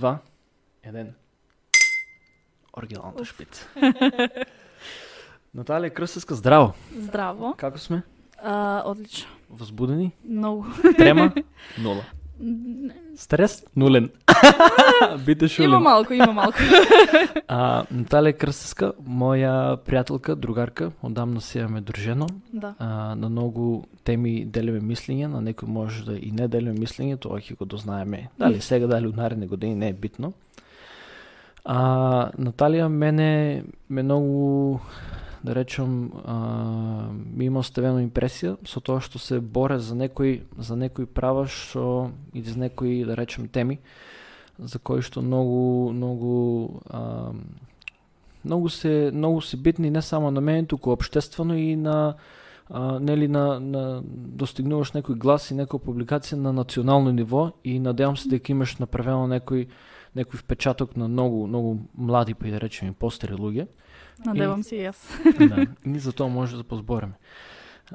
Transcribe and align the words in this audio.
два, 0.00 0.18
еден. 0.82 1.12
Оригиналната 2.72 3.24
шпица. 3.28 3.66
Наталија 5.56 5.90
Крстевска, 5.92 6.38
здраво. 6.38 6.72
Здраво. 6.94 7.52
Како 7.58 7.78
сме? 7.78 8.02
А, 8.38 8.82
одлично. 8.86 9.28
Возбудени? 9.50 10.12
Многу. 10.24 10.64
Трема? 10.96 11.32
Нула. 11.82 12.06
Стрес? 13.16 13.64
Нулен. 13.76 14.10
Бите 15.26 15.48
шулен. 15.48 15.70
Има 15.70 15.80
малку, 15.80 16.12
има 16.12 16.32
малку. 16.32 16.58
А, 17.50 17.82
Наталија 17.90 18.36
Крстевска, 18.38 18.92
моја 19.02 19.76
пријателка, 19.82 20.36
другарка, 20.38 20.92
одамна 21.02 21.40
се 21.40 21.58
имаме 21.58 21.80
дружено. 21.80 22.26
да. 22.52 22.74
А, 22.78 23.14
на 23.14 23.28
многу 23.28 23.82
теми 24.04 24.44
делиме 24.44 24.80
мислење, 24.80 25.26
на 25.26 25.40
некои 25.40 25.68
може 25.68 26.04
да 26.04 26.14
и 26.16 26.30
не 26.30 26.48
делиме 26.48 26.78
мислење, 26.78 27.18
тоа 27.18 27.40
ќе 27.40 27.58
го 27.58 27.64
дознаеме. 27.64 28.28
Дали 28.38 28.60
сега, 28.60 28.86
дали 28.86 29.06
у 29.08 29.12
наредни 29.12 29.46
години, 29.46 29.74
не 29.74 29.88
е 29.88 29.92
битно. 29.92 30.32
А, 31.64 32.30
Наталија 32.38 32.88
мене 32.88 33.64
ме 33.88 34.02
многу 34.02 34.80
да 35.44 35.54
речам, 35.54 36.12
а, 36.24 37.12
ми 37.36 37.44
има 37.44 37.60
оставено 37.64 38.02
импресија 38.04 38.58
со 38.68 38.80
тоа 38.80 39.00
што 39.00 39.18
се 39.18 39.40
боре 39.40 39.78
за 39.80 39.94
некои 39.94 40.42
за 40.58 40.76
некои 40.76 41.06
права 41.06 41.46
што 41.48 42.10
и 42.34 42.42
за 42.42 42.58
некои 42.58 43.04
да 43.04 43.16
речем 43.16 43.48
теми 43.48 43.80
за 44.58 44.78
кои 44.78 45.00
што 45.00 45.22
многу 45.22 45.92
многу 45.92 46.80
а, 46.90 47.32
многу 48.44 48.68
се 48.68 49.10
многу 49.14 49.40
се 49.40 49.56
битни 49.56 49.90
не 49.90 50.02
само 50.02 50.30
на 50.30 50.40
мене, 50.40 50.66
туку 50.66 50.90
обштествено 50.92 51.56
и 51.56 51.76
на 51.76 52.14
а, 52.68 53.00
нели 53.00 53.28
на, 53.28 53.60
на 53.60 54.02
достигнуваш 54.04 54.92
некој 54.92 55.16
глас 55.16 55.50
и 55.50 55.54
некоја 55.54 55.80
публикација 55.80 56.36
на 56.36 56.52
национално 56.52 57.12
ниво 57.12 57.52
и 57.64 57.78
надевам 57.80 58.16
се 58.16 58.28
дека 58.28 58.52
имаш 58.52 58.78
направено 58.78 59.24
некој 59.26 59.68
некој 60.16 60.36
впечаток 60.36 60.96
на 60.96 61.08
многу 61.08 61.46
многу 61.46 61.78
млади 61.94 62.34
па 62.34 62.48
и 62.48 62.50
да 62.50 62.60
речеме 62.60 62.92
постари 62.92 63.34
луѓе. 63.34 63.66
Надевам 64.26 64.62
се 64.62 64.76
и 64.76 64.80
јас. 64.88 64.98
да, 65.48 65.66
и 65.90 65.98
за 65.98 66.12
тоа 66.12 66.28
може 66.28 66.56
да 66.56 66.64
позбореме. 66.64 67.14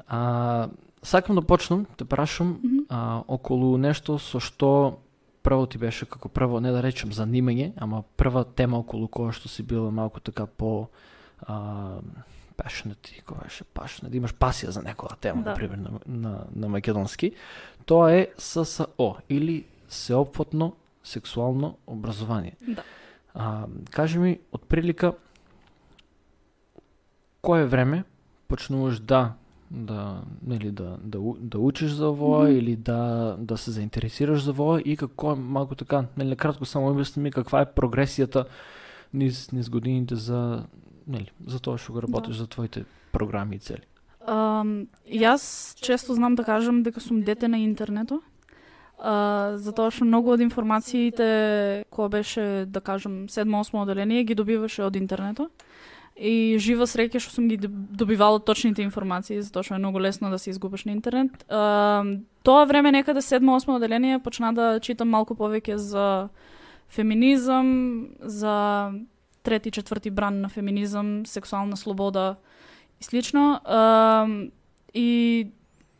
А, 0.08 0.68
сакам 1.02 1.36
да 1.36 1.42
почнам, 1.42 1.86
те 1.96 2.04
прашам 2.04 2.60
Мгм. 2.62 2.76
а, 2.88 3.22
околу 3.28 3.76
нешто 3.78 4.18
со 4.18 4.40
што 4.40 4.98
прво 5.42 5.66
ти 5.66 5.78
беше 5.78 6.06
како 6.06 6.28
прво, 6.28 6.60
не 6.60 6.72
да 6.72 6.82
речем 6.82 7.10
занимање, 7.12 7.72
ама 7.76 8.02
прва 8.16 8.44
тема 8.44 8.78
околу 8.78 9.06
која 9.08 9.32
што 9.32 9.48
си 9.48 9.62
била 9.62 9.90
малку 9.90 10.20
така 10.20 10.46
по 10.46 10.88
а, 11.46 12.00
passionate, 12.56 13.22
која 13.26 13.44
беше 13.44 13.64
passionate, 13.74 14.14
имаш 14.16 14.34
пасија 14.34 14.68
за 14.70 14.82
некоја 14.82 15.16
тема, 15.20 15.42
Да. 15.42 15.50
например, 15.50 15.76
на, 15.78 15.90
на, 16.06 16.44
на 16.54 16.68
македонски, 16.68 17.32
тоа 17.86 18.12
е 18.12 18.28
ССО, 18.38 19.16
или 19.28 19.64
Сеопфатно 19.88 20.72
сексуално 21.04 21.78
образование. 21.86 22.56
Да. 22.68 22.82
А, 23.34 23.66
кажи 23.90 24.18
ми, 24.18 24.38
отприлика, 24.52 25.12
кое 27.46 27.64
време 27.64 28.04
почнуваш 28.48 28.98
да 28.98 29.32
да 29.70 30.22
нели 30.46 30.70
да 30.70 30.98
да 31.02 31.18
да 31.40 31.58
учиш 31.58 31.90
за 31.90 32.10
овоа 32.10 32.42
Мгм. 32.42 32.58
или 32.58 32.76
да 32.76 33.36
да 33.38 33.56
се 33.56 33.70
заинтересираш 33.70 34.42
за 34.42 34.50
овоа 34.50 34.80
и 34.80 34.96
како 34.96 35.36
малку 35.36 35.74
така 35.74 36.04
нели 36.16 36.36
кратко 36.36 36.64
само 36.64 36.90
објасни 36.90 37.22
ми 37.22 37.30
каква 37.30 37.60
е 37.60 37.70
прогресијата 37.70 38.46
низ 39.14 39.52
низ 39.52 39.68
годините 39.70 40.16
за 40.16 40.66
нели 41.06 41.30
за 41.46 41.60
тоа 41.60 41.78
што 41.78 41.92
го 41.92 42.02
работиш 42.02 42.36
за 42.36 42.46
твоите 42.46 42.84
програми 43.12 43.56
и 43.56 43.58
цели. 43.58 43.86
Um, 44.26 44.90
јас 45.06 45.78
често 45.78 46.14
знам 46.14 46.34
да 46.34 46.44
кажам 46.44 46.82
дека 46.82 47.00
сум 47.00 47.22
дете 47.22 47.48
на 47.48 47.62
интернетот. 47.62 48.22
Uh, 48.98 49.54
затоа 49.54 49.90
што 49.94 50.04
многу 50.04 50.34
од 50.34 50.40
информациите 50.40 51.84
која 51.94 52.08
беше, 52.10 52.66
да 52.66 52.80
кажам, 52.80 53.28
7-8 53.30 53.82
оделение 53.82 54.24
ги 54.24 54.34
добиваше 54.34 54.82
од 54.82 54.96
интернетот. 54.96 55.52
И 56.16 56.56
жива 56.56 56.86
среќа 56.88 57.20
што 57.20 57.34
сум 57.34 57.48
ги 57.50 57.58
добивала 57.60 58.40
точните 58.40 58.80
информации, 58.80 59.42
затоа 59.44 59.66
што 59.66 59.76
е 59.76 59.82
многу 59.82 60.00
лесно 60.00 60.30
да 60.32 60.38
се 60.40 60.48
изгубиш 60.50 60.86
на 60.88 60.94
интернет. 60.96 61.44
А, 61.52 62.04
тоа 62.42 62.64
време 62.64 62.92
некаде 62.92 63.20
да 63.20 63.26
7-8 63.26 63.76
оделение 63.76 64.18
почна 64.18 64.54
да 64.56 64.80
читам 64.80 65.12
малку 65.12 65.36
повеќе 65.36 65.76
за 65.76 66.28
феминизам, 66.88 68.16
за 68.20 68.92
трети, 69.42 69.70
четврти 69.70 70.10
бран 70.10 70.40
на 70.40 70.48
феминизам, 70.48 71.26
сексуална 71.26 71.76
слобода 71.76 72.36
и 73.00 73.04
слично. 73.04 73.60
А, 73.64 74.26
и 74.94 75.50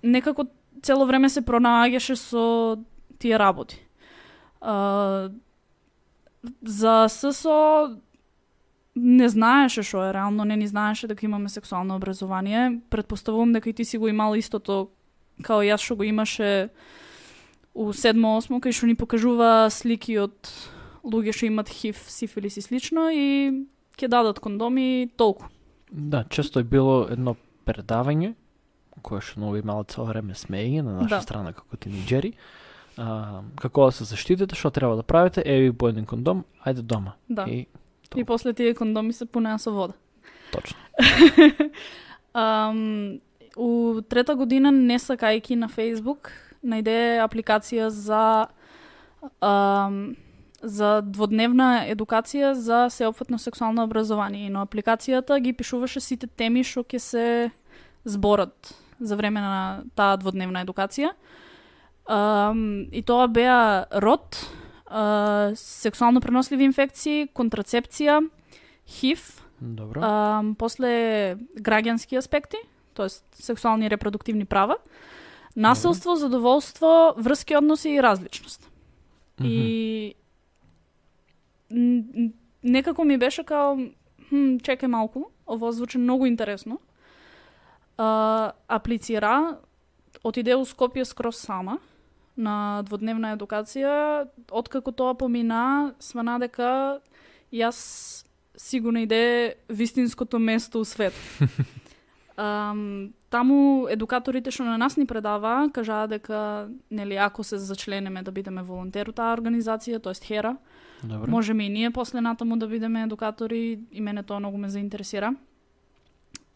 некако 0.03 0.47
цело 0.83 1.04
време 1.04 1.28
се 1.28 1.44
пронаоѓаше 1.44 2.16
со 2.16 2.44
тие 3.19 3.37
работи. 3.37 3.84
А, 4.60 5.28
за 6.62 7.06
ССО 7.09 8.00
не 8.97 9.29
знаеше 9.29 9.83
што 9.84 10.07
е 10.09 10.12
реално, 10.15 10.45
не 10.45 10.57
ни 10.57 10.67
знаеше 10.67 11.07
дека 11.07 11.27
имаме 11.27 11.49
сексуално 11.49 11.97
образование. 11.97 12.81
Предпоставувам 12.91 13.53
дека 13.53 13.71
и 13.71 13.73
ти 13.73 13.84
си 13.84 13.99
го 13.99 14.09
имал 14.09 14.34
истото 14.34 14.89
као 15.43 15.61
јас 15.61 15.84
што 15.84 15.97
го 15.97 16.03
имаше 16.09 16.71
у 17.75 17.93
7-8 17.93 18.57
кај 18.57 18.73
што 18.73 18.87
ни 18.87 18.95
покажува 18.97 19.69
слики 19.71 20.17
од 20.19 20.33
луѓе 21.05 21.33
што 21.37 21.47
имат 21.47 21.69
хив, 21.69 22.01
сифилис 22.09 22.57
и 22.57 22.62
слично 22.65 23.11
и 23.12 23.53
ќе 24.01 24.09
дадат 24.09 24.41
кондоми 24.41 25.11
толку. 25.17 25.47
Да, 25.93 26.25
често 26.25 26.61
е 26.61 26.65
било 26.65 27.07
едно 27.13 27.37
предавање 27.69 28.34
кое 29.03 29.21
што 29.21 29.41
многу 29.41 29.61
имало 29.61 29.84
цело 29.84 30.07
време 30.09 30.34
смеење 30.34 30.83
на 30.83 30.93
наша 31.03 31.17
Да. 31.17 31.21
страна 31.21 31.53
како 31.53 31.77
тинеџери. 31.77 32.33
А, 32.97 33.43
како 33.61 33.87
да 33.87 33.93
се 33.93 34.05
заштитите, 34.05 34.57
што 34.57 34.71
треба 34.71 34.97
да 34.97 35.03
правите, 35.03 35.43
еви 35.45 35.73
по 35.73 35.89
еден 35.89 36.07
кондом, 36.07 36.45
ајде 36.65 36.81
дома. 36.83 37.13
Да. 37.28 37.45
И 37.45 37.67
И 38.15 38.25
после 38.25 38.53
тие 38.53 38.75
кондоми 38.75 39.12
се 39.12 39.27
пунеа 39.27 39.59
со 39.59 39.72
вода. 39.72 39.94
точно. 40.53 40.78
Um, 42.37 43.21
у 43.56 44.03
трета 44.03 44.34
година, 44.37 44.71
не 44.71 44.99
сакајки 45.00 45.56
на 45.56 45.71
Facebook, 45.72 46.28
најде 46.61 47.16
апликација 47.25 47.89
за 47.89 48.49
um, 49.41 50.16
за 50.61 51.00
дводневна 51.00 51.87
едукација 51.89 52.53
за 52.53 52.91
сеопфатно 52.91 53.39
сексуално 53.39 53.84
образование. 53.84 54.47
И 54.47 54.50
на 54.53 54.66
апликацијата 54.66 55.41
ги 55.41 55.53
пишуваше 55.53 56.00
сите 56.00 56.27
теми 56.27 56.65
што 56.65 56.84
ќе 56.84 56.99
се 56.99 57.27
зборат 58.05 58.75
за 59.00 59.16
време 59.16 59.41
на 59.41 59.84
таа 59.97 60.16
дводневна 60.16 60.65
едукација. 60.65 61.12
Um, 62.06 62.89
и 62.93 63.03
тоа 63.03 63.27
беа 63.28 63.87
род, 63.91 64.37
сексуално 65.55 66.21
преносливи 66.21 66.65
инфекции, 66.65 67.29
контрацепција, 67.35 68.29
ХИВ, 68.87 69.47
Добро. 69.61 70.01
А, 70.03 70.43
после 70.59 71.37
граѓански 71.61 72.19
аспекти, 72.19 72.57
тоест 72.95 73.25
сексуални 73.35 73.87
и 73.87 73.91
репродуктивни 73.91 74.45
права, 74.45 74.77
насилство, 75.57 76.17
задоволство, 76.17 77.15
врски 77.17 77.57
односи 77.57 77.91
и 77.91 78.03
различност. 78.03 78.71
Мгм. 79.41 79.49
И 79.49 80.15
н- 81.71 82.05
н- 82.15 82.33
некако 82.63 83.05
ми 83.05 83.19
беше 83.19 83.45
као, 83.45 83.77
хм, 84.29 84.61
чекај 84.61 84.87
малку, 84.87 85.25
ово 85.47 85.73
звучи 85.73 85.99
многу 85.99 86.27
интересно. 86.27 86.79
А, 87.97 88.53
аплицира, 88.69 89.59
отиде 90.25 90.55
у 90.55 90.65
Скопје 90.65 91.05
скроз 91.05 91.37
сама 91.37 91.79
на 92.37 92.83
дводневна 92.87 93.35
едукација, 93.37 94.29
откако 94.51 94.93
тоа 94.93 95.15
помина, 95.15 95.95
свана 95.99 96.39
дека 96.39 97.01
јас 97.53 98.25
сигурно 98.57 99.05
иде 99.05 99.57
вистинското 99.69 100.39
место 100.39 100.81
у 100.81 100.84
свет. 100.84 101.15
Um, 102.37 103.15
таму 103.33 103.89
едукаторите 103.89 104.53
што 104.53 104.66
на 104.69 104.77
нас 104.77 104.99
ни 105.01 105.07
предава 105.09 105.71
кажаа 105.72 106.05
дека 106.05 106.69
нели 106.93 107.16
ако 107.16 107.41
се 107.41 107.57
зачленеме 107.57 108.21
да 108.22 108.28
бидеме 108.31 108.60
волонтер 108.60 109.09
таа 109.16 109.33
организација, 109.33 110.03
тоест 110.05 110.25
Хера, 110.25 110.59
Добро. 111.01 111.31
можеме 111.31 111.65
и 111.65 111.69
ние 111.72 111.91
после 111.91 112.21
натаму 112.21 112.59
да 112.59 112.69
бидеме 112.69 113.03
едукатори 113.09 113.81
и 113.91 114.01
мене 114.01 114.22
тоа 114.22 114.39
многу 114.39 114.59
ме 114.59 114.69
заинтересира. 114.69 115.33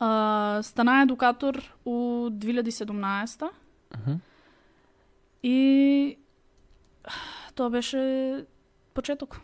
Uh, 0.01 0.61
стана 0.61 1.01
едукатор 1.03 1.57
у 1.85 2.29
2017 2.29 3.49
Мгм. 3.97 4.21
И 5.43 6.19
тоа 7.55 7.71
беше 7.71 8.45
почеток. 8.95 9.41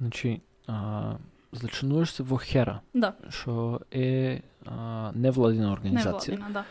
Значи, 0.00 0.40
а, 0.66 1.16
зачленуваш 1.52 2.10
се 2.10 2.22
во 2.22 2.36
Хера, 2.36 2.80
Да, 2.94 3.14
што 3.30 3.80
е 3.90 4.42
а, 4.66 5.12
невладина 5.14 5.72
организација. 5.76 6.38
невладина, 6.38 6.50
да. 6.52 6.64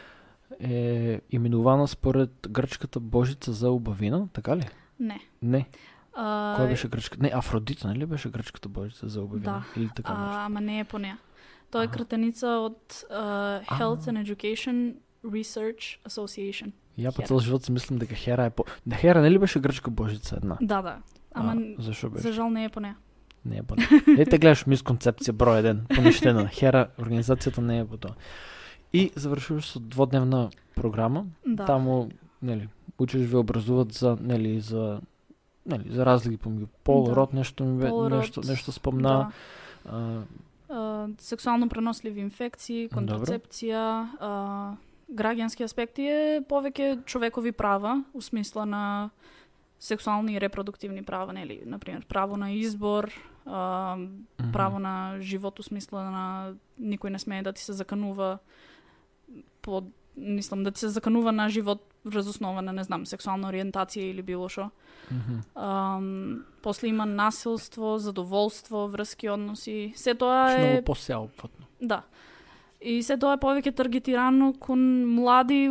Е 0.59 1.21
именувана 1.29 1.87
според 1.87 2.47
грчката 2.49 2.99
божица 2.99 3.51
за 3.53 3.71
убавина, 3.71 4.27
така 4.33 4.57
ли? 4.57 4.67
Не. 4.99 5.19
Не. 5.41 5.67
А, 6.13 6.55
Која 6.57 6.67
беше 6.67 6.87
грчка? 6.87 7.17
Не, 7.21 7.31
Афродита, 7.33 7.87
нели 7.87 8.05
беше 8.05 8.29
грчката 8.29 8.69
божица 8.69 9.07
за 9.09 9.21
убавина? 9.21 9.63
Да. 9.75 9.81
Или 9.81 9.89
така 9.95 10.13
нешто? 10.13 10.37
А, 10.37 10.45
ама 10.45 10.61
не 10.61 10.79
е 10.79 10.83
по 10.83 10.99
неа. 10.99 11.17
Тоа 11.71 11.83
е 11.83 11.87
кратеница 11.91 12.47
од 12.63 12.79
uh, 13.11 13.59
Health 13.75 14.07
and 14.07 14.23
Education 14.23 14.95
Research 15.25 15.99
Association. 16.07 16.71
Ја 16.97 17.11
по 17.11 17.21
Хера. 17.21 17.27
цел 17.27 17.39
живот 17.39 17.63
си 17.63 17.71
мислам 17.71 17.99
дека 17.99 18.15
Хера 18.15 18.45
е 18.45 18.49
по... 18.49 18.65
Да, 18.85 18.95
Хера 18.95 19.21
нели 19.21 19.39
беше 19.39 19.59
грчка 19.59 19.91
божица 19.91 20.35
една? 20.35 20.57
Да, 20.61 20.81
да. 20.81 20.97
Ама 21.33 21.53
а, 21.77 21.81
зашо 21.81 22.09
беше? 22.09 22.21
за 22.21 22.33
жал 22.33 22.49
не 22.49 22.63
е 22.63 22.69
по 22.69 22.79
неа. 22.79 22.95
Не 23.45 23.57
е 23.57 23.63
по 23.63 23.75
неа. 23.75 23.87
Ете 24.17 24.37
гледаш 24.37 24.65
мисконцепција 24.65 25.31
број 25.31 25.59
еден, 25.59 25.85
поништена. 25.95 26.47
Хера, 26.57 26.87
организацијата 26.99 27.61
не 27.61 27.79
е 27.79 27.85
по 27.85 27.97
тоа. 27.97 28.15
И 28.93 29.11
завршуваш 29.15 29.65
со 29.65 29.79
дводневна 29.79 30.49
програма. 30.75 31.25
Да. 31.45 31.65
Таму, 31.65 32.09
нели, 32.41 32.69
учиш 32.99 33.27
ве 33.29 33.37
образуват 33.37 33.93
за, 33.93 34.17
нели, 34.21 34.59
за 34.59 35.01
нели, 35.65 35.93
за 35.93 36.05
разлики 36.05 36.37
помеѓу 36.41 36.67
пол, 36.83 37.05
Да. 37.05 37.15
род, 37.15 37.33
нешто 37.33 37.63
ми 37.63 37.79
бе, 37.81 37.89
Пол, 37.89 38.09
нешто 38.09 38.41
нешто 38.41 38.71
спомна. 38.71 39.31
А, 39.85 40.21
А, 40.69 41.07
сексуално 41.19 41.69
преносливи 41.69 42.19
инфекции, 42.19 42.89
контрацепција, 42.89 44.07
а, 44.19 44.75
граѓански 45.11 45.63
аспекти 45.63 46.07
е 46.07 46.41
повеќе 46.41 47.05
човекови 47.05 47.51
права, 47.51 48.03
у 48.13 48.21
смисла 48.21 48.65
на 48.65 49.09
сексуални 49.79 50.33
и 50.33 50.41
репродуктивни 50.41 51.03
права, 51.03 51.33
нели, 51.33 51.61
например, 51.65 52.05
право 52.05 52.37
на 52.37 52.51
избор, 52.51 53.11
а, 53.45 53.97
право 54.53 54.79
на 54.79 55.17
живот 55.21 55.59
у 55.59 55.63
смисла 55.63 56.03
на 56.03 56.53
никој 56.81 57.09
не 57.09 57.19
смее 57.19 57.43
да 57.43 57.53
ти 57.53 57.61
се 57.61 57.73
заканува 57.73 58.37
по 59.61 59.83
мислам 60.17 60.63
да 60.63 60.71
ти 60.71 60.79
се 60.79 60.89
заканува 60.89 61.31
на 61.31 61.49
живот 61.49 61.93
врз 62.05 62.27
основа 62.27 62.61
на 62.61 62.73
не 62.73 62.83
знам 62.83 63.05
сексуална 63.05 63.51
ориентација 63.51 64.09
или 64.09 64.21
било 64.21 64.49
што. 64.49 64.71
Мгм. 65.11 65.41
Ам, 65.55 66.45
после 66.61 66.87
има 66.87 67.05
насилство, 67.05 67.97
задоволство, 67.97 68.87
врски 68.87 69.29
односи. 69.29 69.93
Се 69.95 70.15
тоа 70.15 70.49
Што 70.49 70.61
е 70.61 70.69
Многу 70.71 70.85
посеопфатно. 70.85 71.65
да. 71.81 72.01
И 72.87 73.01
се 73.03 73.17
тоа 73.19 73.35
е 73.35 73.41
повеќе 73.41 73.73
таргетирано 73.75 74.53
кон 74.63 74.79
млади 75.17 75.67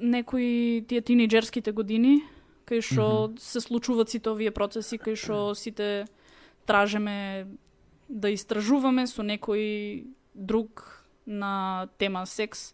некои 0.00 0.80
тие 0.88 1.02
тинеџерските 1.04 1.74
години, 1.76 2.22
кај 2.64 2.80
што 2.80 3.06
се 3.36 3.60
случуваат 3.60 4.08
сите 4.08 4.32
овие 4.32 4.52
процеси, 4.54 4.96
кај 4.96 5.18
што 5.20 5.40
сите 5.52 6.06
тражеме 6.64 7.50
да 8.08 8.32
истражуваме 8.32 9.04
со 9.06 9.20
некој 9.20 10.06
друг 10.34 11.04
на 11.26 11.88
тема 11.98 12.24
секс. 12.24 12.72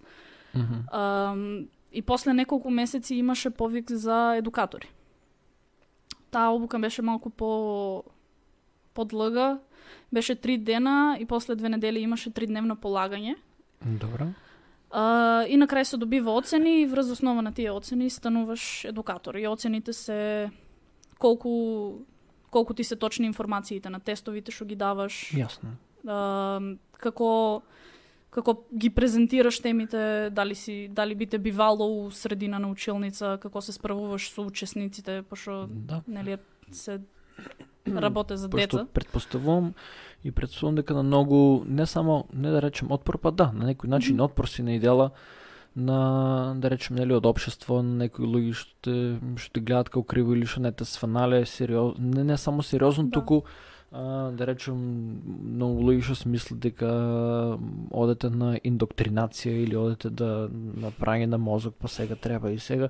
Мгм. 0.55 0.87
Ам, 0.93 1.67
и 1.91 2.03
после 2.03 2.33
неколку 2.33 2.71
месеци 2.71 3.19
имаше 3.19 3.51
повик 3.51 3.91
за 3.91 4.37
едукатори. 4.39 4.87
Таа 6.31 6.55
обука 6.55 6.79
беше 6.79 7.03
малку 7.03 7.31
по 7.31 8.05
подлга, 8.95 9.59
беше 10.13 10.35
три 10.35 10.59
дена 10.59 11.17
и 11.21 11.27
после 11.27 11.55
две 11.55 11.69
недели 11.69 11.99
имаше 12.01 12.31
тридневно 12.31 12.77
полагање. 12.77 13.35
Добро. 13.85 14.27
А, 14.91 15.45
и 15.45 15.57
на 15.57 15.67
крај 15.67 15.83
се 15.83 15.97
добива 15.97 16.31
оцени 16.33 16.81
и 16.83 16.87
врз 16.87 17.11
основа 17.11 17.43
на 17.43 17.53
тие 17.53 17.71
оцени 17.71 18.11
стануваш 18.11 18.85
едукатор. 18.85 19.35
И 19.35 19.47
оцените 19.49 19.93
се 19.93 20.51
колку 21.19 21.93
колку 22.51 22.75
ти 22.75 22.85
се 22.85 22.97
точни 22.97 23.27
информациите 23.27 23.91
на 23.91 24.01
тестовите 24.01 24.53
што 24.53 24.65
ги 24.65 24.77
даваш, 24.77 25.33
Јасно. 25.35 25.75
а, 26.09 26.61
како 26.93 27.63
како 28.31 28.65
ги 28.77 28.91
презентираш 28.91 29.61
темите, 29.61 30.31
дали 30.31 30.55
си 30.55 30.89
дали 30.89 31.15
би 31.15 31.27
те 31.27 31.39
бивало 31.39 32.07
у 32.07 32.11
средина 32.11 32.59
на 32.59 32.69
училница, 32.69 33.39
како 33.43 33.61
се 33.61 33.73
справуваш 33.73 34.31
со 34.31 34.43
учесниците, 34.43 35.23
пошто 35.23 35.67
Да. 35.69 36.03
нели 36.09 36.37
се 36.73 37.01
работе 37.89 38.37
за 38.37 38.49
Пошто 38.49 38.77
деца. 38.77 38.87
предпоставувам 38.93 39.75
и 40.25 40.31
предпоставувам 40.31 40.75
дека 40.75 40.95
на 40.95 41.03
многу 41.03 41.65
не 41.65 41.87
само 41.87 42.27
не 42.33 42.51
да 42.51 42.63
речем 42.63 42.91
отпор, 42.91 43.19
па 43.19 43.31
да, 43.31 43.53
на 43.53 43.65
некој 43.67 43.87
начин 43.87 44.15
Мгм. 44.15 44.25
отпор 44.25 44.47
си 44.47 44.63
наидела 44.63 45.11
на 45.77 46.55
да 46.57 46.71
речем 46.71 46.97
нели 46.97 47.13
од 47.13 47.27
општество, 47.27 47.83
на 47.83 47.97
некои 47.99 48.25
луѓе 48.25 48.53
што 48.53 48.73
те 48.83 48.95
што 49.37 49.53
те 49.53 49.61
гледаат 49.61 49.89
како 49.89 50.03
криво 50.05 50.33
или 50.33 50.47
што 50.47 50.61
не 50.61 50.73
те 50.73 50.85
сванале 50.85 51.45
сериозно, 51.47 52.01
не, 52.01 52.25
не 52.25 52.37
само 52.37 52.63
сериозно, 52.63 53.05
Да. 53.05 53.11
туку 53.11 53.43
а, 53.93 54.31
да 54.33 54.47
речем 54.47 54.77
многу 55.55 55.83
луѓе 55.83 56.03
што 56.03 56.15
си 56.15 56.29
мислат 56.29 56.61
дека 56.61 57.59
одете 57.93 58.31
на 58.31 58.57
индоктринација 58.59 59.53
или 59.53 59.77
одете 59.77 60.11
да 60.11 60.49
на 60.53 60.91
прање 60.91 61.27
на 61.27 61.39
мозок, 61.39 61.75
па 61.75 61.89
сега 61.89 62.17
треба 62.17 62.51
и 62.51 62.59
сега 62.59 62.89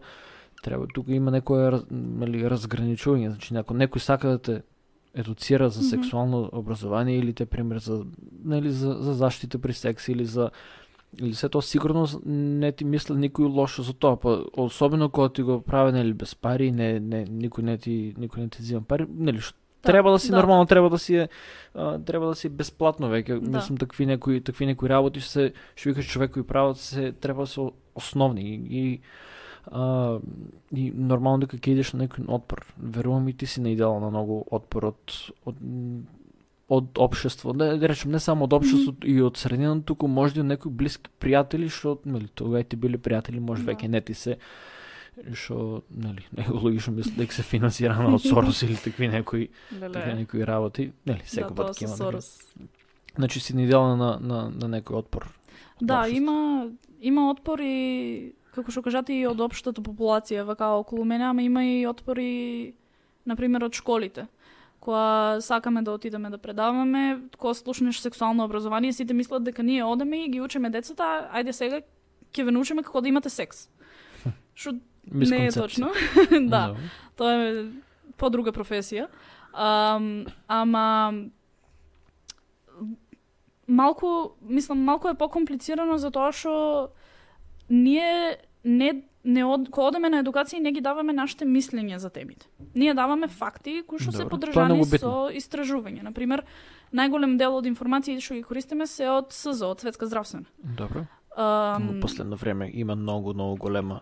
треба 0.63 0.87
тука 0.87 1.13
има 1.13 1.31
некое 1.31 1.71
раз- 1.71 1.87
нели 1.91 2.45
разграничување, 2.45 3.29
значи 3.29 3.57
ако 3.57 3.75
некој 3.75 3.99
сака 3.99 4.29
да 4.29 4.39
те 4.39 4.63
едуцира 5.17 5.69
за 5.69 5.83
сексуално 5.83 6.51
образование 6.53 7.19
или 7.19 7.33
те 7.33 7.47
пример 7.47 7.79
за 7.79 8.05
нели 8.45 8.71
за, 8.71 8.93
за 8.93 9.15
заштита 9.15 9.59
при 9.59 9.73
секс 9.73 10.09
или 10.09 10.25
за 10.25 10.51
или 11.21 11.35
се 11.35 11.49
тоа 11.49 11.63
сигурно 11.63 12.07
не 12.27 12.73
ти 12.73 12.85
мисли 12.85 13.15
никој 13.17 13.49
лошо 13.49 13.83
за 13.83 13.95
тоа, 13.95 14.17
па 14.17 14.45
особено 14.57 15.09
кога 15.09 15.29
ти 15.29 15.43
го 15.43 15.61
прави 15.61 15.93
нели 15.93 16.13
без 16.13 16.35
пари, 16.35 16.71
не 16.73 17.01
не 17.01 17.25
никој 17.27 17.63
не 17.63 17.79
ти 17.79 18.15
никој 18.19 18.39
не 18.45 18.49
ти 18.49 18.63
зема 18.63 18.83
пари, 18.83 19.07
нели 19.09 19.41
што 19.41 19.57
Да, 19.87 19.93
треба 19.93 20.11
да 20.11 20.19
си 20.19 20.31
да. 20.31 20.37
нормално, 20.37 20.67
треба 20.67 20.91
да 20.91 20.99
си 20.99 21.17
е 21.17 21.29
треба 22.07 22.27
да 22.27 22.35
си 22.35 22.49
бесплатно 22.49 23.09
веќе. 23.09 23.39
Да. 23.41 23.59
Мислам 23.59 23.79
такви 23.79 24.07
некои 24.07 24.41
такви 24.41 24.67
некои 24.67 24.89
работи 24.89 25.21
се 25.21 25.53
што 25.77 25.89
викаш 25.89 26.09
човекови 26.11 26.47
права 26.47 26.75
се 26.75 27.12
треба 27.12 27.43
да 27.43 27.47
се 27.47 27.61
основни 27.95 28.43
и, 28.43 28.55
и 28.71 29.01
а, 29.67 30.19
и 30.73 30.91
нормално 30.95 31.47
дека 31.47 31.57
ќе 31.59 31.73
идеш 31.73 31.93
на 31.93 32.07
некој 32.07 32.29
отпор. 32.29 32.67
Верувам 32.79 33.29
и 33.29 33.33
ти 33.33 33.47
си 33.47 33.61
наидела 33.61 34.01
на 34.01 34.11
многу 34.11 34.45
отпор 34.51 34.93
од 34.93 35.17
од 35.47 35.57
од 36.69 36.99
општество, 36.99 37.53
да, 37.53 37.77
да 37.79 37.89
речем 37.89 38.11
не 38.11 38.19
само 38.19 38.45
од 38.45 38.53
општеството 38.53 39.07
и 39.07 39.21
од 39.23 39.37
средина, 39.39 39.83
туку 39.87 40.09
може 40.11 40.41
од 40.41 40.47
некои 40.47 40.73
блиски 40.73 41.11
пријатели 41.23 41.69
што 41.71 42.01
нели 42.05 42.27
тога 42.35 42.61
и 42.61 42.65
ти 42.65 42.77
биле 42.77 42.99
пријатели, 42.99 43.39
може 43.39 43.63
Да. 43.63 43.73
веќе 43.73 43.89
не 43.89 44.01
ти 44.01 44.15
се 44.15 44.37
што 45.33 45.83
нели 45.91 46.27
некои 46.37 46.59
логично 46.59 46.93
мислат 46.93 47.17
дека 47.17 47.35
се 47.35 47.43
финансирано 47.43 48.15
од 48.15 48.23
Сорос 48.23 48.62
или 48.62 48.77
такви 48.77 49.09
некои 49.09 49.49
такви 49.81 50.15
некои 50.15 50.43
работи, 50.47 50.93
нели 51.07 51.23
секој 51.23 51.55
да, 51.55 51.55
пат 51.55 51.77
ќе 51.77 51.85
има. 51.85 51.91
нели. 51.91 51.99
Сорос. 51.99 52.55
Значи 53.17 53.41
си 53.41 53.55
наидела 53.57 53.97
на 53.97 54.19
на 54.21 54.51
на 54.51 54.67
некој 54.81 54.99
отпор. 54.99 55.31
Да, 55.81 56.09
има 56.09 56.69
има 57.01 57.31
отпор 57.31 57.59
и 57.61 58.33
како 58.56 58.73
што 58.73 58.82
кажате 58.87 59.14
и 59.14 59.26
од 59.29 59.41
општата 59.41 59.82
популација 59.85 60.47
вака 60.49 60.73
околу 60.81 61.05
мене, 61.05 61.29
ама 61.29 61.44
има 61.44 61.64
и 61.64 61.87
отпор 61.87 62.19
и 62.23 62.75
на 63.26 63.37
пример 63.37 63.67
од 63.67 63.76
школите. 63.76 64.26
Кога 64.81 65.41
сакаме 65.41 65.82
да 65.82 65.93
отидеме 65.97 66.31
да 66.31 66.38
предаваме, 66.38 67.20
кога 67.38 67.55
слушнеш 67.55 68.00
сексуално 68.00 68.44
образование, 68.44 68.93
сите 68.93 69.14
мислат 69.14 69.44
дека 69.44 69.62
ние 69.62 69.85
одеме 69.85 70.25
и 70.25 70.29
ги 70.29 70.40
учиме 70.40 70.71
децата, 70.71 71.28
ајде 71.35 71.52
сега 71.52 71.81
ќе 72.33 72.45
ве 72.45 72.54
научиме 72.54 72.83
како 72.87 73.00
да 73.00 73.09
имате 73.09 73.31
секс. 73.31 73.69
Што 74.54 74.78
не 75.11 75.47
е 75.47 75.52
точно. 75.52 75.90
да, 76.52 76.76
тоа 77.16 77.33
е 77.33 77.64
подруга 78.16 78.52
професија. 78.52 79.09
Ам, 79.52 80.26
ама 80.49 80.87
малку, 83.66 84.37
мислам, 84.40 84.85
малку 84.85 85.09
е 85.09 85.19
покомплицирано 85.19 85.99
за 85.99 86.11
тоа 86.11 86.33
што 86.33 86.92
ние 87.69 88.38
не 88.66 89.02
не 89.26 89.42
од, 89.44 89.66
кога 89.75 89.88
одеме 89.90 90.08
на 90.12 90.20
едукација 90.23 90.61
не 90.62 90.70
ги 90.70 90.80
даваме 90.80 91.11
нашите 91.12 91.44
мислења 91.50 91.96
за 91.99 92.11
темите. 92.14 92.46
Ние 92.75 92.94
даваме 92.94 93.26
факти 93.26 93.80
кои 93.87 93.99
што 93.99 94.12
се 94.14 94.25
многу 94.25 94.87
со 94.87 95.26
истражување. 95.35 96.02
На 96.06 96.12
пример, 96.14 96.44
најголем 96.94 97.35
дел 97.38 97.56
од 97.58 97.66
информациите 97.66 98.23
што 98.23 98.38
ги 98.38 98.44
користиме 98.46 98.87
се 98.87 99.11
од 99.11 99.35
СЗО, 99.35 99.75
од 99.75 99.82
Светска 99.82 100.06
здравствена. 100.06 100.46
Добро. 100.62 101.06
Ам, 101.37 101.99
Во 101.99 102.00
последно 102.06 102.37
време 102.37 102.70
има 102.73 102.94
многу 102.94 103.35
многу 103.35 103.56
голема 103.56 104.00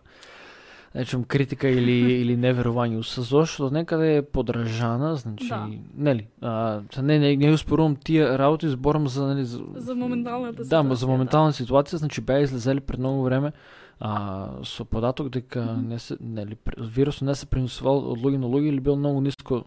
речем 0.95 1.25
критика 1.25 1.69
или 1.69 1.97
или 2.23 2.37
неверување 2.37 3.01
у 3.01 3.03
СЗО 3.03 3.47
што 3.47 3.71
некаде 3.71 4.19
е 4.19 4.23
подражана, 4.23 5.17
значи 5.17 5.49
Да. 5.49 5.69
нели, 5.97 6.29
а 6.43 6.83
не 7.03 7.19
не 7.19 7.37
не 7.37 7.51
успорувам 7.53 7.97
тие 7.97 8.39
работи, 8.39 8.69
зборам 8.69 9.09
за 9.09 9.27
нели 9.35 9.45
за, 9.45 9.59
За 9.77 9.95
моменталната 9.95 10.63
Да, 10.63 10.85
ситуација, 10.85 10.93
за 10.95 11.07
да. 11.07 11.13
моментална 11.13 11.53
ситуација, 11.53 11.97
значи 11.97 12.21
беа 12.21 12.45
излезели 12.45 12.81
пред 12.81 13.01
многу 13.01 13.23
време 13.25 13.53
а, 14.01 14.49
со 14.65 14.85
податок 14.85 15.29
дека 15.29 15.63
Мгм. 15.63 15.89
не 15.89 15.99
се 15.99 16.17
нели 16.21 16.57
вирусот 16.79 17.23
не 17.23 17.35
се 17.35 17.47
пренесувал 17.47 18.13
од 18.13 18.19
луѓе 18.19 18.37
на 18.39 18.47
луѓе 18.47 18.69
или 18.69 18.81
бил 18.81 18.97
многу 18.97 19.21
ниско 19.21 19.65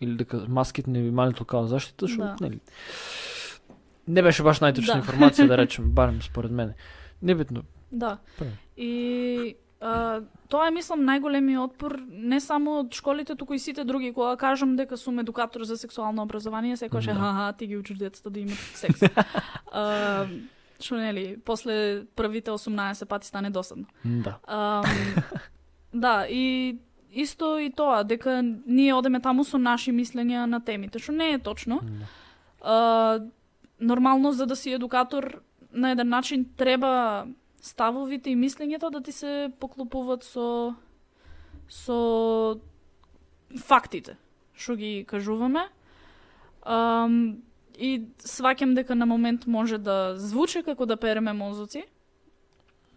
или 0.00 0.16
дека 0.16 0.44
маските 0.48 0.90
не 0.90 1.00
би 1.00 1.08
имале 1.08 1.32
толкава 1.32 1.66
заштита, 1.68 2.08
што 2.08 2.18
Да. 2.18 2.36
нели 2.40 2.60
не 4.08 4.22
беше 4.22 4.42
баш 4.42 4.60
најточна 4.60 4.94
Да. 4.94 5.02
информација 5.02 5.46
да 5.46 5.56
речем, 5.58 5.90
барем 5.90 6.22
според 6.22 6.50
мене. 6.50 6.74
Небитно. 7.22 7.62
Да. 7.92 8.18
Прави. 8.38 8.52
И 8.76 9.56
а, 9.80 10.20
тоа 10.48 10.66
е 10.68 10.70
мислам 10.70 11.00
најголемиот 11.00 11.64
отпор 11.64 11.98
не 12.10 12.40
само 12.40 12.80
од 12.80 12.94
школите, 12.94 13.36
туку 13.36 13.54
и 13.54 13.58
сите 13.58 13.84
други 13.84 14.12
кога 14.12 14.36
кажам 14.36 14.76
дека 14.76 14.96
сум 14.96 15.18
едукатор 15.18 15.62
за 15.62 15.76
сексуално 15.76 16.22
образование, 16.22 16.76
секогаш 16.76 17.06
е 17.06 17.12
Да. 17.12 17.20
хаха, 17.20 17.52
ти 17.52 17.66
ги 17.66 17.76
учиш 17.76 17.98
децата 17.98 18.30
да 18.30 18.40
имат 18.40 18.58
секс. 18.74 19.00
а, 19.72 20.26
што 20.84 20.96
нели, 20.96 21.36
после 21.44 22.06
првите 22.16 22.50
18 22.50 23.04
пати 23.06 23.26
стане 23.26 23.50
досадно. 23.50 23.86
Да. 24.04 24.38
Ам, 24.46 24.84
да, 25.94 26.26
и 26.28 26.78
исто 27.12 27.58
и 27.58 27.70
тоа, 27.70 28.04
дека 28.04 28.42
ние 28.66 28.94
одеме 28.94 29.20
таму 29.20 29.44
со 29.44 29.58
наши 29.58 29.92
мислења 29.92 30.46
на 30.46 30.60
темите, 30.60 30.98
што 30.98 31.12
не 31.12 31.32
е 31.34 31.38
точно. 31.38 31.80
да. 31.82 32.06
А, 32.62 33.20
нормално 33.80 34.32
за 34.32 34.46
да 34.46 34.56
си 34.56 34.72
едукатор 34.72 35.40
на 35.72 35.90
еден 35.90 36.08
начин 36.08 36.46
треба 36.56 37.26
ставовите 37.60 38.30
и 38.30 38.36
мислењето 38.36 38.90
да 38.90 39.00
ти 39.00 39.12
се 39.12 39.52
поклопуваат 39.60 40.24
со 40.24 40.74
со 41.68 42.58
фактите. 43.56 44.16
што 44.60 44.76
ги 44.76 45.04
кажуваме. 45.08 45.68
Um, 46.62 47.40
и 47.80 48.04
сваќам 48.20 48.74
дека 48.76 48.94
на 48.94 49.06
момент 49.06 49.46
може 49.46 49.78
да 49.78 50.14
звучи 50.20 50.62
како 50.62 50.86
да 50.86 50.96
переме 51.00 51.32
мозоци, 51.32 51.84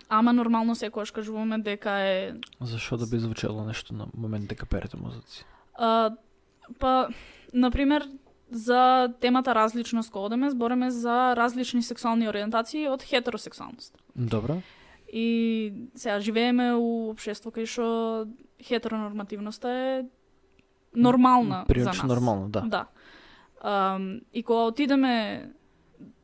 ама 0.09 0.33
нормално 0.33 0.75
секогаш 0.75 1.11
кажуваме 1.11 1.57
дека 1.57 1.91
е 1.91 2.33
Зашо 2.61 2.97
да 2.97 3.07
би 3.07 3.19
звучело 3.19 3.63
нешто 3.63 3.93
на 3.93 4.07
момент 4.17 4.47
дека 4.47 4.65
перете 4.65 4.97
мозоци? 4.97 5.45
А, 5.73 6.11
па, 6.79 7.07
например, 7.53 8.09
за 8.51 9.13
темата 9.19 9.55
различност 9.55 10.11
кога 10.11 10.25
одеме, 10.25 10.49
збореме 10.49 10.91
за 10.91 11.35
различни 11.35 11.83
сексуални 11.83 12.29
ориентации 12.29 12.87
од 12.87 13.03
хетеросексуалност. 13.03 13.97
Добро. 14.15 14.61
И 15.13 15.73
сега 15.95 16.19
живееме 16.19 16.73
у 16.73 17.09
општество 17.13 17.51
кај 17.51 17.65
што 17.69 18.27
хетеронормативноста 18.61 19.69
е 19.69 20.05
нормална 20.95 21.55
за 21.55 21.57
нас. 21.57 21.67
Прилично 21.67 22.07
нормално, 22.07 22.49
да. 22.49 22.61
Да. 22.61 22.85
Um, 23.63 24.22
и 24.34 24.43
кога 24.43 24.63
отидеме 24.63 25.50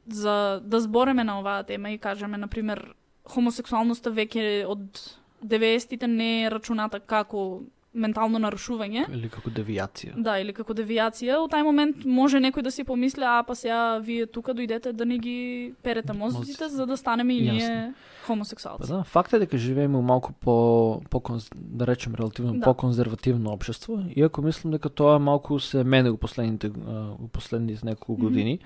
за 0.08 0.62
да 0.63 0.79
збореме 0.79 1.24
на 1.24 1.39
оваа 1.39 1.63
тема 1.63 1.91
и 1.91 1.98
кажеме, 1.98 2.38
например, 2.38 2.93
хомосексуалноста 3.24 4.12
веќе 4.12 4.65
од 4.67 5.00
90-тите 5.46 6.08
не 6.08 6.43
е 6.43 6.50
рачуната 6.51 7.00
како 7.00 7.62
ментално 8.00 8.39
нарушување. 8.39 9.06
Или 9.13 9.29
како 9.29 9.51
девијација. 9.53 10.15
Да, 10.18 10.39
или 10.39 10.53
како 10.56 10.74
девијација. 10.74 11.38
У 11.44 11.50
тај 11.51 11.63
момент 11.68 12.06
може 12.06 12.39
некој 12.39 12.63
да 12.63 12.72
си 12.72 12.84
помисли, 12.84 13.24
а 13.27 13.44
па 13.44 13.56
сега 13.56 14.00
вие 14.00 14.25
тука 14.25 14.56
дојдете 14.56 14.91
да 14.91 15.06
не 15.06 15.18
ги 15.20 15.74
перете 15.84 16.13
мозоците 16.13 16.70
за 16.70 16.86
да 16.86 16.98
станеме 16.98 17.34
и 17.38 17.41
ние 17.41 17.62
Јасно. 17.62 17.94
Па 18.20 18.34
хомосексуалци. 18.34 18.91
да, 18.91 19.03
факт 19.03 19.34
е 19.34 19.39
дека 19.39 19.58
живееме 19.58 19.98
у 19.98 20.01
малку 20.01 20.34
по, 20.34 21.01
по 21.10 21.22
да 21.56 21.88
речем 21.88 22.15
релативно 22.15 22.53
Да. 22.53 22.65
по-конзервативно 22.65 23.51
општество, 23.53 24.03
иако 24.15 24.41
мислам 24.41 24.72
дека 24.72 24.89
тоа 24.89 25.20
малку 25.20 25.60
се 25.60 25.84
мене 25.84 26.10
у 26.10 26.18
последните 26.18 26.72
у 27.20 27.27
последните 27.27 27.86
неколку 27.86 28.15
години. 28.15 28.60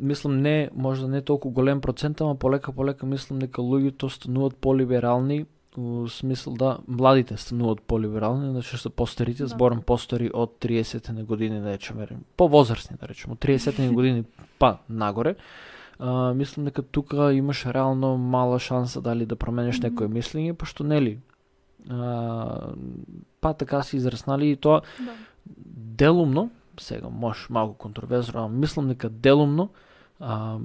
Мислам 0.00 0.42
не, 0.42 0.70
можда 0.74 1.08
не 1.08 1.22
толку 1.22 1.50
голем 1.50 1.80
процент, 1.80 2.20
ама 2.20 2.34
полека 2.34 2.72
полека 2.72 3.06
мислам 3.06 3.38
дека 3.38 3.62
луѓето 3.62 4.08
стануваат 4.08 4.56
полиберални 4.56 5.44
у 5.78 6.08
смисол 6.08 6.54
да 6.54 6.78
младите 6.88 7.36
стануваат 7.36 7.82
полиберални, 7.82 8.50
значи 8.50 8.76
што 8.76 8.90
постарите, 8.90 9.42
Да. 9.42 9.48
зборам 9.48 9.82
постари 9.82 10.30
од 10.34 10.58
30 10.60 11.08
на 11.12 11.24
години, 11.24 11.60
да 11.60 11.72
речеме, 11.72 12.06
повозрастни, 12.36 12.96
да 13.00 13.08
речеме, 13.08 13.32
од 13.32 13.38
30 13.38 13.78
на 13.78 13.92
години 13.98 14.24
па 14.58 14.78
нагоре. 14.88 15.34
А, 15.98 16.34
мислам 16.34 16.64
дека 16.64 16.82
тука 16.82 17.32
имаш 17.34 17.66
реално 17.66 18.16
мала 18.16 18.58
шанса 18.58 19.00
дали 19.00 19.26
да 19.26 19.36
променеш 19.36 19.80
некое 19.80 20.08
мислење, 20.08 20.52
пошто 20.52 20.84
нели 20.84 21.18
а, 21.90 22.72
па 23.40 23.54
така 23.54 23.82
се 23.82 23.96
израснали 23.96 24.50
и 24.50 24.56
тоа 24.56 24.80
Да. 24.98 25.12
делумно, 25.66 26.50
сега 26.80 27.08
може 27.08 27.46
малку 27.50 27.74
контроверзно, 27.74 28.40
ама 28.40 28.48
мислам 28.48 28.88
дека 28.88 29.08
делумно 29.08 29.68
а, 30.20 30.58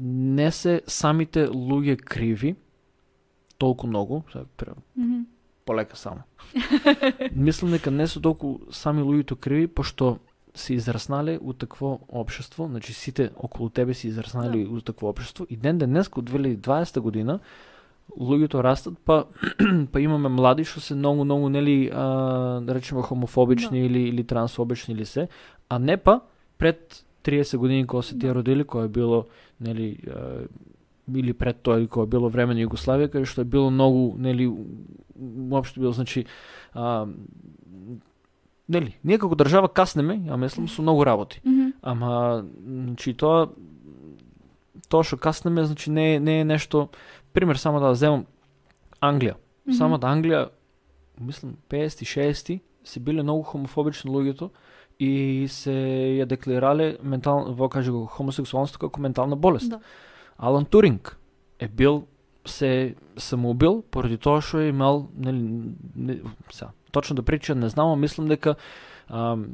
не 0.00 0.50
се 0.52 0.82
самите 0.86 1.46
луѓе 1.48 1.96
криви 1.96 2.56
толку 3.58 3.86
многу, 3.86 4.22
сега 4.32 4.44
пре- 4.58 4.74
Мгм. 4.96 5.20
полека 5.64 5.96
само. 5.96 6.22
Мислам 7.32 7.70
дека 7.70 7.90
не 7.90 8.06
се 8.06 8.20
толку 8.20 8.58
сами 8.70 9.02
луѓето 9.02 9.36
криви, 9.36 9.66
пошто 9.66 10.18
се 10.54 10.74
израснале 10.74 11.38
у 11.38 11.52
такво 11.52 12.00
општество, 12.08 12.66
значи 12.66 12.92
сите 12.92 13.30
околу 13.36 13.68
тебе 13.68 13.94
се 13.94 14.08
израснали 14.08 14.64
Да. 14.64 14.70
у 14.70 14.80
такво 14.80 15.08
општество 15.08 15.46
и 15.50 15.56
ден 15.56 15.78
денес, 15.78 16.08
од 16.08 16.24
2020 16.24 17.00
година, 17.00 17.40
луѓето 18.12 18.62
растат, 18.62 18.94
па 19.04 19.24
па 19.92 20.00
имаме 20.00 20.28
млади 20.28 20.64
што 20.64 20.80
се 20.80 20.94
многу 20.94 21.24
многу 21.24 21.48
нели 21.48 21.90
а, 21.90 22.04
да 22.60 22.74
речеме 22.74 23.02
хомофобични 23.02 23.80
Да. 23.80 23.86
или 23.86 24.00
или 24.00 24.24
трансфобични 24.24 24.94
или 24.94 25.04
се, 25.04 25.28
а 25.68 25.78
не 25.78 25.96
па 25.96 26.20
пред 26.58 27.04
30 27.24 27.56
години 27.56 27.86
кога 27.86 28.02
се 28.02 28.18
тие 28.18 28.28
Да. 28.28 28.34
родили, 28.34 28.64
кога 28.64 28.84
е 28.84 28.88
било 28.88 29.24
нели 29.60 29.98
а, 30.06 30.46
или 31.14 31.32
пред 31.32 31.62
тоа 31.62 31.78
или 31.78 31.88
кога 31.88 32.06
било 32.06 32.28
време 32.28 32.54
на 32.54 32.64
Југославија, 32.64 33.10
каде 33.12 33.26
што 33.26 33.42
е 33.42 33.50
било 33.50 33.70
многу 33.70 34.16
нели 34.18 34.46
уопшто 34.48 35.80
било 35.80 35.92
значи 35.92 36.26
а, 36.74 37.06
нели 38.68 38.96
ние 39.04 39.18
како 39.18 39.38
држава 39.38 39.68
каснеме, 39.68 40.18
ја 40.26 40.36
мислам 40.36 40.68
со 40.68 40.82
многу 40.82 41.04
работи. 41.04 41.40
Мгм. 41.44 41.72
Ама 41.82 42.44
значи 42.66 43.14
тоа 43.14 43.50
тоа 44.88 45.04
што 45.04 45.16
каснеме 45.16 45.64
значи 45.64 45.90
не 45.90 46.18
не 46.18 46.40
е 46.40 46.44
нешто 46.44 46.88
пример 47.32 47.56
само 47.56 47.80
да 47.80 47.94
земам 47.94 48.26
Англија. 49.00 49.36
Мгм. 49.66 49.76
Самата 49.76 50.06
Англија 50.06 50.48
мислам 51.20 51.56
50 51.70 52.04
60 52.04 52.60
се 52.84 53.00
биле 53.00 53.22
многу 53.22 53.42
хомофобични 53.42 54.10
луѓето 54.10 54.50
и 54.98 55.46
се 55.50 55.72
ја 56.20 56.26
декларале 56.26 56.96
ментал 57.02 57.52
во 57.52 57.68
каже 57.68 57.92
го 57.92 58.06
хомосексуалноста 58.06 58.78
како 58.78 59.00
ментална 59.00 59.36
болест. 59.36 59.70
Да. 59.70 59.80
Алан 60.38 60.64
Туринг 60.64 61.16
е 61.58 61.68
бил 61.68 62.06
се 62.46 62.94
самоубил 63.16 63.82
поради 63.90 64.16
тоа 64.18 64.40
што 64.40 64.60
е 64.60 64.68
имал 64.68 65.08
нели 65.18 65.40
не, 65.96 66.18
са, 66.52 66.68
точно 66.92 67.16
да 67.16 67.22
прича 67.22 67.54
не 67.54 67.68
знам, 67.68 67.88
а 67.92 67.96
мислам 67.96 68.28
дека 68.28 68.54
ам, 69.10 69.46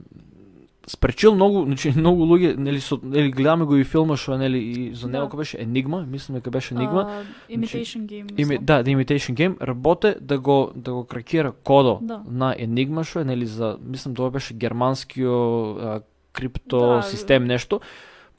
спречил 0.86 1.34
многу, 1.34 1.64
значи 1.64 1.92
многу 1.96 2.24
луѓе, 2.26 2.56
нели 2.56 2.80
со 2.80 2.98
нели 3.02 3.30
гледаме 3.30 3.64
го 3.64 3.76
и 3.76 3.84
филма 3.84 4.16
што 4.16 4.36
нели 4.36 4.58
и 4.58 4.94
за 4.94 5.08
него 5.08 5.28
Да. 5.30 5.36
беше 5.36 5.62
Енигма, 5.62 6.02
мислам 6.06 6.36
дека 6.36 6.50
беше 6.50 6.74
Енигма. 6.74 7.06
А, 7.08 7.22
imitation 7.54 8.02
game. 8.06 8.58
Да, 8.60 8.82
The 8.84 8.96
Imitation 8.96 9.34
Game 9.34 9.60
работе 9.62 10.16
да 10.20 10.38
го 10.38 10.72
да 10.76 10.92
го 10.92 11.04
кракира 11.04 11.52
кодо 11.64 11.98
Да. 12.02 12.22
на 12.28 12.54
Енигма 12.58 13.04
што 13.04 13.20
е 13.20 13.24
нели 13.24 13.46
за 13.46 13.78
мислам 13.80 14.14
тоа 14.14 14.30
беше 14.30 14.54
германскио 14.54 15.32
а, 15.70 16.00
крипто 16.32 16.78
Да. 16.80 17.02
систем 17.02 17.44
нешто. 17.44 17.80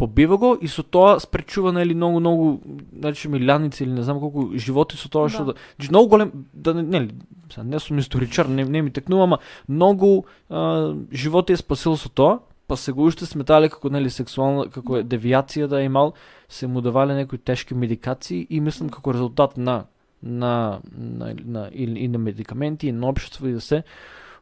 Побива 0.04 0.38
го 0.38 0.58
и 0.62 0.68
со 0.68 0.84
тоа 0.84 1.20
спречува 1.20 1.72
нели 1.72 1.94
многу 1.96 2.20
многу 2.20 2.60
значи 3.00 3.30
милијаници 3.32 3.84
или 3.84 3.92
не 3.96 4.04
знам 4.04 4.20
колку 4.20 4.50
животи 4.58 4.98
со 5.00 5.08
тоа 5.10 5.30
што 5.30 5.46
Да. 5.46 5.54
да, 5.54 5.60
значи 5.80 5.90
многу 5.92 6.10
голем 6.10 6.32
да 6.54 6.74
не- 6.74 6.84
нели 6.84 7.10
сега 7.50 7.64
не 7.64 7.80
сум 7.80 7.98
историчар, 8.00 8.46
не, 8.48 8.66
не 8.66 8.82
ми 8.82 8.92
текнува, 8.92 9.24
ама 9.24 9.38
многу 9.70 10.26
а, 10.50 10.94
животи 11.14 11.54
е 11.54 11.58
спасил 11.58 11.96
со 11.98 12.10
тоа, 12.10 12.40
па 12.68 12.76
се 12.78 12.92
го 12.92 13.06
уште 13.08 13.26
сметале 13.26 13.70
како 13.70 13.90
нели 13.90 14.10
сексуална 14.10 14.68
како 14.70 14.98
е 14.98 15.04
девијација 15.04 15.68
да 15.68 15.80
е 15.82 15.86
имал, 15.86 16.14
се 16.50 16.68
му 16.68 16.82
давале 16.82 17.16
некои 17.16 17.38
тешки 17.40 17.74
медикации 17.74 18.48
и 18.50 18.60
мислам 18.60 18.90
како 18.90 19.14
резултат 19.14 19.58
на 19.58 19.86
на 20.24 20.80
на, 20.98 21.36
на 21.46 21.70
и, 21.74 21.84
и 21.84 22.08
на 22.08 22.18
медикаменти 22.18 22.88
и 22.88 22.92
на 22.92 23.08
општество 23.08 23.48
и 23.48 23.54
да 23.54 23.62
се 23.62 23.84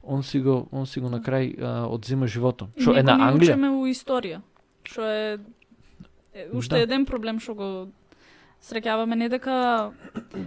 он 0.03 0.23
си 0.23 0.39
го 0.41 0.67
он 0.71 0.85
си 0.85 0.99
го 0.99 1.09
на 1.09 1.19
крај 1.21 1.61
а, 1.61 1.85
одзима 1.85 2.27
животот. 2.27 2.69
Што 2.77 2.95
е 2.97 3.03
на 3.03 3.13
Англија? 3.29 3.53
учиме 3.53 3.69
у 3.69 3.85
историја. 3.85 4.41
Што 4.83 5.01
е, 5.05 5.37
е 6.33 6.47
уште 6.53 6.75
Да. 6.75 6.81
еден 6.81 7.05
проблем 7.05 7.39
што 7.39 7.53
го 7.55 7.87
среќаваме 8.61 9.15
не 9.15 9.29
дека 9.29 9.91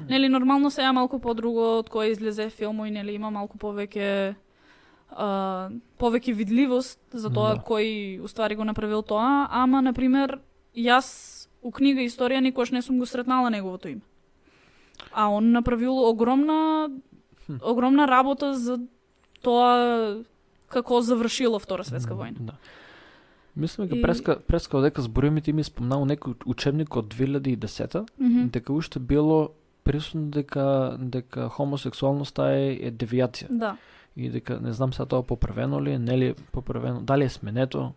нели 0.08 0.28
нормално 0.28 0.70
сега 0.70 0.92
малку 0.92 1.18
подруго 1.18 1.78
од 1.78 1.90
кој 1.90 2.12
излезе 2.12 2.50
филмо 2.50 2.86
и 2.86 2.90
нели 2.90 3.14
има 3.14 3.30
малку 3.30 3.58
повеќе 3.58 4.34
а, 5.10 5.70
повеќе 5.98 6.34
видливост 6.34 6.98
за 7.12 7.30
тоа 7.30 7.54
Да. 7.54 7.62
кој 7.62 8.20
уствари 8.22 8.54
го 8.56 8.64
направил 8.64 9.02
тоа, 9.02 9.48
ама 9.50 9.82
на 9.82 9.92
пример 9.92 10.38
јас 10.76 11.48
у 11.62 11.70
книга 11.70 12.00
историја 12.02 12.40
никош 12.40 12.70
не 12.70 12.82
сум 12.82 12.98
го 12.98 13.06
сретнала 13.06 13.50
неговото 13.50 13.88
име. 13.88 14.00
А 15.12 15.28
он 15.28 15.52
направил 15.52 15.98
огромна 16.08 16.90
Хм. 17.46 17.56
огромна 17.62 18.08
работа 18.08 18.54
за 18.54 18.78
тоа 19.42 20.22
како 20.68 21.00
завршила 21.00 21.58
Втора 21.58 21.84
светска 21.84 22.14
војна. 22.14 22.38
Да. 22.40 22.52
Мислам 23.56 23.86
дека 23.86 23.98
И- 23.98 24.02
преска 24.02 24.38
преска 24.38 24.80
дека 24.80 25.02
зборуваме 25.02 25.40
ти 25.40 25.52
ми 25.52 25.64
спомнал 25.64 26.04
некој 26.04 26.34
учебник 26.46 26.96
од 26.96 27.06
2010 27.06 28.06
Мгм. 28.18 28.48
дека 28.48 28.72
уште 28.72 28.98
било 28.98 29.48
присутно 29.84 30.22
дека 30.22 30.96
дека 30.98 31.48
хомосексуалноста 31.48 32.42
е, 32.50 32.72
е 32.76 32.92
девијација 32.92 33.46
Да. 33.50 33.76
и 34.16 34.28
дека 34.28 34.60
не 34.60 34.72
знам 34.72 34.92
сега 34.92 35.06
тоа 35.06 35.22
поправено 35.22 35.80
ли 35.80 35.98
нели 35.98 36.34
поправено, 36.52 37.00
дали 37.00 37.24
е 37.24 37.28
сменето, 37.28 37.92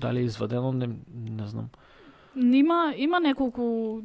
дали 0.00 0.18
е 0.18 0.22
извадено, 0.22 0.72
не, 0.72 0.86
не 1.30 1.46
знам. 1.46 1.68
Има 2.36 2.94
има 2.96 3.20
неколку 3.20 4.00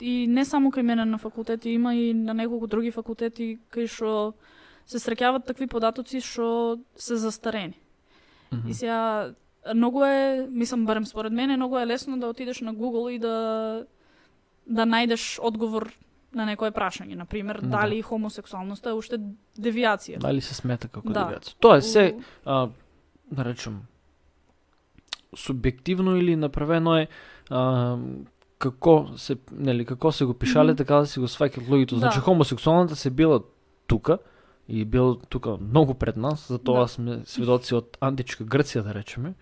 и 0.00 0.26
не 0.26 0.44
само 0.44 0.70
кај 0.70 0.82
мене 0.82 1.04
на 1.04 1.18
факултети, 1.18 1.70
има 1.70 1.94
и 1.94 2.14
на 2.14 2.34
неколку 2.34 2.66
други 2.66 2.90
факултети 2.90 3.58
кај 3.70 3.86
што 3.86 4.34
се 4.86 4.98
среќаваат 4.98 5.44
такви 5.44 5.66
податоци 5.66 6.20
што 6.20 6.78
се 6.96 7.16
застарени. 7.16 7.74
Мгм. 8.52 8.68
И 8.68 8.74
сега 8.74 9.32
многу 9.74 10.04
е, 10.04 10.46
мислам 10.50 10.86
барем 10.86 11.06
според 11.06 11.32
мене, 11.32 11.56
многу 11.56 11.78
е 11.78 11.86
лесно 11.86 12.18
да 12.18 12.26
отидеш 12.26 12.60
на 12.60 12.74
Google 12.74 13.10
и 13.10 13.18
да 13.18 13.86
да 14.66 14.82
најдеш 14.82 15.38
одговор 15.42 15.92
на 16.34 16.46
некое 16.46 16.70
прашање, 16.72 17.14
на 17.14 17.26
пример, 17.26 17.60
Да. 17.62 17.66
дали 17.68 18.02
хомосексуалноста 18.02 18.90
е 18.90 18.92
уште 18.92 19.18
девијација. 19.58 20.18
Дали 20.18 20.40
се 20.40 20.54
смета 20.54 20.88
како 20.88 21.08
Да. 21.08 21.20
девијација? 21.20 21.54
Тоа 21.60 21.76
е 21.76 21.82
се 21.82 22.16
а, 22.44 22.68
да 23.30 23.44
речем, 23.44 23.82
субјективно 25.36 26.18
или 26.18 26.36
направено 26.36 26.96
е 26.98 27.08
а, 27.50 27.96
како 28.58 29.08
се 29.16 29.36
нели 29.52 29.84
како 29.84 30.12
се 30.12 30.24
го 30.24 30.34
пишале 30.34 30.72
Мгм. 30.72 30.76
така 30.76 30.94
да 30.96 31.06
си 31.06 31.20
го 31.20 31.26
сваќаат 31.26 31.68
луѓето. 31.68 31.90
Да. 31.90 31.96
Значи 31.98 32.20
хомосексуалната 32.20 32.96
се 32.96 33.10
била 33.10 33.40
тука 33.86 34.18
и 34.68 34.84
бил 34.84 35.16
тука 35.28 35.56
многу 35.60 35.94
пред 35.94 36.16
нас, 36.16 36.46
затоа 36.48 36.80
Да. 36.80 36.88
сме 36.88 37.22
сведоци 37.26 37.74
од 37.74 37.96
античка 38.00 38.44
Грција 38.44 38.82
да 38.82 38.94
речеме. 38.94 39.34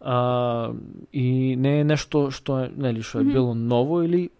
А, 0.00 0.72
и 1.12 1.56
не 1.56 1.80
е 1.80 1.84
нешто 1.84 2.30
што 2.30 2.64
е, 2.64 2.70
нели, 2.76 3.02
што 3.02 3.20
е 3.20 3.24
било 3.24 3.54
ново 3.54 4.02
или 4.02 4.30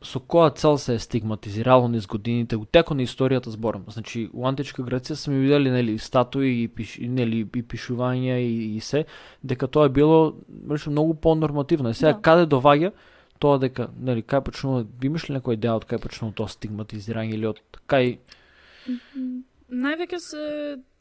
со 0.00 0.20
која 0.20 0.54
цел 0.54 0.78
се 0.78 0.94
е 0.94 0.98
стигматизирало 0.98 1.88
низ 1.88 2.06
годините, 2.06 2.54
у 2.56 2.64
текот 2.64 2.96
на 2.96 3.02
историјата 3.02 3.48
зборам. 3.50 3.82
Значи, 3.90 4.30
у 4.32 4.46
античка 4.46 4.82
Грција 4.82 5.14
сме 5.14 5.38
видели 5.42 5.70
нели 5.70 5.98
статуи 5.98 6.62
и 6.62 6.68
пиш, 6.68 6.98
нели 7.02 7.40
и 7.40 7.62
пишувања 7.62 8.38
и, 8.38 8.76
и 8.76 8.80
се 8.80 9.06
дека 9.42 9.66
тоа 9.66 9.86
е 9.86 9.88
било 9.88 10.34
речем 10.70 10.92
многу 10.92 11.14
понормативно. 11.14 11.90
И 11.90 11.94
сега 11.94 12.12
Да. 12.12 12.20
каде 12.22 12.46
доваѓа 12.46 12.92
тоа 13.40 13.58
дека 13.58 13.90
нели 13.98 14.22
кај 14.22 14.40
почнува 14.40 14.86
имаш 15.02 15.28
ли 15.28 15.34
некоја 15.34 15.58
идеја 15.58 15.76
од 15.82 15.84
кај 15.86 15.98
почнува 15.98 16.32
тоа 16.34 16.46
стигматизирање 16.46 17.34
или 17.34 17.46
од 17.46 17.58
кај 17.88 18.18
Највеќе 19.68 20.18
се 20.18 20.42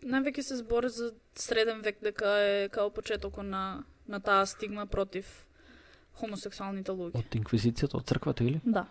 највеќе 0.04 0.42
се 0.42 0.56
збори 0.58 0.90
за 0.90 1.12
среден 1.36 1.82
век 1.82 2.02
дека 2.04 2.26
е 2.40 2.70
као 2.70 2.90
почетокот 2.90 3.46
на 3.46 3.84
на 4.08 4.20
таа 4.20 4.46
стигма 4.46 4.86
против 4.86 5.48
хомосексуалните 6.14 6.92
луѓе. 6.92 7.16
од 7.16 7.32
инквизицијата, 7.32 7.96
од 7.96 8.06
црквата 8.06 8.44
или? 8.44 8.62
Да. 8.66 8.88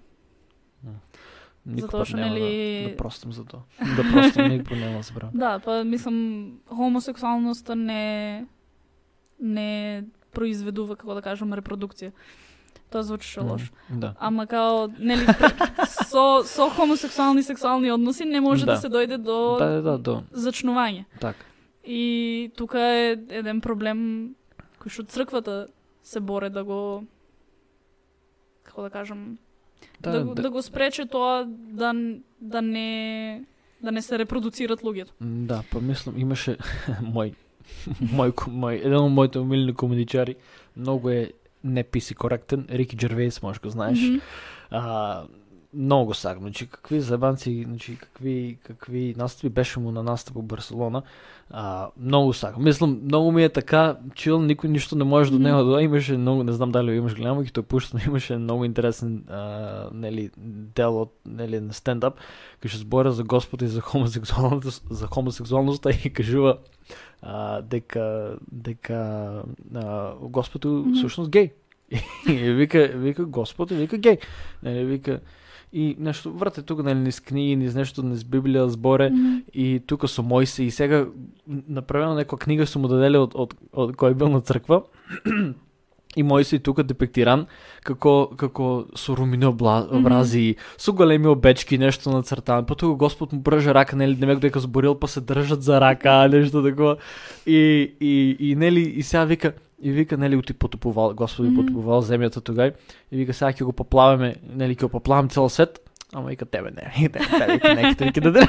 Затоа 1.67 2.05
што, 2.05 2.17
нели- 2.17 2.85
да, 2.85 2.91
да 2.91 2.97
простам 2.97 3.33
за 3.33 3.45
тоа. 3.45 3.63
Да 3.97 4.03
простам, 4.05 4.47
никој 4.53 4.77
нема 4.77 4.97
да 4.97 5.03
збрам. 5.03 5.31
Да, 5.35 5.59
па 5.59 5.85
мислам 5.85 6.61
хомосексуалноста 6.69 7.75
не 7.75 8.47
не 9.41 10.05
произведува 10.33 10.97
како 10.97 11.15
да 11.15 11.23
кажам 11.23 11.53
репродукција. 11.53 12.13
Тоа 12.91 13.03
звучеше 13.03 13.41
лошо. 13.41 13.73
Да. 13.91 14.15
Ама 14.21 14.47
као 14.47 14.89
нели 14.99 15.27
со 16.17 16.25
со 16.45 16.69
хомосексуални 16.71 17.43
сексуални 17.43 17.91
односи 17.91 18.25
не 18.25 18.41
може 18.41 18.65
да, 18.65 18.73
Да. 18.73 18.77
се 18.79 18.89
дојде 18.89 19.17
до 19.19 19.57
Да, 19.59 19.67
да, 19.67 19.83
да, 19.83 19.99
до, 20.01 20.23
зачнување. 20.33 21.05
така. 21.21 21.45
И 21.85 22.03
тука 22.57 22.81
е 22.81 23.11
еден 23.31 23.61
проблем 23.61 24.35
кој 24.81 24.89
што 24.91 25.05
црквата 25.05 25.67
се 26.03 26.21
боре 26.21 26.49
да 26.51 26.65
го 26.65 27.05
како 28.65 28.83
да 28.83 28.91
кажам 28.91 29.39
да, 30.01 30.11
да, 30.13 30.25
го- 30.25 30.35
да 30.37 30.51
го 30.51 30.63
спрече 30.63 31.07
тоа 31.07 31.45
да 31.47 31.93
да 32.41 32.63
не 32.63 33.45
да 33.83 33.93
не 33.93 34.03
се 34.03 34.19
репродуцират 34.19 34.81
луѓето. 34.81 35.13
Да, 35.21 35.63
па 35.71 35.81
мислам, 35.81 36.19
имаше 36.19 36.57
мој, 37.15 37.35
мој, 38.03 38.33
мој, 38.33 38.75
еден 38.79 38.97
од 38.97 39.13
моите 39.13 39.39
умилни 39.39 39.75
комуничари, 39.75 40.35
многу 40.77 41.11
е 41.11 41.33
не 41.65 41.85
писи 41.85 42.15
коректен, 42.15 42.67
Рики 42.71 42.97
Джервейс, 42.97 43.43
може 43.43 43.61
го 43.61 43.69
знаеш. 43.71 43.99
Мгм. 44.01 44.19
А, 44.71 45.23
многу 45.77 46.15
сак, 46.15 46.39
значи 46.39 46.67
какви 46.67 47.01
забанци, 47.01 47.65
значи 47.69 47.97
какви 47.97 48.59
какви 48.63 49.15
настави 49.19 49.53
беше 49.53 49.81
му 49.81 49.91
на 49.91 50.03
настап 50.03 50.37
у 50.37 50.43
Барселона. 50.43 51.03
А, 51.51 51.89
многу 51.97 52.33
сак. 52.33 52.59
Мислам, 52.59 53.01
многу 53.05 53.31
ми 53.33 53.45
е 53.45 53.49
така 53.49 53.97
чил, 54.15 54.41
никој 54.43 54.67
ништо 54.67 54.97
не 54.97 55.05
може 55.05 55.31
до 55.31 55.39
него 55.39 55.63
да 55.63 55.83
имаше 55.83 56.17
многу, 56.17 56.43
не 56.43 56.53
знам 56.53 56.73
дали 56.73 56.91
го 56.91 56.97
имаш 56.97 57.15
гледам, 57.15 57.43
ги 57.43 57.51
тоа 57.51 57.63
пуштам, 57.63 58.01
имаше 58.07 58.37
многу 58.37 58.65
интересен 58.65 59.25
а, 59.29 59.89
нели 59.93 60.31
дел 60.75 61.07
од 61.07 61.13
нели 61.27 61.61
на 61.61 61.73
стендап 61.73 62.19
кој 62.63 62.69
што 62.69 62.83
збора 62.83 63.13
за 63.13 63.23
Господ 63.23 63.63
и 63.63 63.69
за 63.69 63.81
хомосексуалност, 63.81 64.83
за 64.91 65.07
хомосексуалноста 65.07 65.91
и 65.91 66.11
кажува 66.11 66.59
а, 67.23 67.63
дека 67.63 68.39
дека 68.51 69.43
а, 69.75 70.15
Господ 70.21 70.65
е 70.65 70.69
Мгм. 70.69 70.95
всушност 70.95 71.31
геј. 71.31 71.53
И 72.29 72.51
вика, 72.51 72.91
вика 72.95 73.25
Господ 73.25 73.71
и 73.71 73.75
вика 73.75 73.97
геј. 73.97 74.19
Нели 74.63 74.85
вика 74.85 75.21
и 75.73 75.97
нешто 75.99 76.33
врате 76.33 76.63
тука 76.63 76.83
нели 76.83 76.99
низ 76.99 77.21
книги, 77.21 77.57
низ 77.57 77.75
нешто 77.75 78.03
низ 78.03 78.25
Библија 78.25 78.67
зборе 78.67 79.11
Мгм. 79.11 79.43
и 79.53 79.81
тука 79.87 80.09
со 80.09 80.23
Мојсе 80.23 80.63
и 80.63 80.71
сега 80.71 81.07
направено 81.47 82.15
некоја 82.17 82.39
книга 82.39 82.67
што 82.67 82.79
му 82.79 82.89
даделе 82.89 83.19
од, 83.19 83.33
од, 83.35 83.55
од 83.73 83.97
кој 83.97 84.15
бил 84.15 84.29
на 84.29 84.41
црква 84.41 84.83
и 86.17 86.23
Мојсе 86.25 86.57
и 86.57 86.63
тука 86.63 86.83
депектиран 86.83 87.47
како 87.85 88.31
како 88.37 88.87
со 88.95 89.15
румини 89.15 89.45
обла- 89.45 89.85
Мгм. 89.85 89.99
образи, 89.99 90.57
со 90.79 90.93
големи 90.93 91.27
обечки, 91.29 91.79
нешто 91.79 92.11
нацртан. 92.11 92.65
Па 92.65 92.75
тука 92.75 92.97
Господ 92.97 93.33
му 93.33 93.41
бржа 93.41 93.75
рака, 93.75 93.97
нели 93.97 94.17
не 94.17 94.37
дека 94.37 94.61
зборил, 94.61 94.95
па 94.95 95.09
се 95.09 95.21
држат 95.21 95.63
за 95.63 95.81
рака, 95.81 96.29
нешто 96.33 96.63
такова. 96.63 96.97
И 97.47 97.93
и 98.01 98.37
и 98.41 98.55
нели 98.57 98.81
и 98.81 99.03
сега 99.03 99.25
вика 99.25 99.53
и 99.83 99.91
вика 99.91 100.17
нели 100.17 100.37
ути 100.37 100.53
потопувал, 100.53 101.15
Господ 101.15 101.47
mm 101.47 101.57
потопувал 101.57 102.03
земјата 102.03 102.41
тогај. 102.41 102.75
И 103.11 103.17
вика 103.17 103.33
сега 103.33 103.53
ќе 103.53 103.65
го 103.65 103.73
поплаваме, 103.73 104.37
нели 104.57 104.75
ќе 104.75 104.89
го 104.89 104.89
поплавам 104.89 105.29
цел 105.29 105.49
свет. 105.49 105.81
Ама 106.15 106.29
вика 106.29 106.47
тебе 106.47 106.71
не, 106.71 107.09
тебе, 107.13 107.59
тебе, 107.61 107.95
тебе, 107.95 108.11
ќе 108.13 108.21
даде. 108.21 108.47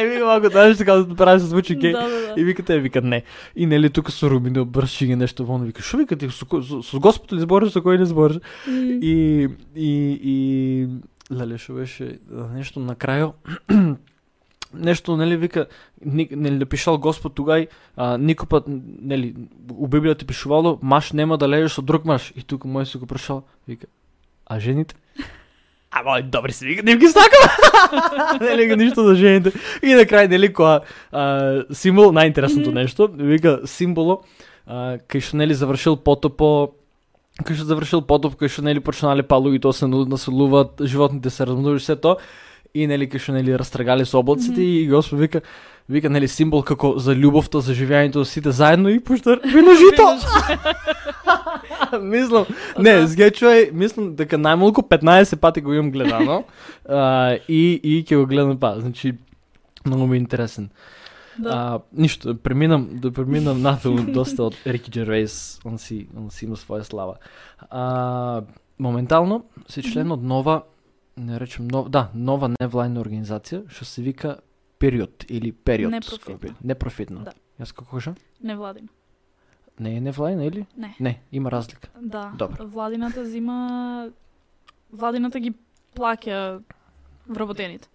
И 0.00 0.06
вика 0.06 0.24
малку 0.24 0.50
знаеш 0.50 0.78
така 0.78 0.94
да 0.94 1.14
прави 1.14 1.40
се 1.40 1.46
звучи 1.46 1.76
геј. 1.76 1.92
Да, 1.92 2.08
да, 2.08 2.34
да. 2.34 2.40
И 2.40 2.44
вика 2.44 2.62
те, 2.62 2.78
вика 2.80 3.00
не. 3.00 3.22
И 3.54 3.66
нели 3.66 3.90
тука 3.90 4.12
со 4.12 4.30
румини 4.30 4.58
обрши 4.58 5.06
ги 5.06 5.16
нешто 5.16 5.44
вон, 5.46 5.64
вика 5.64 5.82
шо 5.82 5.98
вика 5.98 6.16
ти 6.16 6.30
со, 6.30 6.44
кој- 6.46 6.66
со, 6.66 6.82
со 6.82 6.98
Господ 6.98 7.32
ли 7.32 7.40
збориш, 7.40 7.72
со 7.72 7.80
кој 7.80 7.98
не 7.98 8.06
збориш? 8.06 8.40
И 8.66 9.48
и 9.76 9.90
и 10.22 10.34
леле 11.30 11.58
шо 11.58 11.74
беше 11.74 12.18
нешто 12.54 12.80
на 12.80 12.94
крајо 12.96 13.32
нешто 14.72 15.16
нели 15.16 15.36
вика 15.36 15.66
нели 16.04 16.58
да 16.58 16.66
пишал 16.66 16.98
Господ 16.98 17.34
тугај 17.34 17.68
а, 17.96 18.16
никој 18.18 18.48
пат 18.48 18.68
нели 18.68 19.34
у 19.70 19.86
Библијата 19.86 20.26
пишувало 20.26 20.78
маш 20.82 21.12
нема 21.12 21.38
да 21.38 21.48
лежиш 21.48 21.78
со 21.78 21.82
друг 21.82 22.04
маш 22.04 22.32
и 22.36 22.42
тука 22.42 22.68
мој 22.68 22.84
се 22.84 22.98
го 22.98 23.06
прашал 23.06 23.44
вика 23.66 23.86
а 24.46 24.60
жените 24.60 24.94
А, 25.90 26.04
мој, 26.06 26.22
добри 26.30 26.52
се, 26.54 26.66
вика, 26.66 26.84
не 26.86 26.94
ги 26.96 27.08
сакам. 27.10 28.38
нели 28.40 28.68
го 28.68 28.76
ништо 28.76 29.02
за 29.04 29.16
жените. 29.18 29.50
И 29.82 29.90
на 29.98 30.04
крај, 30.06 30.28
нели, 30.30 30.52
која 30.54 30.84
а, 31.10 31.64
символ, 31.74 32.12
најинтересното 32.14 32.70
нешто, 32.70 33.08
вика, 33.10 33.56
символо, 33.66 34.20
а, 34.70 35.00
кај 35.10 35.24
што, 35.26 35.40
нели, 35.42 35.56
завршил 35.58 35.98
потопо, 35.98 36.76
кај 37.42 37.58
што 37.58 37.66
завршил 37.72 38.04
потоп, 38.06 38.38
кај 38.38 38.54
што, 38.54 38.62
нели, 38.62 38.78
почнале 38.78 39.26
палуѓето 39.26 39.74
да 39.74 39.78
се 39.80 39.90
ну- 39.90 40.06
насолуваат, 40.06 40.78
животните 40.78 41.30
се 41.34 41.48
размножи 41.50 41.82
се 41.82 41.98
то, 41.98 42.20
и, 42.74 42.86
нели, 42.86 43.10
што, 43.18 43.32
нели, 43.32 43.58
растргали 43.58 44.04
со 44.04 44.18
облаците, 44.18 44.60
Мгм. 44.60 44.60
и 44.62 44.88
Господ 44.88 45.18
вика, 45.20 45.40
вика, 45.88 46.10
нели, 46.10 46.28
символ 46.28 46.62
како 46.62 46.98
за 46.98 47.14
љубовта, 47.14 47.58
за 47.60 47.74
живењето, 47.74 48.24
сите 48.24 48.50
заедно 48.52 48.88
и 48.88 49.00
пушта 49.00 49.38
виножито. 49.44 50.18
мислам, 52.02 52.46
не, 52.78 52.92
Да. 52.92 53.06
згечува 53.06 53.56
е, 53.56 53.70
мислам 53.72 54.14
дека 54.16 54.36
најмалку 54.38 54.82
15 54.88 55.36
пати 55.36 55.60
го 55.60 55.74
имам 55.74 55.90
гледано 55.90 56.44
а, 56.88 57.36
и, 57.48 57.80
и 57.82 58.04
ќе 58.04 58.16
го 58.16 58.26
гледам 58.26 58.58
па, 58.58 58.76
значи 58.80 59.14
многу 59.86 60.06
ми 60.06 60.16
е 60.16 60.20
интересен. 60.20 60.70
Да. 61.38 61.48
А, 61.50 61.80
ништо, 61.92 62.32
да 62.32 62.38
преминам, 62.38 62.88
да 62.92 63.10
преминам 63.10 63.62
надолу 63.62 64.02
доста 64.14 64.42
од 64.44 64.54
Рики 64.66 64.90
Джервейс, 64.90 65.60
он 65.64 65.78
си, 65.78 66.06
он 66.16 66.30
си 66.30 66.44
има 66.44 66.56
своја 66.56 66.82
слава. 66.82 67.16
А, 67.70 68.42
моментално 68.78 69.44
си 69.68 69.82
член 69.82 70.12
од 70.12 70.22
нова, 70.22 70.62
не 71.16 71.40
речем 71.40 71.68
нов, 71.68 71.88
да, 71.88 72.10
нова 72.14 72.48
невладина 72.48 73.00
организација 73.00 73.68
што 73.68 73.84
се 73.84 74.02
вика 74.02 74.40
Период 74.78 75.24
или 75.28 75.52
Период. 75.52 75.92
Непрофитна. 75.92 76.56
Непрофитна. 76.64 77.24
Да. 77.24 77.32
Јас 77.60 77.74
како 77.74 77.96
кажам? 77.96 78.16
Не 78.40 78.56
владин. 78.56 78.88
Не 79.80 79.96
е 79.96 80.00
невладина 80.00 80.44
или? 80.44 80.66
Не. 80.76 80.96
Не, 81.00 81.20
има 81.32 81.50
разлика. 81.50 81.88
Да. 82.00 82.32
Добро. 82.38 82.66
Владината 82.66 83.26
зима 83.26 84.10
владината 84.92 85.40
ги 85.40 85.52
плаќа 85.96 86.62
вработените. 87.28 87.88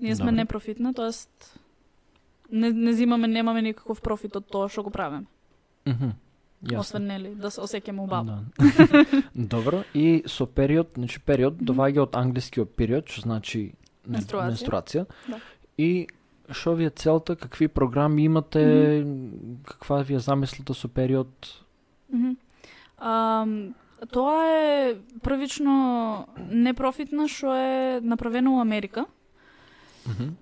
Ние 0.00 0.16
сме 0.16 0.32
Добро. 0.32 0.36
непрофитна, 0.36 0.94
тоест 0.94 1.58
не, 2.50 2.70
не 2.70 2.92
зимаме, 2.92 3.28
немаме 3.28 3.62
никаков 3.62 4.00
профит 4.02 4.36
од 4.36 4.46
тоа 4.46 4.68
што 4.68 4.82
го 4.82 4.90
правиме. 4.90 5.26
Мгм. 5.86 6.12
Јасно. 6.62 6.78
Освен 6.80 7.06
нели 7.06 7.34
да 7.34 7.50
се 7.50 7.60
осеќаме 7.60 8.00
убаво. 8.02 8.24
Да. 8.24 8.42
Добро, 9.34 9.84
и 9.94 10.22
со 10.26 10.46
период, 10.46 10.88
значи 10.96 11.20
период 11.20 11.54
Мгм. 11.54 11.64
доваѓа 11.66 11.98
од 12.02 12.16
англискиот 12.16 12.74
период, 12.76 13.06
што 13.08 13.20
значи 13.20 13.74
Менструација. 14.08 14.48
менструација. 14.50 15.06
Да. 15.28 15.38
И 15.78 16.08
што 16.50 16.74
ви 16.74 16.84
е 16.86 16.90
целта, 16.90 17.36
какви 17.36 17.68
програми 17.68 18.24
имате, 18.24 19.04
каква 19.64 20.02
ви 20.02 20.14
е 20.14 20.18
замислата 20.18 20.74
со 20.74 20.88
период? 20.88 21.28
Мгм. 22.12 22.36
Ам, 22.98 23.74
тоа 24.10 24.42
е 24.46 24.96
првично 25.22 26.26
непрофитна 26.50 27.28
што 27.28 27.54
е 27.54 28.00
направено 28.02 28.56
у 28.56 28.60
Америка. 28.60 29.06
Мгм. 30.08 30.34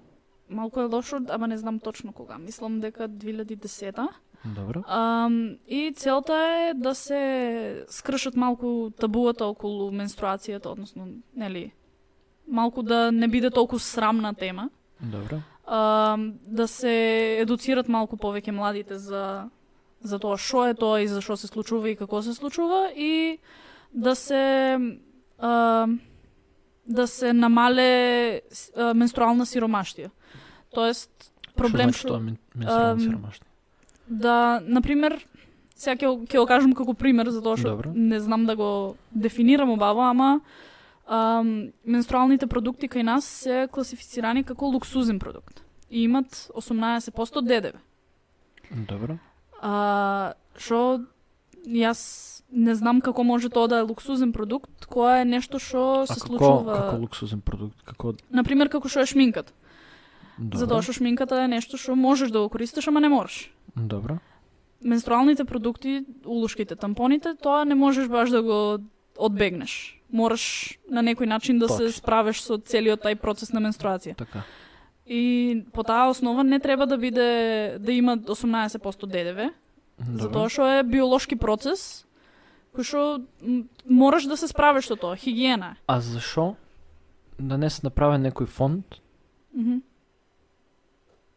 Малку 0.48 0.80
е 0.80 0.84
лошо, 0.84 1.18
ама 1.28 1.48
не 1.48 1.58
знам 1.58 1.80
точно 1.80 2.12
кога. 2.12 2.38
Мислам 2.38 2.80
дека 2.80 3.08
2010 3.08 4.08
Добро. 4.54 4.80
Um, 4.80 5.58
и 5.66 5.92
целта 5.96 6.34
е 6.34 6.74
да 6.74 6.94
се 6.94 7.84
скршат 7.88 8.36
малку 8.36 8.90
табуата 8.90 9.44
околу 9.46 9.90
менструацијата, 9.90 10.66
односно, 10.66 11.08
нели, 11.36 11.72
малку 12.48 12.82
да 12.82 13.12
не 13.12 13.28
биде 13.28 13.50
толку 13.50 13.78
срамна 13.78 14.34
тема. 14.34 14.70
Добро. 15.00 15.42
Um, 15.66 16.32
да 16.46 16.68
се 16.68 16.92
едуцират 17.42 17.88
малку 17.88 18.16
повеќе 18.16 18.50
младите 18.50 18.98
за 18.98 19.50
за 20.00 20.18
тоа 20.18 20.36
што 20.38 20.66
е 20.70 20.74
тоа 20.74 21.00
и 21.02 21.08
за 21.08 21.20
што 21.20 21.36
се 21.36 21.48
случува 21.50 21.90
и 21.90 21.96
како 21.96 22.22
се 22.22 22.34
случува 22.34 22.92
и 22.94 23.38
да 23.92 24.14
се 24.14 24.78
um, 25.40 25.98
да 26.86 27.06
се 27.06 27.32
намале 27.32 28.42
а, 28.76 28.94
менструална 28.94 29.46
сиромаштија. 29.46 30.10
Тоест 30.74 31.10
Што 31.42 31.56
проблем 31.56 31.90
значи 31.90 32.06
тоа 32.06 32.20
мен- 32.20 32.38
менструални 32.54 32.92
ам, 32.92 33.00
сиромашни? 33.00 33.45
Да, 34.08 34.60
на 34.62 34.82
пример, 34.82 35.26
сега 35.74 35.96
ќе 35.96 36.26
ќе 36.26 36.38
го 36.38 36.46
кажам 36.46 36.72
како 36.72 36.94
пример 36.94 37.26
затоа 37.28 37.56
што 37.56 37.70
Добро. 37.70 37.92
не 37.94 38.20
знам 38.20 38.46
да 38.46 38.56
го 38.56 38.70
дефинирам 39.12 39.70
убаво, 39.70 40.00
ама 40.02 40.40
ам, 41.06 41.68
менструалните 41.84 42.46
продукти 42.46 42.88
кај 42.88 43.02
нас 43.02 43.24
се 43.24 43.68
класифицирани 43.70 44.44
како 44.44 44.66
луксузен 44.66 45.18
продукт 45.18 45.62
и 45.90 46.02
имат 46.02 46.50
18% 46.54 47.42
ДДВ. 47.42 47.78
Добро. 48.88 49.18
А, 49.62 50.32
што 50.58 51.04
јас 51.66 52.42
не 52.50 52.74
знам 52.74 53.00
како 53.00 53.24
може 53.24 53.48
тоа 53.48 53.68
да 53.68 53.78
е 53.78 53.86
луксузен 53.86 54.32
продукт, 54.32 54.86
која 54.86 55.22
е 55.22 55.24
нешто 55.24 55.58
што 55.58 56.02
А 56.02 56.06
се 56.06 56.20
како, 56.20 56.26
случува. 56.38 56.74
како 56.74 56.96
луксузен 56.96 57.40
продукт? 57.40 57.82
Како 57.84 58.14
На 58.30 58.44
пример 58.44 58.68
како 58.68 58.88
што 58.88 59.00
е 59.00 59.06
шминката. 59.06 59.52
Добро. 60.38 60.58
Затоа 60.58 60.82
што 60.82 60.92
шминката 60.92 61.42
е 61.44 61.48
нешто 61.48 61.76
што 61.80 61.96
можеш 61.96 62.30
да 62.30 62.40
го 62.44 62.48
користиш, 62.48 62.88
ама 62.88 63.00
не 63.00 63.08
можеш. 63.08 63.50
Добро. 63.76 64.18
Менструалните 64.84 65.44
продукти, 65.44 66.04
улушките, 66.24 66.76
тампоните, 66.76 67.34
тоа 67.34 67.64
не 67.64 67.74
можеш 67.74 68.08
баш 68.08 68.30
да 68.30 68.42
го 68.42 68.78
одбегнеш. 69.18 69.96
Мораш 70.12 70.76
на 70.90 71.02
некој 71.02 71.26
начин 71.26 71.58
да 71.58 71.68
се 71.68 71.88
Точно. 71.88 71.98
справиш 71.98 72.40
со 72.44 72.58
целиот 72.58 73.02
тај 73.02 73.16
процес 73.16 73.52
на 73.52 73.60
менструација. 73.60 74.16
Така. 74.16 74.44
И 75.06 75.64
по 75.72 75.82
таа 75.82 76.10
основа 76.10 76.44
не 76.44 76.60
треба 76.60 76.86
да 76.86 76.98
биде 76.98 77.78
да 77.80 77.92
има 77.92 78.18
18% 78.18 79.06
ДДВ, 79.06 79.50
Добро. 79.98 80.22
затоа 80.22 80.48
што 80.48 80.62
е 80.78 80.82
биолошки 80.82 81.36
процес 81.36 82.04
кој 82.76 82.84
што 82.84 83.00
мораш 83.88 84.28
да 84.28 84.36
се 84.36 84.48
справиш 84.48 84.86
со 84.86 84.96
тоа, 84.96 85.16
хигиена. 85.16 85.76
А 85.86 86.00
зашо 86.00 86.56
да 87.38 87.56
не 87.58 87.70
се 87.70 87.80
направи 87.88 88.20
некој 88.20 88.46
фонд 88.46 89.00
Мгм. 89.56 89.80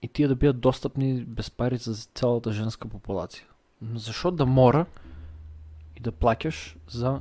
И 0.01 0.07
тие 0.07 0.27
да 0.27 0.35
бидат 0.35 0.59
достапни 0.59 1.23
без 1.27 1.49
пари 1.49 1.77
за 1.77 1.95
целата 2.13 2.51
женска 2.51 2.87
популација? 2.87 3.47
Зашо 3.95 4.31
да 4.31 4.45
мора 4.45 4.85
и 5.95 6.01
да 6.01 6.11
плаќаш 6.11 6.75
за 6.87 7.19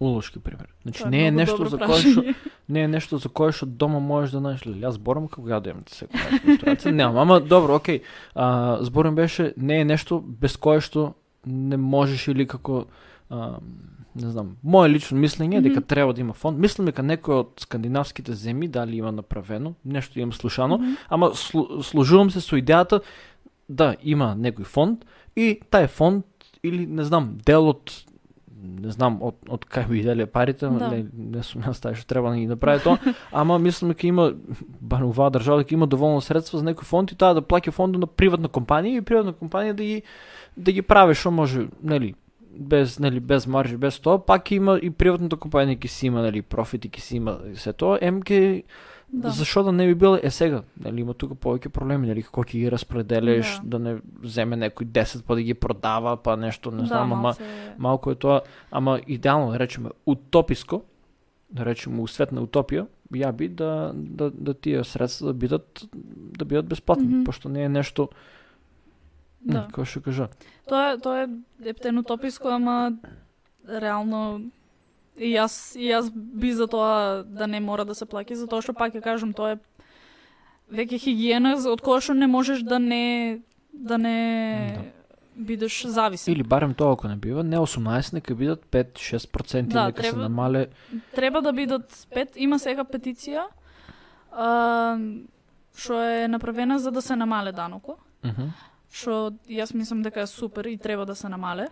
улошки 0.00 0.38
пример? 0.38 0.74
Значи 0.82 1.04
не 1.08 1.26
е 1.26 1.30
нешто 1.30 1.68
за 1.68 1.78
кое 1.78 2.02
што 2.02 2.34
не 2.68 2.84
е 2.84 2.88
нешто 2.88 3.18
за 3.18 3.28
кое 3.28 3.52
што 3.52 3.66
дома 3.66 4.00
можеш 4.00 4.32
да 4.32 4.58
ли. 4.66 4.80
Јас 4.82 4.98
зборам 4.98 5.28
како 5.28 5.48
ја 5.48 5.60
да 5.62 5.70
имам 5.70 5.84
секоја 5.86 6.42
менструација. 6.44 6.90
Немам, 6.90 7.18
ама 7.18 7.40
добро, 7.40 7.76
окей. 7.76 8.02
А, 8.34 8.78
зборам 8.82 9.14
беше 9.14 9.54
не 9.56 9.80
е 9.80 9.84
нешто 9.84 10.20
без 10.20 10.56
кое 10.56 10.80
што 10.80 11.14
не 11.46 11.76
можеш 11.76 12.28
или 12.28 12.46
како 12.46 12.86
а, 13.30 13.58
не 14.14 14.30
знам, 14.30 14.56
мое 14.62 14.88
лично 14.88 15.18
мислење 15.18 15.58
е 15.58 15.60
дека 15.60 15.80
Мгм. 15.80 15.86
треба 15.86 16.12
да 16.12 16.20
има 16.20 16.32
фонд. 16.32 16.58
Мислам 16.58 16.86
дека 16.86 17.02
некој 17.02 17.32
од 17.40 17.48
скандинавските 17.60 18.32
земји 18.32 18.68
дали 18.68 18.96
има 18.96 19.12
направено, 19.12 19.74
нешто 19.84 20.18
имам 20.20 20.32
слушано, 20.32 20.78
Мгм. 20.78 20.94
ама 21.08 21.34
слу, 21.34 21.82
служувам 21.82 22.30
се 22.30 22.40
со 22.40 22.56
идејата 22.56 23.00
да 23.68 23.96
има 24.02 24.34
некој 24.38 24.64
фонд 24.64 25.04
и 25.36 25.60
тај 25.70 25.88
фонд 25.88 26.24
или 26.62 26.86
не 26.86 27.04
знам, 27.04 27.38
дел 27.46 27.68
од 27.68 28.04
не 28.62 28.90
знам 28.90 29.18
од 29.22 29.34
од 29.48 29.64
кај 29.66 29.88
би 29.88 30.00
иделе 30.00 30.26
парите, 30.26 30.68
Да. 30.68 30.88
не, 30.90 31.06
не 31.14 31.42
сум 31.42 31.62
јас 31.62 31.80
тај 31.82 31.94
што 31.96 32.06
треба 32.06 32.30
да 32.30 32.36
ги 32.36 32.46
направи 32.46 32.80
тоа, 32.84 32.98
ама 33.32 33.58
мислам 33.58 33.90
дека 33.90 34.06
има 34.06 34.32
оваа 34.92 35.30
држава 35.30 35.58
дека 35.64 35.74
има 35.74 35.86
доволно 35.86 36.20
средства 36.20 36.58
за 36.58 36.64
некој 36.64 36.84
фонд 36.84 37.12
и 37.12 37.16
таа 37.16 37.34
да 37.34 37.42
плаќа 37.42 37.70
фондот 37.72 38.00
на 38.00 38.06
приватна 38.06 38.48
компанија 38.48 38.98
и 38.98 39.00
приватна 39.00 39.32
компанија 39.32 39.72
да 39.72 39.82
ги 39.82 40.02
да 40.56 40.72
ги 40.72 40.82
прави 40.82 41.14
што 41.14 41.30
може, 41.30 41.68
нели, 41.82 42.14
без 42.58 42.98
нели 42.98 43.20
без 43.20 43.46
маржи, 43.46 43.76
без 43.76 43.98
тоа, 44.00 44.18
пак 44.18 44.50
има 44.50 44.78
и 44.82 44.90
приватната 44.90 45.36
компанија 45.36 45.78
ќе 45.78 45.86
си 45.86 46.06
има 46.06 46.22
нели 46.22 46.42
профит 46.42 46.84
и 46.84 46.90
ќе 46.90 47.00
си 47.00 47.16
има 47.16 47.38
се 47.54 47.72
тоа, 47.72 47.98
ем 48.00 48.22
ќе 48.22 48.62
Да. 49.14 49.30
Зашо 49.30 49.62
да 49.62 49.72
не 49.72 49.86
би 49.86 49.94
било 49.94 50.18
е 50.22 50.30
сега, 50.30 50.62
нели 50.84 51.00
има 51.00 51.12
тука 51.14 51.34
повеќе 51.34 51.68
проблеми, 51.68 52.06
нели 52.08 52.22
како 52.22 52.40
ќе 52.44 52.52
ги 52.52 52.70
распределиш, 52.70 53.60
Да. 53.62 53.78
да. 53.78 53.78
не 53.78 54.00
земе 54.24 54.56
некој 54.56 54.88
10 54.88 55.22
па 55.26 55.34
да 55.34 55.42
ги 55.42 55.54
продава, 55.54 56.16
па 56.16 56.36
нешто, 56.36 56.70
не 56.70 56.86
знам, 56.86 56.88
да, 56.88 57.14
ама 57.14 57.16
малце... 57.16 57.42
малку 57.78 58.10
е 58.10 58.14
тоа, 58.14 58.40
ама 58.70 59.00
идеално 59.06 59.52
да 59.52 59.58
речеме 59.58 59.90
утописко, 60.06 60.82
да 61.50 61.64
речеме 61.64 62.00
у 62.00 62.08
свет 62.08 62.32
на 62.32 62.40
утопија, 62.40 62.86
ја 63.12 63.32
би 63.32 63.48
да 63.48 63.92
да 63.94 64.30
да 64.30 64.54
тие 64.54 64.84
средства 64.84 65.26
да 65.26 65.34
бидат 65.34 65.84
да 66.38 66.44
бидат 66.44 66.66
бесплатни, 66.66 67.06
Мгм. 67.06 67.24
пошто 67.24 67.48
не 67.48 67.64
е 67.64 67.68
нешто 67.68 68.08
Да. 69.44 69.52
да. 69.52 69.66
како 69.66 69.84
што 69.84 70.00
кажа. 70.00 70.28
Тоа 70.68 70.96
тоа 71.02 71.24
е 71.24 71.28
ептено 71.70 72.02
тописко, 72.02 72.48
ама 72.48 72.92
реално 73.68 74.40
и 75.16 75.34
јас 75.34 75.76
и 75.76 75.90
јас 75.90 76.10
би 76.14 76.52
за 76.52 76.66
тоа 76.66 77.22
да 77.26 77.46
не 77.46 77.60
мора 77.60 77.84
да 77.84 77.94
се 77.94 78.06
плаќа, 78.06 78.38
затоа 78.38 78.62
што 78.62 78.72
пак 78.72 78.94
ја 78.94 79.02
кажам, 79.02 79.34
тоа 79.34 79.56
е 79.56 79.58
веќе 80.72 80.98
хигиена 80.98 81.56
од 81.58 81.82
која 81.84 82.00
што 82.00 82.14
не 82.14 82.26
можеш 82.26 82.62
да 82.62 82.78
не 82.78 83.40
да 83.72 83.98
не 83.98 84.92
бидеш 85.36 85.86
зависен. 85.86 86.32
Или 86.32 86.42
барем 86.42 86.74
тоа 86.74 86.92
ако 86.92 87.08
не 87.08 87.16
бива, 87.16 87.42
не 87.42 87.56
18, 87.56 88.12
нека 88.12 88.34
бидат 88.34 88.66
5-6% 88.70 89.62
Да, 89.62 89.86
нека 89.86 90.02
се 90.02 90.10
треба- 90.10 90.22
намале. 90.22 90.66
Треба 91.14 91.42
да 91.42 91.52
бидат 91.52 92.06
пет, 92.14 92.36
има 92.36 92.58
сега 92.58 92.84
петиција 92.84 93.46
а, 94.32 94.98
што 95.76 96.02
е 96.02 96.28
направена 96.28 96.78
за 96.78 96.90
да 96.90 97.02
се 97.02 97.16
намале 97.16 97.52
даноко. 97.52 97.96
Мгм. 98.24 98.52
Што 98.92 99.32
јас 99.48 99.74
мислам 99.74 100.02
дека 100.04 100.22
е 100.22 100.26
супер 100.26 100.68
и 100.68 100.76
треба 100.76 101.06
да 101.06 101.14
се 101.14 101.28
намале. 101.28 101.68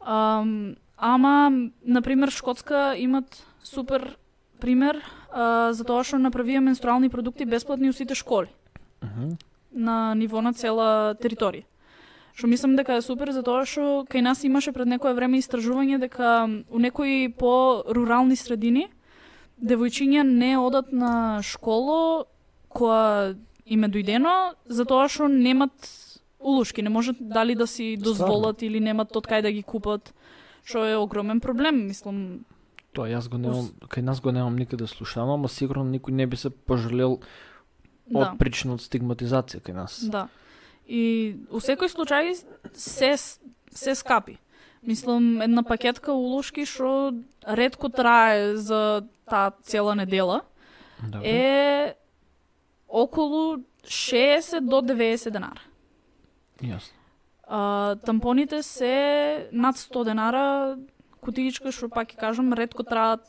Ам, 0.00 0.76
ама, 0.96 1.50
на 1.84 2.02
пример, 2.02 2.30
Шкотска 2.30 2.94
имат 2.96 3.42
супер 3.62 4.16
пример 4.60 5.02
а, 5.30 5.72
за 5.74 5.84
тоа 5.84 6.04
што 6.06 6.20
направија 6.22 6.62
менструални 6.62 7.10
продукти 7.10 7.44
бесплатни 7.44 7.90
у 7.90 7.92
сите 7.92 8.14
школи 8.14 8.48
Мгм. 9.02 9.36
на 9.72 10.14
ниво 10.14 10.42
на 10.42 10.52
цела 10.54 11.16
територија. 11.18 11.64
Што 12.34 12.46
мислам 12.46 12.76
дека 12.76 12.94
е 12.96 13.02
супер 13.02 13.32
затоа 13.34 13.66
што 13.66 14.06
кај 14.08 14.22
нас 14.22 14.44
имаше 14.44 14.72
пред 14.72 14.86
некое 14.86 15.12
време 15.14 15.38
истражување 15.42 15.98
дека 15.98 16.48
у 16.70 16.78
некои 16.78 17.28
по 17.28 17.82
рурални 17.88 18.36
средини 18.36 18.86
девојчиња 19.60 20.22
не 20.22 20.56
одат 20.58 20.92
на 20.92 21.42
школо 21.42 22.26
која 22.70 23.36
им 23.66 23.84
е 23.84 23.88
дојдено 23.88 24.54
затоа 24.66 25.08
што 25.08 25.28
немат 25.28 25.74
улушки, 26.42 26.82
не 26.82 26.88
можат 26.88 27.16
дали 27.20 27.54
да 27.54 27.66
си 27.66 27.96
дозволат 27.96 28.62
или 28.62 28.80
немат 28.80 29.16
од 29.16 29.26
кај 29.26 29.42
да 29.42 29.52
ги 29.52 29.62
купат, 29.62 30.12
што 30.64 30.84
е 30.86 30.96
огромен 30.96 31.40
проблем, 31.40 31.86
мислам. 31.86 32.44
Тоа 32.92 33.08
јас 33.08 33.28
го 33.28 33.38
немам, 33.38 33.70
кај 33.88 34.02
нас 34.02 34.20
го 34.20 34.32
немам 34.32 34.56
никаде 34.56 34.86
слушано, 34.86 35.34
ама 35.34 35.48
сигурно 35.48 35.84
никој 35.88 36.10
не 36.12 36.26
би 36.26 36.36
се 36.36 36.50
пожалел 36.50 37.20
Да. 38.06 38.18
од 38.18 38.38
причина 38.38 38.74
од 38.74 38.80
стигматизација 38.82 39.62
кај 39.62 39.74
нас. 39.74 40.00
Да. 40.04 40.28
И 40.86 41.36
у 41.50 41.60
секој 41.62 41.88
случај 41.88 42.34
се 42.74 43.14
се 43.70 43.94
скапи. 43.94 44.36
Мислам 44.82 45.40
една 45.40 45.62
пакетка 45.62 46.12
улушки 46.12 46.66
што 46.66 47.14
ретко 47.46 47.88
трае 47.88 48.56
за 48.56 49.06
таа 49.30 49.52
цела 49.62 49.94
недела 49.94 50.42
Добро. 51.00 51.20
е 51.24 51.94
околу 52.88 53.62
60 53.84 54.60
до 54.60 54.82
90 54.82 55.30
денара. 55.30 55.60
Јасно. 56.62 56.92
А, 57.48 57.96
тампоните 58.06 58.62
се 58.62 59.48
над 59.52 59.76
100 59.76 60.04
денара 60.04 60.76
кутиичка 61.20 61.72
што 61.72 61.88
пак 61.88 62.08
ќе 62.08 62.16
кажам 62.18 62.52
ретко 62.52 62.82
траат 62.82 63.28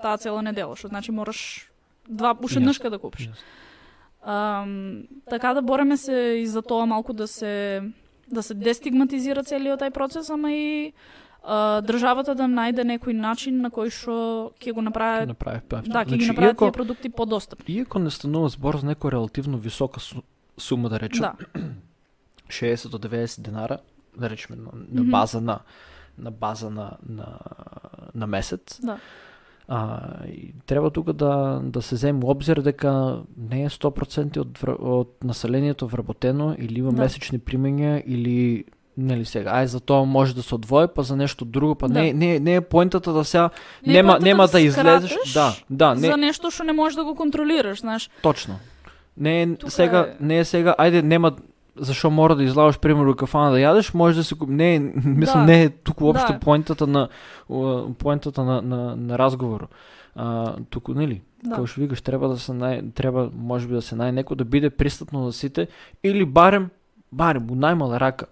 таа 0.00 0.16
цела 0.16 0.42
недела, 0.42 0.76
што 0.76 0.88
значи 0.88 1.12
мораш 1.12 1.68
два 2.08 2.34
ушеднашка 2.42 2.90
да 2.90 2.98
купиш. 2.98 3.28
Ам, 4.22 5.02
така 5.30 5.54
да 5.54 5.62
бореме 5.62 5.96
се 5.96 6.12
и 6.42 6.46
за 6.46 6.62
тоа 6.62 6.86
малку 6.86 7.12
да 7.12 7.28
се 7.28 7.82
да 8.30 8.42
се 8.42 8.54
дестигматизира 8.54 9.42
целиот 9.42 9.80
тај 9.80 9.90
процес, 9.90 10.30
ама 10.30 10.52
и 10.52 10.92
а, 11.42 11.80
државата 11.82 12.34
да 12.34 12.44
најде 12.44 12.84
некој 12.84 13.12
начин 13.12 13.60
на 13.60 13.70
кој 13.70 13.90
што 13.90 14.52
ќе 14.60 14.72
го 14.72 14.80
Ќе 14.80 14.84
направи 14.84 15.26
направи 15.26 15.60
па. 15.68 15.80
да, 15.82 16.04
ќе 16.04 16.16
ги 16.16 16.26
направи 16.26 16.56
тие 16.56 16.72
продукти 16.72 17.08
подостапни. 17.08 17.74
Иако 17.74 17.98
не 17.98 18.10
станува 18.10 18.48
збор 18.48 18.76
за 18.76 18.86
некоја 18.86 19.10
релативно 19.12 19.58
висока 19.58 20.00
су- 20.00 20.22
сума 20.58 20.88
да 20.88 21.00
речем, 21.00 21.20
Да, 21.22 21.34
60 22.50 22.88
до 22.88 22.98
90 22.98 23.40
денара, 23.40 23.78
да 24.16 24.30
речеме 24.30 24.56
на, 24.56 24.70
на 24.92 25.04
база 25.04 25.40
на 25.40 25.58
на 26.18 26.30
база 26.30 26.70
на 26.70 26.90
на 27.08 27.26
на 28.14 28.26
месец. 28.26 28.80
да. 28.82 28.98
А, 29.68 30.00
и 30.26 30.54
треба 30.66 30.90
тука 30.90 31.12
да 31.12 31.60
да 31.64 31.82
се 31.82 31.96
земе 31.96 32.20
обзир 32.24 32.56
дека 32.56 33.18
не 33.38 33.64
е 33.64 33.68
100% 33.68 34.38
од 34.38 34.58
од 34.80 35.24
населението 35.24 35.86
вработено 35.86 36.56
или 36.58 36.78
има 36.78 36.92
Да. 36.92 37.02
месечни 37.02 37.38
примања 37.38 38.02
или 38.06 38.64
нели 38.96 39.24
сега, 39.24 39.50
ај 39.52 39.64
за 39.64 39.80
тоа 39.80 40.04
може 40.04 40.34
да 40.34 40.42
се 40.42 40.54
одвои, 40.54 40.86
па 40.94 41.02
за 41.02 41.16
нешто 41.16 41.44
друго, 41.44 41.74
па 41.74 41.88
Да. 41.88 41.94
не 41.94 42.12
не 42.12 42.40
не 42.40 42.54
е 42.54 42.60
поентата 42.60 43.12
да 43.12 43.24
сега 43.24 43.50
Не 43.86 43.92
нема 43.92 44.18
нема 44.18 44.46
да 44.46 44.52
да 44.52 44.60
излезеш, 44.60 45.14
да, 45.34 45.56
да, 45.70 45.94
не 45.94 46.08
За 46.08 46.16
нешто 46.16 46.50
што 46.50 46.64
не 46.64 46.72
можеш 46.72 46.96
да 46.96 47.04
го 47.04 47.14
контролираш, 47.14 47.80
знаеш. 47.80 48.10
Точно. 48.22 48.58
Не 49.16 49.42
е 49.42 49.56
Тука 49.56 49.70
сега, 49.70 49.98
е- 50.00 50.16
не 50.20 50.38
е 50.38 50.44
сега, 50.44 50.74
ајде 50.78 51.02
нема 51.02 51.36
зашо 51.80 52.10
мора 52.10 52.36
да 52.36 52.44
излагаш 52.44 52.78
примерно 52.78 53.14
кафана 53.16 53.50
да 53.50 53.58
јадеш, 53.58 53.94
може 53.94 54.16
да 54.16 54.24
се 54.24 54.34
не 54.48 54.78
мислам 55.04 55.46
Да. 55.46 55.52
не 55.52 55.62
е 55.64 55.68
туку 55.70 56.04
уопште 56.04 56.32
Да. 56.32 56.38
поентата 56.40 56.86
на 56.86 57.08
поентата 57.98 58.44
на 58.44 58.62
на, 58.62 58.96
на 58.96 59.18
разговорот. 59.18 59.70
А, 60.14 60.56
туку 60.70 60.94
нели? 60.94 61.22
Да. 61.44 61.56
Кој 61.56 61.66
што 61.66 61.80
викаш 61.80 62.02
треба 62.02 62.28
да 62.28 62.36
се 62.38 62.52
нај 62.52 62.92
треба 62.94 63.30
можеби 63.32 63.74
да 63.74 63.82
се 63.82 63.94
нај 63.96 64.10
некој 64.12 64.34
да 64.36 64.44
биде 64.44 64.70
пристапно 64.70 65.26
за 65.26 65.32
сите 65.32 65.68
или 66.04 66.24
барем 66.24 66.70
барем 67.12 67.46
у 67.50 67.54
најмала 67.54 67.96
рака 67.98 68.26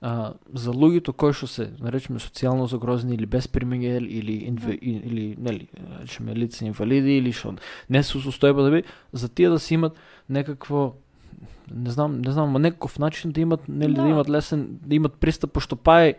а, 0.00 0.32
за 0.54 0.70
луѓето 0.70 1.12
кои 1.12 1.32
што 1.32 1.46
се 1.46 1.70
наречеме 1.82 2.18
социјално 2.22 2.64
загрозени 2.70 3.14
или 3.14 3.26
без 3.26 3.48
примење 3.48 3.98
или 3.98 4.32
инве, 4.46 4.66
Да. 4.66 4.78
и- 4.80 5.02
или 5.04 5.36
нели 5.38 5.68
речеме 6.00 6.34
лица 6.34 6.64
инвалиди 6.64 7.18
или 7.18 7.32
што 7.32 7.54
не 7.90 8.02
се 8.02 8.18
состојба 8.18 8.62
да 8.62 8.70
би 8.70 8.82
за 9.12 9.28
тие 9.28 9.48
да 9.50 9.58
се 9.58 9.74
имат 9.74 9.92
некакво 10.28 10.94
не 11.74 11.90
знам, 11.90 12.20
не 12.20 12.32
знам, 12.32 12.50
ма 12.50 12.58
некаков 12.58 12.98
начин 12.98 13.30
да 13.30 13.40
имат 13.40 13.68
нели 13.68 13.94
да, 13.94 14.02
Да. 14.02 14.08
имат 14.08 14.28
лесен 14.28 14.78
да 14.86 14.94
имат 14.94 15.14
пристап 15.14 15.52
пошто 15.52 15.76
па 15.76 16.00
е 16.02 16.14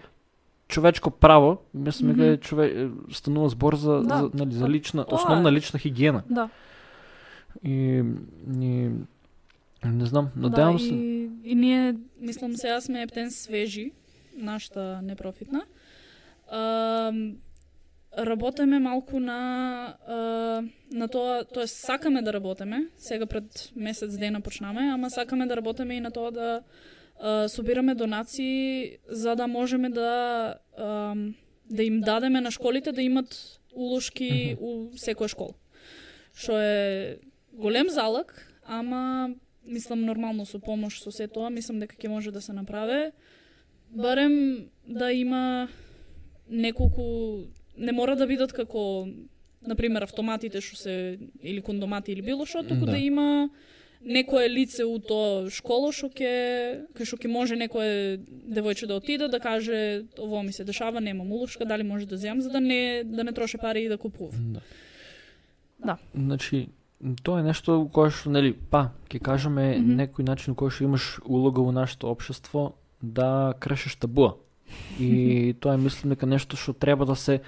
човечко 0.67 1.11
право, 1.11 1.57
мислам 1.73 2.09
дека 2.09 2.21
Мгм. 2.21 2.31
е 2.31 2.37
чове 2.37 2.89
станува 3.11 3.49
збор 3.49 3.75
за, 3.75 4.01
Да. 4.01 4.17
за 4.17 4.29
нели 4.33 4.53
за 4.53 4.69
лична 4.69 5.05
тоа 5.05 5.15
основна 5.15 5.49
е. 5.49 5.51
лична 5.51 5.79
хигиена. 5.79 6.23
Да. 6.29 6.49
И, 7.63 8.03
и 8.61 8.89
не 9.85 10.05
знам, 10.05 10.29
надевам 10.35 10.73
да, 10.73 10.79
се. 10.79 10.93
И, 10.93 11.29
и 11.43 11.55
ние, 11.55 11.95
мислам, 12.21 12.55
сега 12.55 12.81
сме 12.81 13.01
ептен 13.01 13.31
свежи, 13.31 13.91
нашата 14.37 14.99
непрофитна. 15.03 15.61
А, 16.51 17.11
работеме 18.17 18.79
малку 18.79 19.19
на 19.19 19.97
на 20.91 21.07
тоа, 21.07 21.43
тоа 21.43 21.67
сакаме 21.67 22.21
да 22.21 22.33
работеме, 22.33 22.87
сега 22.97 23.25
пред 23.25 23.71
месец 23.75 24.17
дена 24.17 24.41
почнаме, 24.41 24.91
ама 24.93 25.09
сакаме 25.09 25.45
да 25.45 25.57
работеме 25.57 25.95
и 25.95 25.99
на 25.99 26.11
тоа 26.11 26.31
да 26.31 26.63
собираме 27.47 27.95
донации 27.95 28.97
за 29.07 29.35
да 29.35 29.47
можеме 29.47 29.89
да 29.89 30.55
да 31.69 31.83
им 31.83 32.01
дадеме 32.01 32.41
на 32.41 32.51
школите 32.51 32.91
да 32.91 33.01
имат 33.01 33.59
улошки 33.75 34.57
у 34.59 34.89
секоја 34.97 35.27
школа. 35.27 35.53
Што 36.33 36.57
е 36.57 37.19
голем 37.53 37.89
залог, 37.89 38.33
ама 38.65 39.35
мислам 39.65 40.01
нормално 40.05 40.45
со 40.45 40.59
помош 40.59 41.03
со 41.03 41.11
се 41.11 41.27
тоа, 41.27 41.49
мислам 41.49 41.79
дека 41.79 41.95
ќе 41.95 42.09
може 42.09 42.31
да 42.31 42.41
се 42.41 42.53
направи. 42.53 43.11
Барем 43.89 44.69
да 44.87 45.11
има 45.13 45.69
неколку 46.49 47.45
не 47.79 47.91
мора 47.91 48.15
да 48.15 48.27
бидат 48.27 48.53
како 48.53 49.07
на 49.65 49.75
пример 49.75 50.03
автоматите 50.03 50.61
што 50.61 50.75
се 50.77 50.93
или 51.43 51.61
кондомати 51.61 52.11
или 52.11 52.21
било 52.21 52.45
што, 52.45 52.63
туку 52.63 52.85
Да. 52.85 52.91
да. 52.91 52.97
има 52.97 53.49
некое 54.01 54.47
лице 54.47 54.85
у 54.87 54.99
тоа 54.99 55.49
школо 55.51 55.91
што 55.91 56.07
ќе 56.07 56.87
кај 56.95 57.05
што 57.05 57.17
ќе 57.19 57.27
може 57.27 57.55
некое 57.59 58.19
девојче 58.47 58.87
да 58.87 58.95
отиде 58.95 59.27
да 59.27 59.39
каже 59.39 60.05
ово 60.17 60.43
ми 60.43 60.53
се 60.53 60.63
дешава, 60.63 61.01
немам 61.01 61.31
улошка, 61.31 61.65
дали 61.65 61.83
може 61.83 62.05
да 62.07 62.17
земам 62.17 62.41
за 62.41 62.49
да 62.49 62.59
не 62.61 63.03
да 63.03 63.23
не 63.23 63.31
троше 63.33 63.57
пари 63.57 63.83
и 63.83 63.89
да 63.89 63.97
купува. 63.97 64.31
Да. 64.37 64.61
Да. 65.85 65.97
Значи, 66.15 66.67
тоа 67.23 67.39
е 67.39 67.43
нешто 67.43 67.89
кое 67.93 68.11
што, 68.11 68.29
нели, 68.31 68.53
па, 68.53 68.91
ќе 69.09 69.19
кажеме 69.19 69.75
Мгм. 69.79 69.95
некој 69.99 70.23
начин 70.27 70.55
кој 70.55 70.71
што 70.71 70.83
имаш 70.83 71.19
улога 71.25 71.59
во 71.63 71.71
нашето 71.71 72.07
општество 72.11 72.75
да 73.01 73.53
крешеш 73.59 73.95
табуа. 73.95 74.35
И 74.99 75.55
тоа 75.59 75.73
е 75.75 75.77
мислам 75.77 76.15
дека 76.15 76.25
нешто 76.25 76.55
што 76.55 76.73
треба 76.73 77.05
да 77.05 77.15
се 77.15 77.41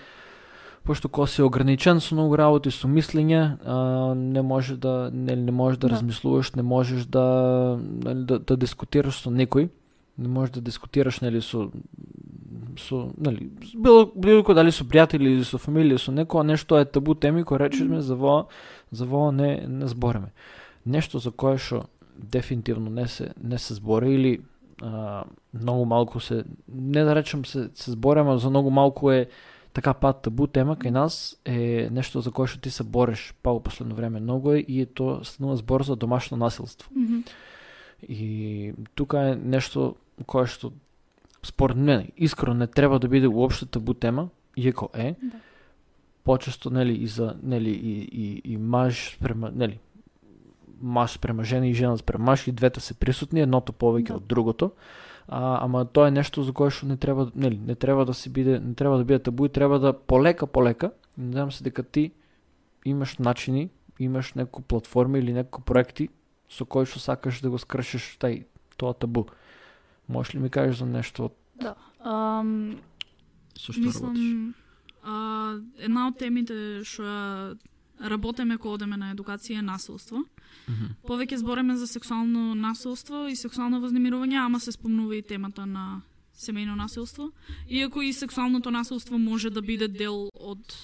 пошто 0.83 1.09
кога 1.09 1.27
си 1.27 1.41
ограничен 1.41 1.99
со 2.01 2.15
многу 2.15 2.37
работи 2.37 2.71
со 2.71 2.87
мислење, 2.87 3.57
а, 3.65 4.13
не 4.15 4.41
може 4.41 4.77
да 4.77 5.09
нели 5.13 5.41
не 5.41 5.51
можеш 5.51 5.77
да, 5.77 5.87
Да. 5.87 5.95
размислуваш, 5.95 6.53
не 6.55 6.61
можеш 6.61 7.05
да 7.05 7.79
да, 7.81 8.39
да 8.39 8.57
дискутираш 8.57 9.21
со 9.21 9.29
некој, 9.29 9.69
не 10.17 10.27
можеш 10.27 10.53
да 10.53 10.61
дискутираш 10.61 11.21
нели 11.21 11.41
со 11.41 11.69
со 12.79 13.11
нели 13.17 13.49
било 13.75 14.11
било 14.15 14.41
кој 14.43 14.55
дали 14.55 14.71
со 14.71 14.83
пријатели 14.83 15.35
или 15.35 15.43
со 15.43 15.57
фамилија 15.57 15.99
со 15.99 16.11
некоја 16.11 16.43
нешто 16.43 16.79
е 16.79 16.85
табу 16.85 17.15
теми 17.15 17.43
кои 17.43 17.57
речеме 17.57 18.01
за 18.01 18.15
во 18.15 18.47
за 18.91 19.05
во 19.05 19.31
не 19.31 19.67
не 19.67 19.87
збореме. 19.87 20.31
Нешто 20.85 21.19
за 21.19 21.31
кое 21.31 21.57
што 21.57 21.85
дефинитивно 22.17 22.89
не 22.89 23.07
се 23.07 23.33
не 23.43 23.57
се 23.57 23.73
збори 23.73 24.13
или 24.13 24.41
а, 24.81 25.23
многу 25.53 25.85
малку 25.85 26.19
се 26.19 26.43
не 26.67 27.03
да 27.03 27.15
речем 27.15 27.45
се 27.45 27.69
се 27.73 27.91
збореме, 27.91 28.37
за 28.37 28.49
многу 28.49 28.69
малку 28.69 29.11
е 29.11 29.27
така 29.73 29.93
пат 29.93 30.21
табу 30.21 30.47
тема 30.47 30.75
кај 30.75 30.91
нас 30.91 31.37
е 31.45 31.87
нешто 31.91 32.21
за 32.21 32.31
кое 32.31 32.47
што 32.47 32.59
ти 32.61 32.71
се 32.71 32.83
бориш 32.83 33.33
па 33.43 33.51
во 33.51 33.59
последно 33.59 33.95
време 33.95 34.19
многу 34.19 34.51
е 34.51 34.59
и 34.59 34.81
е 34.81 34.85
тоа 34.85 35.23
станува 35.23 35.55
збор 35.55 35.83
за 35.83 35.95
домашно 35.95 36.37
насилство. 36.37 36.89
Мгм. 36.95 37.23
И 38.09 38.73
тука 38.95 39.31
е 39.31 39.35
нешто 39.35 39.95
кое 40.25 40.47
што 40.47 40.73
според 41.43 41.77
мене 41.77 42.09
искрено 42.17 42.53
не 42.53 42.67
треба 42.67 42.99
да 42.99 43.07
биде 43.07 43.27
уопште 43.27 43.65
табу 43.65 43.93
тема, 43.93 44.29
иако 44.55 44.89
е. 44.93 45.15
Да. 45.21 45.37
Почесто 46.23 46.69
нели 46.69 46.93
и 46.93 47.07
за 47.07 47.35
нели 47.43 47.69
и 47.69 48.09
и 48.11 48.41
и 48.53 48.57
маж 48.57 49.15
спрема 49.15 49.51
нели 49.51 49.79
маж 50.81 51.11
спрема 51.11 51.43
жена 51.43 51.67
и 51.67 51.73
жена 51.73 51.97
спрема 51.97 52.25
маж 52.25 52.47
и 52.47 52.51
двете 52.51 52.79
се 52.79 52.93
присутни, 52.93 53.41
едното 53.41 53.73
повеќе 53.73 54.07
Да. 54.07 54.15
од 54.15 54.27
другото. 54.27 54.71
А, 55.31 55.63
ама 55.63 55.85
тоа 55.85 56.09
е 56.09 56.11
нешто 56.11 56.43
за 56.43 56.51
кое 56.51 56.67
што 56.75 56.85
не 56.85 56.97
треба 56.99 57.31
нели 57.35 57.55
не 57.55 57.75
треба 57.75 58.03
да 58.05 58.13
се 58.13 58.29
биде 58.29 58.59
не 58.59 58.75
треба 58.75 58.97
да 58.97 59.03
биде 59.07 59.19
табу 59.19 59.45
и 59.45 59.49
треба 59.49 59.79
да 59.79 59.93
полека 59.93 60.47
полека. 60.47 60.91
Надевам 61.17 61.51
се 61.51 61.63
дека 61.63 61.83
ти 61.83 62.11
имаш 62.85 63.17
начини, 63.17 63.69
имаш 63.99 64.33
некои 64.33 64.63
платформи 64.63 65.19
или 65.19 65.33
некои 65.33 65.63
проекти 65.63 66.09
со 66.51 66.65
кои 66.65 66.85
што 66.85 66.99
сакаш 66.99 67.39
да 67.39 67.49
го 67.49 67.55
скршиш 67.55 68.17
тај 68.19 68.43
тоа 68.75 68.91
табу. 68.93 69.31
Можеш 70.11 70.35
ли 70.35 70.39
ми 70.39 70.49
кажеш 70.49 70.83
за 70.83 70.85
нешто 70.85 71.31
од 71.31 71.33
Да. 71.61 71.75
Ам, 72.03 72.81
со 73.55 73.71
што 73.71 73.87
работиш? 73.87 74.19
Мислам, 74.19 74.53
а, 75.03 75.59
една 75.79 76.07
од 76.11 76.19
темите 76.19 76.83
што 76.83 77.07
ја 77.07 77.55
работеме 78.01 78.57
кога 78.57 78.73
одеме 78.73 78.97
на 78.97 79.13
едукација 79.15 79.59
е 79.59 79.61
насилство. 79.61 80.23
Мгм. 80.69 80.93
Повеќе 81.07 81.35
збореме 81.35 81.75
за 81.77 81.87
сексуално 81.87 82.55
насилство 82.55 83.27
и 83.27 83.35
сексуално 83.35 83.81
вознемирување, 83.81 84.37
ама 84.45 84.59
се 84.59 84.71
спомнува 84.71 85.15
и 85.15 85.21
темата 85.21 85.65
на 85.65 86.01
семејно 86.35 86.75
насилство. 86.75 87.31
Иако 87.69 88.01
и 88.01 88.13
сексуалното 88.13 88.71
насилство 88.71 89.17
може 89.17 89.49
да 89.49 89.61
биде 89.61 89.87
дел 89.87 90.29
од 90.33 90.77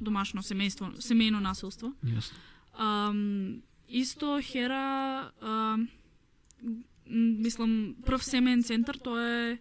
домашно 0.00 0.42
семејство, 0.42 0.94
семејно 1.02 1.40
насилство. 1.40 1.92
Јасно. 2.04 2.36
Ам, 2.78 3.62
исто 3.88 4.40
Хера 4.42 5.32
м, 5.42 5.88
мислам 7.08 7.96
прв 8.04 8.22
семеен 8.24 8.62
центар 8.62 8.96
тоа 8.96 9.22
е 9.24 9.58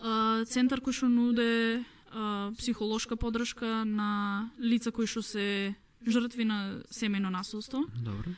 а, 0.00 0.44
центар 0.46 0.80
кој 0.80 0.94
што 0.94 1.08
нуде 1.10 1.84
а, 2.10 2.50
психолошка 2.56 3.16
подршка 3.16 3.84
на 3.84 4.50
лица 4.58 4.92
кои 4.92 5.06
што 5.06 5.22
се 5.22 5.74
жртви 6.08 6.44
на 6.44 6.82
семејно 6.90 7.30
насилство. 7.30 7.84
Добро. 7.96 8.30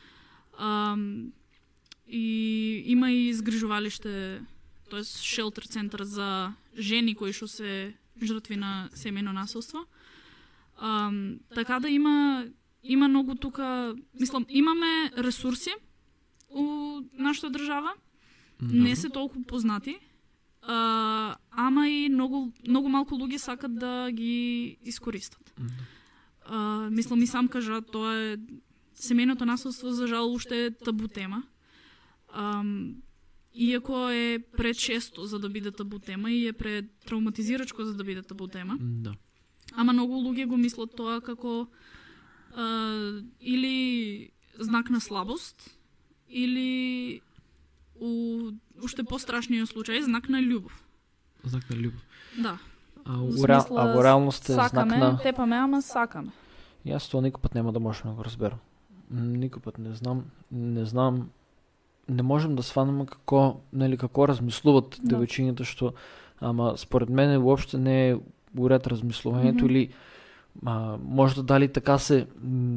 Ам, 0.57 1.31
и 2.07 2.83
има 2.85 3.11
и 3.11 3.29
изгрижувалиште, 3.29 4.41
тоест 4.89 5.21
шелтер 5.21 5.63
центар 5.63 6.03
за 6.03 6.53
жени 6.77 7.15
кои 7.15 7.33
што 7.33 7.47
се 7.47 7.93
жртви 8.21 8.55
на 8.55 8.89
семејно 8.93 9.33
насилство. 9.33 9.85
Ам, 10.77 11.39
така 11.55 11.79
да 11.79 11.89
има 11.89 12.45
има 12.83 13.07
многу 13.07 13.35
тука, 13.35 13.95
мислам, 14.19 14.45
имаме 14.49 15.11
ресурси 15.17 15.71
у 16.49 16.99
нашата 17.13 17.49
држава, 17.49 17.93
не 18.61 18.95
се 18.95 19.09
толку 19.09 19.43
познати. 19.43 19.97
А, 20.61 21.35
ама 21.51 21.89
и 21.89 22.09
многу 22.09 22.51
многу 22.67 22.89
малку 22.89 23.15
луѓе 23.15 23.37
сакат 23.37 23.75
да 23.75 24.11
ги 24.11 24.77
искористат. 24.83 25.53
А, 26.45 26.89
мислам 26.91 27.21
и 27.21 27.27
сам 27.27 27.47
кажа, 27.47 27.81
тоа 27.81 28.13
е 28.13 28.37
семејното 28.95 29.45
насилство 29.45 29.91
за 29.91 30.07
жал 30.07 30.33
уште 30.33 30.65
е 30.65 30.71
табу 30.71 31.07
тема. 31.07 31.43
Ам, 32.33 33.01
иако 33.53 34.09
е 34.09 34.39
пречесто 34.57 35.25
за 35.25 35.39
да 35.39 35.49
биде 35.49 35.71
табу 35.71 35.99
тема 35.99 36.31
и 36.31 36.47
е 36.47 36.53
претравматизирачко 36.53 37.83
за 37.83 37.93
да 37.93 38.03
биде 38.03 38.21
табу 38.21 38.47
тема. 38.47 38.77
Да. 38.79 39.15
Ама 39.73 39.93
многу 39.93 40.19
луѓе 40.19 40.45
го 40.45 40.57
мислат 40.57 40.95
тоа 40.95 41.21
како 41.21 41.67
а, 42.55 43.21
или 43.39 44.31
знак 44.59 44.89
на 44.89 45.01
слабост, 45.01 45.77
или 46.29 47.21
у 47.95 48.51
уште 48.81 49.03
пострашниот 49.03 49.69
случај 49.69 50.01
знак 50.01 50.29
на 50.29 50.41
љубов. 50.41 50.73
Знак 51.43 51.69
на 51.69 51.75
љубов. 51.75 52.03
Да. 52.37 52.57
А, 53.05 53.17
Во 53.17 53.31
смисла, 53.31 53.81
а 53.81 53.93
во 53.95 54.03
реалност 54.03 54.49
е 54.49 54.53
знак 54.53 54.69
Сакаме, 54.71 54.97
на... 54.97 55.17
тепаме, 55.17 55.55
ама 55.57 55.81
сакаме. 55.81 56.31
Јас 56.85 57.09
тоа 57.11 57.21
никој 57.21 57.39
пат 57.41 57.55
нема 57.55 57.71
да 57.71 57.79
можам 57.79 58.11
да 58.11 58.15
го 58.15 58.23
разберам. 58.23 58.59
Никој 59.13 59.59
пат 59.59 59.77
не 59.77 59.93
знам, 59.93 60.25
не 60.51 60.85
знам, 60.85 61.29
не 62.07 62.23
можам 62.23 62.55
да 62.55 62.63
сванам 62.63 63.05
како, 63.05 63.59
нели, 63.73 63.97
како 63.97 64.27
размислуват 64.27 64.99
Да. 64.99 65.15
девојчињата 65.15 65.63
што, 65.63 65.93
ама 66.39 66.73
според 66.77 67.09
мене 67.09 67.37
уопште 67.37 67.77
не 67.77 68.09
е 68.09 68.17
уред 68.57 68.87
размислувањето 68.87 69.63
Мгм. 69.63 69.69
или 69.69 69.89
а, 70.65 70.97
можда 71.03 71.43
дали 71.43 71.67
така 71.67 71.97
се 71.97 72.27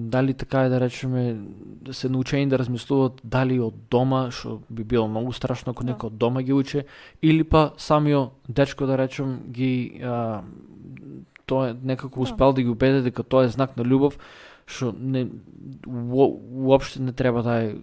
дали 0.08 0.34
така 0.34 0.60
е 0.60 0.68
да 0.68 0.80
речеме 0.80 1.36
да 1.82 1.94
се 1.94 2.08
научени 2.08 2.48
да 2.48 2.58
размислуваат 2.58 3.20
дали 3.24 3.60
од 3.60 3.74
дома 3.90 4.30
што 4.30 4.60
би 4.70 4.84
било 4.84 5.08
многу 5.08 5.32
страшно 5.32 5.70
ако 5.70 5.84
Да. 5.84 5.92
некој 5.92 6.06
од 6.06 6.16
дома 6.16 6.42
ги 6.42 6.52
уче 6.52 6.86
или 7.22 7.44
па 7.44 7.70
самиот 7.76 8.32
дечко 8.48 8.86
да 8.86 8.98
речем 8.98 9.40
ги 9.50 10.00
а, 10.02 10.42
тоа 11.46 11.68
е 11.70 11.76
некако 11.82 12.18
Да. 12.18 12.22
успел 12.22 12.52
да 12.52 12.62
ги 12.62 12.68
убеди 12.68 13.02
дека 13.02 13.22
тоа 13.22 13.44
е 13.44 13.48
знак 13.48 13.76
на 13.76 13.84
љубов 13.84 14.18
што 14.66 14.94
не 14.98 15.28
уопште 15.86 17.02
не 17.02 17.12
треба 17.12 17.42
да 17.42 17.62
е 17.62 17.74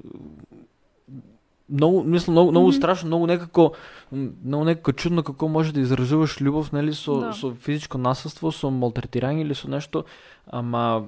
многу 1.73 2.03
мислам 2.03 2.33
многу 2.33 2.51
многу 2.51 2.67
Мгм. 2.67 2.77
страшно, 2.77 3.07
многу 3.07 3.25
некако 3.27 3.73
многу 4.11 4.63
некако 4.65 4.93
чудно 4.93 5.23
како 5.23 5.47
може 5.47 5.73
да 5.73 5.81
изразуваш 5.81 6.37
љубов 6.37 6.71
нели 6.73 6.93
со 6.93 7.19
Да. 7.19 7.33
со 7.33 7.53
физичко 7.53 7.97
насилство, 7.97 8.51
со 8.51 8.67
малтретирање 8.69 9.41
или 9.41 9.53
со 9.53 9.67
нешто, 9.69 10.05
ама 10.47 11.05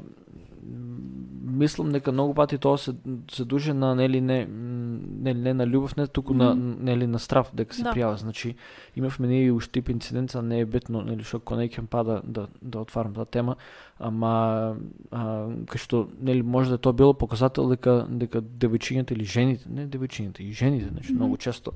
мислам 1.56 1.91
дека 1.91 2.12
многу 2.12 2.34
пати 2.34 2.58
тоа 2.58 2.78
се 2.78 2.93
се 3.32 3.45
дужи 3.45 3.73
на 3.73 3.95
нели 3.95 4.21
не 4.21 4.45
нели 4.45 5.39
не 5.39 5.54
на 5.54 5.67
љубов, 5.67 5.97
не 5.97 6.08
туку 6.08 6.34
на 6.34 6.56
Мгм. 6.56 6.84
нели 6.86 7.08
на 7.08 7.19
страв 7.19 7.51
дека 7.54 7.75
се 7.75 7.84
Да. 7.84 7.93
пријава. 7.93 8.15
Значи 8.15 8.56
имавме 8.95 9.28
ние 9.28 9.45
и 9.45 9.51
уштип 9.51 9.89
инциденца, 9.89 10.41
не 10.41 10.60
е 10.60 10.65
битно 10.65 11.01
нели 11.01 11.23
што 11.23 11.39
кој 11.39 11.69
ќе 11.69 11.88
пада 11.88 12.21
да 12.23 12.47
да 12.62 12.80
отварам 12.80 13.13
таа 13.13 13.25
тема, 13.25 13.56
ама 13.99 14.75
а, 15.12 15.47
кај 15.65 15.78
што 15.78 16.08
нели 16.21 16.41
може 16.41 16.69
да 16.69 16.78
тоа 16.78 16.93
било 16.93 17.13
показател 17.13 17.69
дека 17.69 18.06
дека 18.10 18.41
девојчињата 18.41 19.12
или 19.12 19.23
жените, 19.23 19.69
не 19.69 19.88
девојчињата, 19.88 20.39
и 20.41 20.51
жените, 20.51 20.89
значи 20.89 21.12
Мгм. 21.13 21.15
многу 21.15 21.38
често 21.38 21.71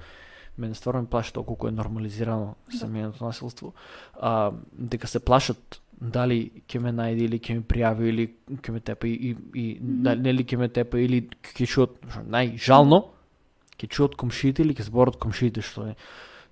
мене 0.58 0.76
стварно 0.76 1.02
ме 1.02 1.08
плаши 1.08 1.34
тоа 1.34 1.44
колку 1.46 1.68
е 1.68 1.72
нормализирано 1.72 2.56
Да. 2.72 2.78
семејното 2.78 3.22
насилство. 3.22 3.74
А, 4.22 4.52
дека 4.74 5.08
се 5.08 5.20
плашат 5.20 5.82
дали 6.02 6.52
ќе 6.68 6.80
ме 6.80 6.92
најде 6.96 7.26
или 7.28 7.40
ќе 7.40 7.56
ме 7.56 7.62
пријави 7.68 8.08
или 8.10 8.26
ќе 8.56 8.72
ме 8.72 8.80
тепа 8.80 9.08
и, 9.08 9.14
и, 9.14 9.36
и 9.54 9.66
Мгм. 9.82 10.04
дали 10.04 10.22
нели 10.22 10.44
ќе 10.44 10.58
ме 10.58 10.68
тепа 10.70 11.00
или 11.00 11.22
ќе 11.44 11.66
што 11.68 11.88
најжално 12.24 13.04
ќе 13.80 13.88
чуат 13.90 14.16
комшиите 14.16 14.64
или 14.64 14.74
ќе 14.74 14.88
зборат 14.88 15.18
комшиите 15.20 15.62
што 15.62 15.88
е 15.92 15.96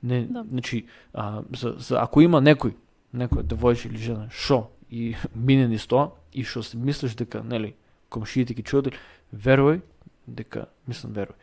не 0.03 0.25
Да. 0.27 0.43
значи 0.43 0.86
а, 1.13 1.43
за, 1.55 1.75
за 1.79 2.01
ако 2.03 2.21
има 2.21 2.41
некој 2.41 2.73
некој 3.15 3.43
девојче 3.47 3.88
или 3.88 3.97
жена 3.97 4.27
што 4.29 4.69
и 4.91 5.15
мине 5.36 5.67
низ 5.67 5.88
тоа 5.88 6.12
и 6.33 6.43
што 6.43 6.63
се 6.63 6.77
мислиш 6.77 7.15
дека 7.15 7.43
нели 7.43 7.73
комшиите 8.10 8.53
ќе 8.53 8.63
чуат 8.63 8.91
верувај 9.33 9.81
дека 10.27 10.67
мислам 10.88 11.13
верувај 11.15 11.39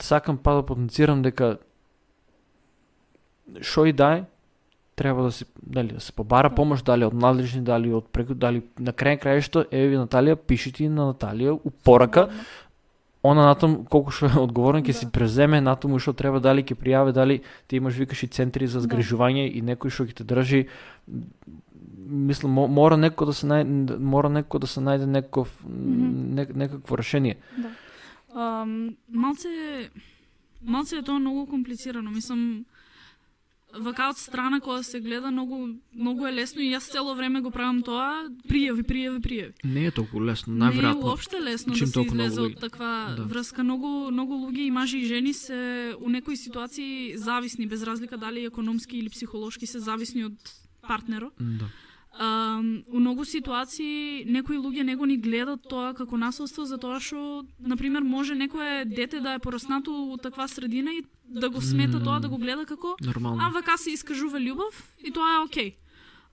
сакам 0.00 0.38
па 0.38 0.54
да 0.54 0.62
потенцирам 0.66 1.22
дека 1.22 1.58
што 3.60 3.84
и 3.86 3.92
да 3.92 4.12
е 4.16 4.24
треба 5.02 5.22
да 5.22 5.32
се 5.32 5.44
дали 5.62 5.88
да 5.90 6.00
се 6.00 6.12
побара 6.12 6.48
Да. 6.48 6.54
помош 6.54 6.82
дали 6.82 7.04
од 7.04 7.14
надлежни 7.16 7.62
дали 7.62 7.92
од 7.92 8.06
преку 8.08 8.34
дали 8.36 8.62
на 8.78 8.92
крај 8.94 9.18
краишто 9.18 9.64
еве 9.72 9.88
ви 9.88 9.96
Наталија 9.98 10.36
пишете 10.38 10.88
на 10.88 11.10
Наталија 11.10 11.58
упорака 11.64 12.28
она 13.24 13.46
натам 13.46 13.84
колку 13.86 14.10
што 14.10 14.26
е 14.26 14.38
одговорен 14.38 14.82
ќе 14.82 14.86
Да. 14.88 14.92
си 14.94 15.06
преземе 15.08 15.60
натаму 15.60 15.98
што 15.98 16.12
треба 16.12 16.40
дали 16.40 16.62
ќе 16.62 16.74
пријави 16.74 17.12
дали 17.12 17.36
ти 17.68 17.76
имаш 17.76 17.94
викаш 17.94 18.22
и 18.22 18.28
центри 18.28 18.66
за 18.66 18.78
Да. 18.78 18.86
згрижување 18.86 19.46
и 19.48 19.62
некој 19.62 19.90
што 19.90 20.04
ќе 20.04 20.14
те 20.14 20.24
држи 20.24 20.66
мислам 22.04 22.52
мо- 22.52 22.68
мора 22.68 22.96
некој 22.96 23.26
да 23.26 23.32
се 23.32 23.46
најде 23.46 23.98
мора 23.98 24.28
некој 24.30 24.58
да 24.58 24.66
се 24.66 24.80
најде 24.80 25.06
некој 25.08 25.46
Мгм. 25.64 26.34
не, 26.34 26.46
некакво 26.54 26.96
решение. 26.96 27.36
Да. 27.56 27.70
Um, 28.34 28.74
малце, 29.08 29.48
малце 30.64 30.96
е 30.96 31.02
тоа 31.02 31.18
многу 31.18 31.46
комплицирано. 31.46 32.10
Мислам, 32.10 32.64
вака 33.78 34.08
од 34.10 34.18
страна 34.18 34.60
кога 34.60 34.82
се 34.82 35.00
гледа 35.00 35.30
многу 35.30 35.78
многу 35.94 36.26
е 36.26 36.32
лесно 36.32 36.60
и 36.60 36.72
јас 36.72 36.90
цело 36.92 37.14
време 37.14 37.40
го 37.40 37.50
правам 37.50 37.82
тоа, 37.82 38.28
пријави, 38.48 38.84
пријави, 38.84 39.20
пријави. 39.20 39.52
Не 39.64 39.86
е 39.86 39.90
толку 39.90 40.20
лесно, 40.20 40.54
Не 40.54 40.90
е 40.90 40.94
уопште 40.94 41.40
лесно 41.40 41.74
чим 41.74 41.86
да 41.86 41.86
се 41.86 41.92
толку 41.92 42.14
излезе 42.14 42.40
од 42.40 42.60
таква 42.60 43.14
да. 43.16 43.24
врска. 43.24 43.62
Многу 43.62 44.10
многу 44.10 44.34
луѓе 44.34 44.66
и 44.66 44.70
мажи 44.70 44.98
и 44.98 45.06
жени 45.06 45.32
се 45.32 45.94
у 46.00 46.08
некои 46.08 46.36
ситуации 46.36 47.16
зависни 47.16 47.66
без 47.66 47.82
разлика 47.82 48.16
дали 48.16 48.44
економски 48.44 48.98
или 48.98 49.08
психолошки 49.08 49.66
се 49.66 49.78
зависни 49.78 50.24
од 50.24 50.36
партнерот. 50.82 51.32
Да. 51.38 51.70
А, 52.18 52.58
у 52.92 53.00
многу 53.00 53.24
ситуации 53.24 54.24
некои 54.28 54.58
луѓе 54.58 54.82
него 54.84 55.06
ни 55.06 55.16
гледат 55.16 55.62
тоа 55.68 55.94
како 55.94 56.16
насилство 56.16 56.64
затоа 56.68 57.00
што 57.00 57.46
на 57.58 57.76
пример 57.76 58.02
може 58.02 58.34
некое 58.34 58.84
дете 58.84 59.20
да 59.20 59.32
е 59.32 59.38
пораснато 59.38 59.88
у 60.12 60.16
таква 60.16 60.48
средина 60.48 60.92
и 60.92 61.02
да 61.24 61.48
го 61.50 61.62
смета 61.62 61.96
Мм. 61.96 62.04
тоа 62.04 62.20
да 62.20 62.28
го 62.28 62.36
гледа 62.38 62.66
како 62.66 62.96
Нормално. 63.00 63.40
а 63.40 63.48
вака 63.48 63.78
се 63.78 63.90
искажува 63.90 64.38
љубов 64.38 64.76
и 65.00 65.10
тоа 65.10 65.34
е 65.34 65.44
окей. 65.44 65.76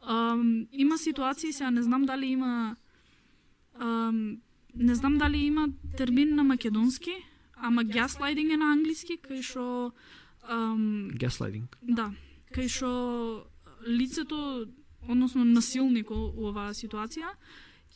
Ам, 0.02 0.68
има 0.72 0.98
ситуации, 0.98 1.54
сега 1.54 1.72
не 1.72 1.82
знам 1.84 2.04
дали 2.06 2.26
има 2.28 2.76
ам, 3.80 4.38
не 4.76 4.96
знам 4.96 5.18
дали 5.18 5.38
има 5.38 5.68
термин 5.98 6.36
на 6.36 6.44
македонски, 6.44 7.12
ама 7.56 7.84
gaslighting 7.86 8.54
е 8.54 8.58
на 8.58 8.72
англиски, 8.72 9.15
кај 9.18 9.42
што 9.42 9.92
Gaslighting. 11.20 11.68
Да, 11.84 12.12
кај 12.52 12.68
што 12.68 13.46
лицето, 13.88 14.65
односно 15.10 15.45
насилник 15.45 16.12
у 16.12 16.50
оваа 16.50 16.74
ситуација, 16.78 17.34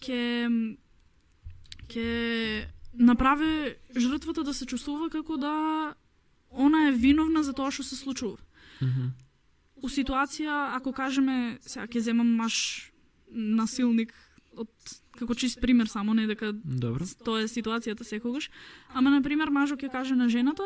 ќе 0.02 0.22
ќе 1.90 2.08
направи 2.94 3.76
жртвата 3.98 4.44
да 4.44 4.54
се 4.54 4.66
чувствува 4.66 5.10
како 5.10 5.38
да 5.38 5.54
она 6.50 6.88
е 6.88 6.92
виновна 6.92 7.44
за 7.44 7.54
тоа 7.54 7.72
што 7.72 7.84
се 7.84 7.96
случува. 7.96 8.38
Мгм. 8.82 9.14
У 9.84 9.90
ситуација, 9.90 10.76
ако 10.78 10.94
кажеме, 10.94 11.58
сега 11.62 11.88
ќе 11.88 12.00
земам 12.00 12.30
маш 12.38 12.92
насилник 13.30 14.14
од 14.54 14.70
како 15.18 15.36
чист 15.38 15.60
пример 15.62 15.88
само, 15.88 16.14
не 16.14 16.26
дека 16.28 16.54
Добро. 16.54 17.06
тоа 17.26 17.44
е 17.44 17.50
ситуацијата 17.50 18.04
секогаш. 18.04 18.50
Ама 18.94 19.10
на 19.10 19.22
пример 19.22 19.50
мажот 19.50 19.82
ќе 19.82 19.92
каже 19.92 20.16
на 20.16 20.30
жената, 20.30 20.64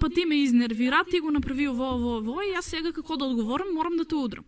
па 0.00 0.08
ти 0.08 0.24
ме 0.24 0.42
изнервира, 0.42 1.04
ти 1.10 1.20
го 1.20 1.30
направи 1.30 1.68
ово, 1.68 1.94
ово, 1.96 2.16
ово 2.20 2.40
и 2.42 2.52
јас 2.54 2.68
сега 2.68 2.92
како 2.92 3.16
да 3.16 3.24
одговорам 3.24 3.74
морам 3.74 3.96
да 3.96 4.04
те 4.04 4.14
удрам. 4.14 4.44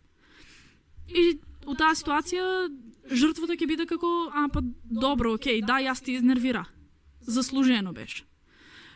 И 1.09 1.39
у 1.67 1.75
таа 1.75 1.95
ситуација 1.95 2.69
жртвата 3.13 3.57
ќе 3.57 3.67
биде 3.67 3.87
како, 3.87 4.31
а 4.33 4.49
па 4.49 4.63
добро, 4.85 5.35
окей, 5.35 5.61
да, 5.63 5.81
јас 5.81 6.03
ти 6.03 6.13
изнервира. 6.13 6.65
Заслужено 7.21 7.93
беше. 7.93 8.25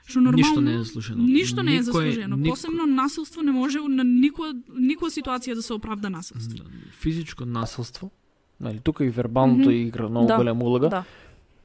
Што 0.06 0.20
нормално 0.20 0.36
Ништо 0.38 0.60
не 0.60 0.74
е 0.74 0.78
заслужено. 0.78 1.22
Ништо 1.24 1.62
не 1.62 1.76
е 1.76 1.82
заслужено. 1.82 2.36
никој- 2.36 2.50
Посебно 2.50 2.86
насилство 2.86 3.42
не 3.42 3.52
може 3.52 3.78
на 3.80 4.04
никоја 4.04 4.54
никоја 4.70 5.10
ситуација 5.12 5.54
да 5.54 5.62
се 5.62 5.74
оправда 5.74 6.10
насилство. 6.10 6.64
Физичко 6.92 7.44
насилство, 7.44 8.10
нели 8.60 8.80
тука 8.80 9.04
и 9.04 9.10
вербалното 9.10 9.68
Мгм. 9.68 9.78
игра 9.78 10.08
многу 10.08 10.26
Да. 10.26 10.36
голема 10.36 10.64
улога. 10.64 10.88
Да. 10.88 11.04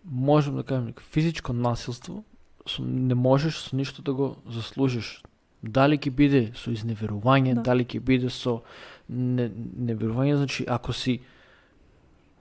Можем 0.06 0.56
да 0.56 0.63
кажеме 0.63 0.88
дека 0.88 1.04
физичко 1.04 1.54
насилство 1.54 2.23
со, 2.67 2.82
не 2.82 3.13
можеш 3.15 3.56
со 3.56 3.75
ништо 3.75 4.01
да 4.01 4.13
го 4.13 4.36
заслужиш. 4.49 5.21
Дали 5.63 5.97
ќе 5.97 6.10
биде 6.12 6.52
со 6.56 6.71
изневерување, 6.71 7.54
Да. 7.56 7.62
дали 7.62 7.86
ќе 7.86 8.00
биде 8.00 8.30
со 8.30 8.62
не, 9.10 9.50
неверување, 9.78 10.36
значи 10.36 10.65
ако 10.67 10.93
си 10.93 11.19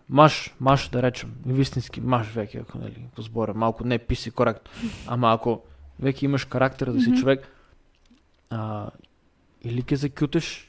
маш, 0.08 0.54
маш 0.58 0.88
да 0.90 1.02
речем, 1.02 1.34
вистински 1.44 2.00
маш 2.00 2.32
веќе, 2.34 2.62
ако 2.62 2.78
нели, 2.78 3.06
по 3.14 3.22
збора, 3.22 3.54
малку 3.54 3.84
не 3.84 3.98
писи 3.98 4.30
корект, 4.30 4.68
ама 5.06 5.32
ако 5.34 5.60
веќе 6.02 6.24
имаш 6.24 6.44
карактер 6.44 6.92
да 6.92 7.00
си 7.00 7.10
Мгм. 7.10 7.20
човек, 7.20 7.48
а, 8.50 8.90
или 9.62 9.82
ќе 9.82 9.96
закјутеш, 10.08 10.66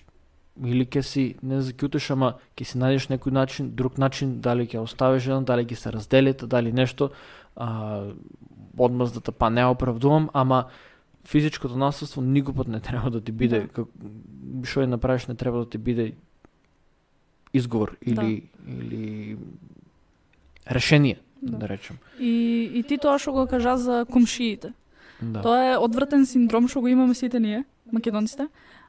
или 0.65 0.85
ќе 0.85 1.01
си 1.01 1.35
не 1.41 1.61
закјутеш, 1.63 2.11
ама 2.11 2.35
ќе 2.57 2.63
си 2.65 2.77
најдеш 2.77 3.07
некој 3.09 3.31
начин, 3.31 3.71
друг 3.75 3.97
начин, 3.97 4.41
дали 4.41 4.67
ќе 4.67 4.83
оставиш 4.83 5.25
еден, 5.25 5.45
дали 5.45 5.65
ќе 5.65 5.75
се 5.75 5.91
разделите, 5.91 6.47
дали 6.47 6.71
нешто, 6.71 7.11
а, 7.55 8.11
одмаздата 8.77 9.31
па 9.31 9.49
не 9.49 9.65
оправдувам, 9.65 10.29
ама 10.33 10.65
физичкото 11.25 11.77
насилство 11.77 12.21
никогаш 12.21 12.67
не 12.67 12.79
треба 12.79 13.09
да 13.09 13.21
ти 13.21 13.31
биде, 13.31 13.59
Да. 13.59 13.67
как, 13.67 13.87
што 14.63 14.81
ја 14.81 14.85
направиш 14.85 15.27
не 15.27 15.35
треба 15.35 15.59
да 15.59 15.69
ти 15.69 15.77
биде 15.77 16.13
изговор 17.53 17.97
или, 18.01 18.43
или 18.67 19.37
решение, 20.71 21.19
да. 21.41 21.51
Да. 21.51 21.57
да 21.57 21.67
речем. 21.69 21.97
И, 22.19 22.71
и 22.73 22.83
ти 22.83 22.97
тоа 22.97 23.19
што 23.19 23.31
го 23.33 23.47
кажа 23.47 23.77
за 23.77 24.05
комшиите. 24.05 24.73
Да. 25.21 25.41
Тоа 25.41 25.73
е 25.73 25.77
одвратен 25.77 26.25
синдром 26.25 26.67
што 26.67 26.81
го 26.81 26.87
имаме 26.87 27.13
сите 27.13 27.39
ние, 27.39 27.65
македонците. 27.91 28.47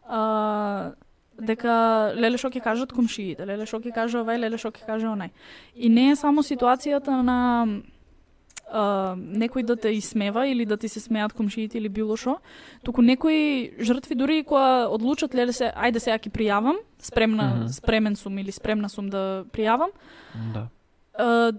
А, 0.09 0.93
дека 1.41 2.13
леле 2.17 2.39
што 2.39 2.51
ќе 2.53 2.63
кажат 2.63 2.93
комшиите, 2.93 3.47
леле 3.47 3.67
што 3.67 3.81
ќе 3.81 3.93
каже 3.95 4.21
овај, 4.21 4.39
леле 4.39 4.59
што 4.59 4.71
ќе 4.71 4.87
каже 4.87 5.07
онај. 5.09 5.31
И 5.75 5.89
не 5.89 6.11
е 6.13 6.17
само 6.17 6.43
ситуацијата 6.43 7.23
на 7.23 7.67
а, 8.73 9.15
некој 9.17 9.63
да 9.69 9.77
те 9.77 9.91
исмева 9.93 10.47
или 10.49 10.65
да 10.65 10.77
ти 10.77 10.89
се 10.89 11.01
смеат 11.01 11.33
комшиите 11.37 11.77
или 11.79 11.89
било 11.93 12.17
што, 12.17 12.39
туку 12.83 13.03
некои 13.03 13.71
жртви 13.81 14.15
дури 14.17 14.43
кога 14.43 14.89
одлучат 14.89 15.35
леле 15.35 15.53
се 15.53 15.69
ајде 15.77 16.01
сега 16.01 16.17
ќе 16.19 16.33
пријавам, 16.33 16.81
спремна 16.99 17.55
Мгм. 17.55 17.69
спремен 17.69 18.17
сум 18.17 18.39
или 18.39 18.51
спремна 18.53 18.89
сум 18.89 19.11
да 19.13 19.45
пријавам, 19.53 19.93
да. 20.55 20.69
Е, 21.19 21.53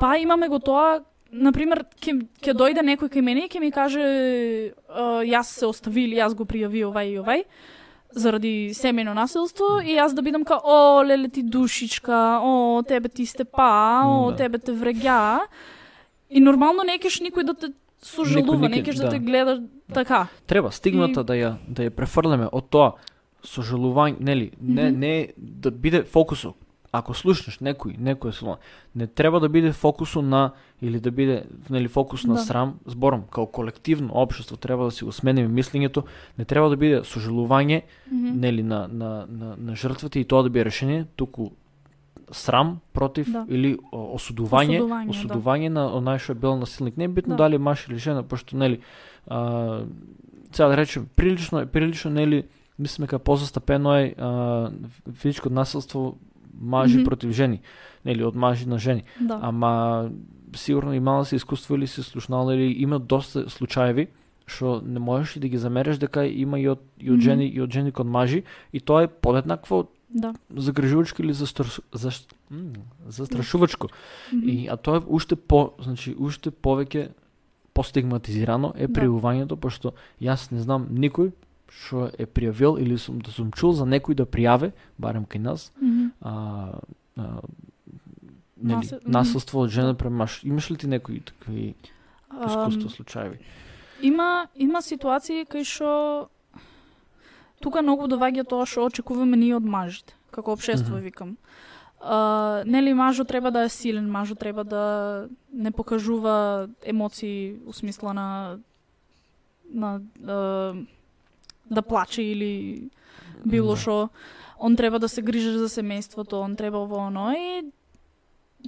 па 0.00 0.16
имаме 0.18 0.48
го 0.48 0.58
тоа, 0.58 1.04
на 1.32 1.52
пример, 1.52 1.84
ќе 2.02 2.18
ќе 2.42 2.52
дојде 2.54 2.82
некој 2.82 3.08
кај 3.12 3.22
мене 3.22 3.46
и 3.46 3.48
ќе 3.48 3.60
ми 3.60 3.70
каже 3.70 4.02
е, 4.02 4.72
јас 5.30 5.54
се 5.62 5.66
остави 5.66 6.04
или 6.04 6.16
јас 6.18 6.34
го 6.34 6.44
пријави 6.44 6.82
овај 6.90 7.06
и 7.14 7.18
овај, 7.22 7.44
заради 8.16 8.70
семејно 8.72 9.12
насилство 9.14 9.80
и 9.84 9.94
јас 9.98 10.14
да 10.14 10.22
бидам 10.22 10.44
као 10.44 10.60
о 10.64 11.02
леле 11.04 11.28
ти 11.28 11.42
душичка, 11.42 12.40
о 12.42 12.82
тебе 12.88 13.08
ти 13.08 13.26
сте 13.26 13.44
па, 13.44 14.02
о 14.06 14.30
Да. 14.30 14.36
тебе 14.36 14.58
те 14.58 14.72
вреѓа. 14.72 15.40
И 16.30 16.40
нормално 16.40 16.82
не 16.82 16.98
кеш 16.98 17.20
никој 17.20 17.42
да 17.44 17.54
те 17.54 17.72
сожалува, 18.02 18.68
не 18.68 18.82
кеш 18.82 18.96
да. 18.96 19.02
да. 19.02 19.10
те 19.10 19.18
гледа 19.18 19.62
така. 19.94 20.26
Треба 20.46 20.72
стигмата 20.72 21.20
И- 21.20 21.24
да 21.24 21.32
ја 21.34 21.54
да 21.68 21.82
ја 21.82 21.90
префрлеме 21.90 22.48
од 22.52 22.68
тоа 22.68 22.92
сожалување, 23.44 24.20
нели, 24.20 24.50
не 24.60 24.90
Мгм. 24.90 24.98
не 24.98 25.28
да 25.36 25.70
биде 25.70 26.02
фокусот. 26.02 26.56
Ако 26.92 27.14
слушнеш 27.14 27.58
некој, 27.58 27.98
некој 27.98 28.30
слова, 28.32 28.56
не 28.94 29.06
треба 29.06 29.40
да 29.40 29.48
биде 29.48 29.72
фокусот 29.72 30.24
на 30.24 30.52
или 30.82 30.98
да 31.00 31.10
биде 31.10 31.44
нели 31.70 31.88
фокус 31.88 32.24
на 32.24 32.34
Да. 32.34 32.40
срам, 32.40 32.78
зборам, 32.86 33.22
као 33.30 33.46
колективно 33.46 34.10
општество 34.14 34.56
треба 34.56 34.84
да 34.84 34.90
си 34.90 35.04
го 35.04 35.12
смениме 35.12 35.62
мислењето, 35.62 36.04
не 36.38 36.44
треба 36.44 36.68
да 36.68 36.76
биде 36.76 37.00
сожалување, 37.00 37.82
Мгм. 38.12 38.40
нели 38.40 38.62
на 38.62 38.88
на 38.88 39.26
на 39.28 39.56
на 39.58 39.76
жртвите 39.76 40.20
и 40.20 40.24
тоа 40.24 40.42
да 40.42 40.50
биде 40.50 40.64
решение, 40.64 41.06
туку 41.16 41.50
срам 42.30 42.80
против 42.92 43.30
Да. 43.32 43.46
или 43.48 43.78
о, 43.92 44.14
осудување, 44.16 44.80
Осудување, 44.80 45.06
да. 45.06 45.10
осудување 45.10 45.68
на 45.68 45.80
онај 45.90 46.18
што 46.18 46.32
е 46.32 46.34
бил 46.36 46.56
насилник. 46.56 46.96
Не 46.96 47.04
е 47.04 47.08
битно 47.08 47.36
Да. 47.36 47.44
дали 47.44 47.58
маж 47.58 47.86
или 47.88 47.98
жена, 47.98 48.22
пошто 48.22 48.56
нели 48.56 48.80
а, 49.26 49.82
сега 50.52 50.68
да 50.68 50.76
речем 50.76 51.06
прилично 51.16 51.60
е 51.60 51.66
прилично 51.66 52.10
нели 52.10 52.44
мислиме 52.78 53.06
дека 53.06 53.18
позастапено 53.18 53.94
е 53.94 54.14
а, 54.18 54.70
физичко 55.12 55.50
насилство 55.50 56.16
мажи 56.60 56.96
Мгм. 56.96 57.04
против 57.04 57.30
жени, 57.30 57.60
нели 58.04 58.24
од 58.24 58.34
мажи 58.34 58.68
на 58.68 58.78
жени. 58.78 59.04
Да. 59.20 59.38
Ама 59.42 60.10
сигурно 60.56 60.94
имала 60.94 61.24
се 61.24 61.36
искуство 61.36 61.74
или 61.74 61.86
се 61.86 62.02
слушнала 62.02 62.54
или 62.54 62.72
има 62.72 62.98
доста 62.98 63.50
случаеви 63.50 64.08
што 64.46 64.80
не 64.84 64.98
можеш 64.98 65.36
и 65.36 65.40
да 65.40 65.48
ги 65.48 65.58
замереш 65.58 65.98
дека 65.98 66.24
има 66.24 66.60
и 66.60 66.68
од 66.68 66.78
и 67.00 67.10
од 67.10 67.20
жени 67.20 67.46
и 67.46 67.60
од 67.60 67.70
жени 67.70 67.92
кон 67.92 68.06
мажи 68.06 68.42
и 68.72 68.80
тоа 68.80 69.02
е 69.02 69.08
подеднакво 69.08 69.86
да. 70.08 70.34
загрижувачко 70.50 71.22
или 71.22 71.32
застр... 71.32 71.80
за... 71.92 72.10
застрашувачко. 73.08 73.88
Мгм. 74.32 74.48
И 74.48 74.68
а 74.68 74.76
тоа 74.76 74.98
е 74.98 75.02
уште 75.06 75.36
по, 75.36 75.72
значи 75.78 76.14
уште 76.18 76.50
повеќе 76.50 77.08
постигматизирано 77.74 78.72
е 78.76 78.86
Да. 78.86 79.00
пријавувањето 79.00 79.56
пошто 79.56 79.92
јас 80.20 80.52
не 80.52 80.60
знам 80.60 80.88
никој 80.90 81.32
што 81.68 82.10
е 82.18 82.26
пријавил 82.26 82.78
или 82.80 82.96
сум 82.98 83.18
да 83.20 83.30
сум 83.30 83.52
чул 83.52 83.72
за 83.72 83.84
некој 83.84 84.14
да 84.14 84.24
пријаве, 84.24 84.72
барем 84.98 85.26
кај 85.26 85.38
нас, 85.38 85.72
Мгм. 85.80 86.12
а, 86.20 86.80
а 87.16 87.40
нели, 88.56 88.88
насилство 89.04 89.60
од 89.60 89.70
жена 89.70 89.94
према 89.94 90.24
маж. 90.24 90.40
Имаш 90.44 90.70
ли 90.70 90.76
ти 90.76 90.86
некои 90.86 91.20
такви 91.20 91.74
искуства 92.46 92.90
случаеви? 92.90 93.38
Има 94.02 94.48
има 94.54 94.82
ситуации 94.82 95.44
кај 95.44 95.64
што 95.64 96.28
тука 97.60 97.82
многу 97.82 98.06
доваѓа 98.08 98.44
тоа 98.48 98.66
што 98.66 98.86
очекуваме 98.86 99.36
ние 99.36 99.56
од 99.56 99.64
мажите, 99.64 100.14
како 100.30 100.52
општество 100.52 100.96
Мгм. 100.96 101.04
викам. 101.04 101.36
А, 102.00 102.62
нели 102.66 102.92
мажот 102.94 103.28
треба 103.28 103.50
да 103.50 103.64
е 103.64 103.68
силен, 103.68 104.10
мажот 104.10 104.38
треба 104.38 104.64
да 104.64 105.28
не 105.52 105.70
покажува 105.70 106.68
емоции 106.84 107.56
у 107.66 107.72
смисла 107.72 108.12
на 108.14 108.58
на 109.72 110.00
а, 110.26 110.74
да 111.70 111.82
плаче 111.82 112.22
или 112.22 112.90
било 113.44 113.74
Да. 113.74 113.80
што 113.80 114.08
он 114.58 114.76
треба 114.76 114.98
да 114.98 115.08
се 115.08 115.22
грижи 115.22 115.50
за 115.58 115.68
семејството, 115.68 116.32
он 116.40 116.56
треба 116.56 116.78
ово 116.78 116.96
оно 116.96 117.32
и 117.32 117.64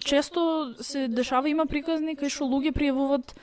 често 0.05 0.74
се 0.80 1.09
дешава 1.09 1.49
има 1.49 1.66
приказни 1.66 2.16
кај 2.16 2.28
што 2.28 2.45
луѓе 2.45 2.72
пријавуваат 2.72 3.34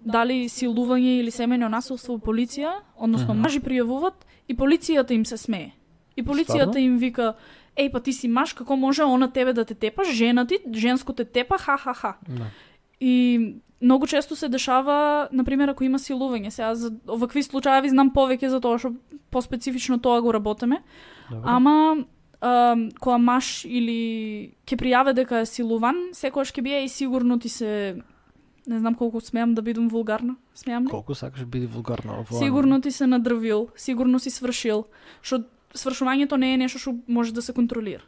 дали 0.00 0.48
силување 0.48 1.20
или 1.20 1.30
семејно 1.30 1.68
насилство 1.68 2.14
у 2.14 2.18
полиција, 2.18 2.72
односно 2.96 3.34
мажи 3.34 3.60
пријавуваат 3.60 4.14
и 4.50 4.56
полицијата 4.56 5.14
им 5.14 5.24
се 5.24 5.38
смее. 5.38 5.70
И 6.16 6.22
полицијата 6.26 6.74
Стварно? 6.74 6.84
им 6.84 6.98
вика 6.98 7.34
Еј, 7.78 7.92
па 7.92 8.00
ти 8.02 8.12
си 8.12 8.28
маж, 8.28 8.52
како 8.58 8.76
може 8.76 9.06
она 9.06 9.30
тебе 9.30 9.52
да 9.54 9.64
те 9.64 9.74
тепа, 9.74 10.04
жена 10.04 10.44
ти, 10.46 10.58
женско 10.74 11.12
те 11.12 11.24
тепа, 11.24 11.58
ха-ха-ха. 11.58 12.16
Да. 12.28 12.50
И 13.00 13.54
многу 13.80 14.06
често 14.06 14.36
се 14.36 14.48
дешава, 14.48 15.28
на 15.32 15.44
пример, 15.44 15.68
ако 15.68 15.84
има 15.84 15.98
силување. 15.98 16.50
Сега 16.50 16.74
за 16.74 16.90
овакви 17.08 17.42
случаи 17.42 17.88
знам 17.88 18.10
повеќе 18.12 18.50
за 18.50 18.60
тоа 18.60 18.78
што 18.78 18.92
поспецифично 19.30 20.00
тоа 20.02 20.20
го 20.20 20.34
работиме. 20.34 20.82
Добро. 21.30 21.46
Ама 21.46 22.04
а, 22.40 22.76
кога 23.00 23.18
маж 23.18 23.64
или 23.64 24.52
ќе 24.66 24.76
пријаве 24.76 25.14
дека 25.14 25.40
е 25.40 25.48
силуван, 25.48 26.10
секогаш 26.12 26.52
ќе 26.52 26.62
биде 26.66 26.84
и 26.84 26.88
сигурно 26.88 27.38
ти 27.38 27.48
се 27.48 28.02
не 28.66 28.78
знам 28.78 28.94
колку 28.94 29.20
смеам 29.20 29.54
да 29.54 29.62
бидам 29.62 29.88
вулгарна. 29.88 30.36
Смеам 30.54 30.84
ли? 30.84 30.90
Колку 30.90 31.14
сакаш 31.14 31.44
биде 31.44 31.66
вулгарно 31.66 32.20
ово? 32.20 32.38
Сигурно 32.38 32.80
ти 32.80 32.90
се 32.90 33.06
надрвил, 33.06 33.68
сигурно 33.76 34.18
си 34.18 34.30
свршил, 34.30 34.84
што 35.22 35.44
свршувањето 35.74 36.36
не 36.36 36.54
е 36.54 36.56
нешто 36.56 36.78
што 36.78 36.96
може 37.08 37.34
да 37.34 37.42
се 37.42 37.52
контролира. 37.52 38.02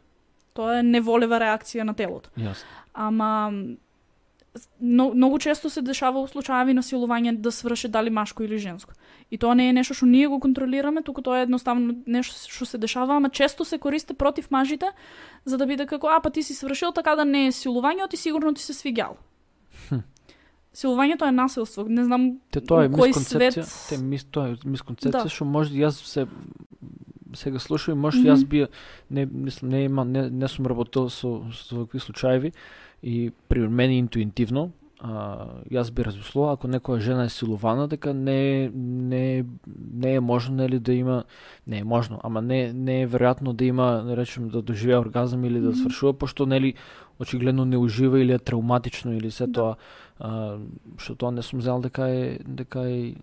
Тоа 0.55 0.80
е 0.80 0.82
неволева 0.82 1.40
реакција 1.40 1.82
на 1.82 1.94
телото. 1.94 2.30
Јасно. 2.36 2.68
Ама 2.94 3.53
но, 4.80 5.14
многу 5.14 5.38
често 5.38 5.70
се 5.70 5.82
дешава 5.82 6.20
у 6.20 6.28
случаеви 6.28 6.74
на 6.74 6.82
силување 6.82 7.32
да 7.40 7.53
сврши 7.53 7.88
дали 7.88 8.11
машко 8.11 8.42
или 8.42 8.59
женско. 8.59 8.92
И 9.30 9.38
тоа 9.38 9.55
не 9.55 9.70
е 9.70 9.72
нешто 9.72 9.94
што 9.94 10.07
ние 10.07 10.28
го 10.28 10.40
контролираме, 10.40 11.03
туку 11.03 11.22
тоа 11.22 11.40
е 11.40 11.48
едноставно 11.48 11.96
нешто 12.07 12.36
што 12.53 12.68
се 12.68 12.78
дешава, 12.78 13.16
ама 13.16 13.30
често 13.30 13.64
се 13.64 13.78
користи 13.78 14.14
против 14.14 14.50
мажите 14.50 14.92
за 15.44 15.57
да 15.57 15.66
биде 15.66 15.86
како 15.86 16.12
а 16.12 16.20
па 16.20 16.30
ти 16.30 16.42
си 16.42 16.55
свршил 16.55 16.92
така 16.92 17.16
да 17.16 17.24
не 17.24 17.46
е 17.46 17.53
силување, 17.53 18.11
ти 18.11 18.16
сигурно 18.16 18.53
ти 18.55 18.62
се 18.62 18.76
свиѓал. 18.76 19.16
Хм. 19.88 20.05
Силувањето 20.74 21.28
е 21.28 21.32
насилство. 21.32 21.84
Не 21.88 22.04
знам 22.04 22.38
Те 22.50 22.60
тоа 22.60 22.84
е 22.84 22.88
кој 22.88 23.12
свет- 23.12 23.88
те 23.88 23.98
мис 23.98 24.24
тоа 24.24 24.48
е 24.48 24.56
мисконцепција 24.64 25.22
Да. 25.22 25.28
што 25.28 25.44
може 25.44 25.74
јас 25.74 25.90
се 25.90 26.26
сега 27.34 27.58
слушам, 27.58 27.98
може 27.98 28.18
mm 28.18 28.20
Мгм. 28.20 28.30
јас 28.30 28.44
би 28.44 28.66
не 29.10 29.26
мислам 29.26 29.70
не 29.70 29.84
има 29.84 30.04
не, 30.04 30.30
не 30.30 30.48
сум 30.48 30.66
работел 30.66 31.08
со 31.08 31.42
со 31.52 31.76
вакви 31.76 31.98
случаеви 31.98 32.52
и 33.02 33.32
при 33.48 33.68
мене 33.68 33.98
интуитивно 33.98 34.70
а, 35.00 35.46
јас 35.70 35.90
би 35.90 36.04
размислувал 36.04 36.52
ако 36.52 36.68
некоја 36.68 36.98
жена 36.98 37.24
е 37.24 37.28
силувана 37.28 37.88
дека 37.88 38.14
не 38.14 38.70
не 38.74 39.44
не 39.92 40.14
е 40.14 40.20
можно 40.20 40.54
нели 40.54 40.78
да 40.78 40.92
има 40.92 41.24
не 41.66 41.78
е 41.78 41.84
можно, 41.84 42.20
ама 42.22 42.42
не 42.42 42.72
не 42.72 43.02
е 43.02 43.08
веројатно 43.08 43.52
да 43.52 43.64
има 43.64 44.02
да 44.06 44.16
речем 44.16 44.48
да 44.48 44.62
доживее 44.62 44.98
оргазам 44.98 45.44
или 45.44 45.60
да 45.60 45.74
свршува 45.74 46.12
пошто 46.12 46.46
нели 46.46 46.74
очигледно 47.18 47.64
не 47.64 47.76
ужива 47.76 48.20
или 48.20 48.32
е 48.32 48.38
травматично 48.38 49.12
или 49.12 49.30
се 49.30 49.46
Да. 49.46 49.52
тоа 49.52 49.76
а, 50.22 50.58
што 51.02 51.16
тоа 51.18 51.32
не 51.34 51.42
сум 51.42 51.62
знал 51.62 51.82
дека 51.82 52.06
е 52.06 52.38
дека 52.46 52.86
е 52.86 53.14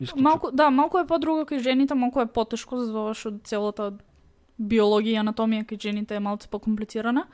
исклучок. 0.00 0.24
Малку, 0.24 0.50
да, 0.52 0.70
малку 0.70 0.98
е 0.98 1.06
подруга 1.06 1.44
кај 1.44 1.60
жените, 1.60 1.94
малку 1.94 2.24
е 2.24 2.26
потешко 2.26 2.80
затоа 2.80 3.12
што 3.12 3.36
целата 3.44 3.92
биологија 4.56 5.18
и 5.18 5.20
анатомија 5.20 5.68
кај 5.68 5.82
жените 5.88 6.16
е 6.16 6.24
малку 6.24 6.48
покомплицирана. 6.48 7.26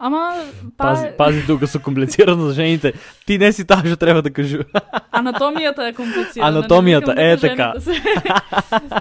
Ама 0.00 0.34
па 0.76 0.84
Пази, 0.84 1.06
пази 1.18 1.46
тука 1.46 1.66
со 1.66 1.80
комплицирано 1.80 2.46
за 2.46 2.54
жените. 2.54 2.92
Ти 3.26 3.38
не 3.38 3.52
си 3.52 3.64
таа 3.66 3.82
што 3.82 3.96
треба 3.96 4.22
да 4.22 4.30
кажу. 4.30 4.62
анатомијата 5.10 5.88
е 5.90 5.92
комплицирана. 5.92 6.62
Анатомијата, 6.62 7.14
е, 7.18 7.36
дека 7.36 7.56
така. 7.56 7.80
се- 7.80 8.02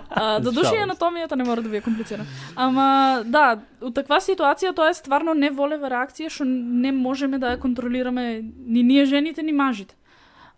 а, 0.10 0.40
да 0.40 0.50
анатомијата 0.52 1.36
не 1.36 1.44
мора 1.44 1.62
да 1.62 1.70
биде 1.70 1.82
комплицирана. 1.82 2.26
Ама 2.56 3.22
да, 3.26 3.60
у 3.82 3.92
таква 3.94 4.18
ситуација 4.18 4.74
тоа 4.74 4.90
е 4.90 4.98
стварно 4.98 5.38
неволева 5.38 5.86
реакција 5.86 6.34
што 6.34 6.50
не 6.50 6.92
можеме 6.92 7.38
да 7.38 7.54
ја 7.54 7.62
контролираме 7.62 8.42
ни 8.66 8.82
ние 8.84 9.06
жените 9.06 9.44
ни 9.44 9.54
мажите. 9.54 9.94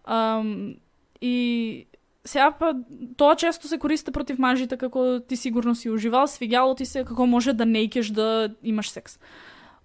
Ам, 0.07 0.75
и 1.21 1.85
сега 2.23 2.51
па 2.51 2.73
тоа 3.17 3.35
често 3.35 3.67
се 3.67 3.77
користи 3.77 4.11
против 4.11 4.39
мажите 4.39 4.77
како 4.77 5.19
ти 5.19 5.35
сигурно 5.35 5.75
си 5.75 5.89
уживал, 5.89 6.27
свиѓало 6.31 6.77
ти 6.77 6.85
се 6.85 7.03
како 7.03 7.27
може 7.27 7.53
да 7.53 7.65
не 7.65 7.83
икеш 7.83 8.07
да 8.07 8.49
имаш 8.63 8.89
секс 8.91 9.19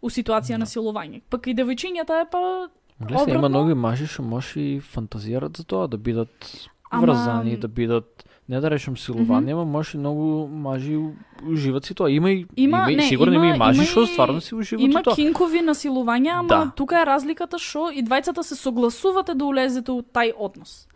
у 0.04 0.10
ситуација 0.10 0.56
на 0.56 0.66
силување. 0.66 1.22
Пак 1.26 1.46
и 1.46 1.54
девојчињата 1.54 2.20
е 2.20 2.26
па 2.30 2.68
Гледа, 3.00 3.32
има 3.32 3.48
многу 3.48 3.74
мажи 3.74 4.06
што 4.06 4.22
може 4.24 4.60
и 4.60 4.80
фантазираат 4.82 5.56
за 5.56 5.64
тоа 5.64 5.88
да 5.88 5.96
бидат 5.98 6.68
Ама- 6.90 7.06
врзани, 7.06 7.56
да 7.56 7.68
бидат 7.68 8.24
не 8.46 8.60
да 8.60 8.70
речем 8.70 8.96
силувани, 8.96 9.52
ама 9.52 9.64
може 9.66 9.96
и 9.96 10.00
многу 10.00 10.24
мажи 10.48 10.98
уживат 11.44 11.84
си 11.84 11.94
тоа. 11.94 12.10
Има 12.10 12.30
и 12.30 12.46
Има- 12.56 12.84
има, 12.86 12.86
не, 12.92 13.02
сигурно 13.04 13.34
има, 13.34 13.46
има- 13.46 13.56
и 13.56 13.58
мажи 13.58 13.78
има 13.78 13.86
што 13.86 14.06
стварно 14.06 14.40
си 14.40 14.54
уживат 14.54 14.82
Има 14.82 15.02
тоа. 15.02 15.14
кинкови 15.14 15.60
на 15.62 15.74
силување, 15.74 16.30
ама 16.30 16.48
Да. 16.48 16.72
тука 16.76 17.00
е 17.00 17.06
разликата 17.06 17.58
што 17.58 17.88
и 17.90 18.04
двајцата 18.04 18.42
се 18.42 18.54
согласувате 18.54 19.34
да 19.34 19.44
улезете 19.44 19.90
у 19.90 20.02
тај 20.04 20.32
однос. 20.38 20.86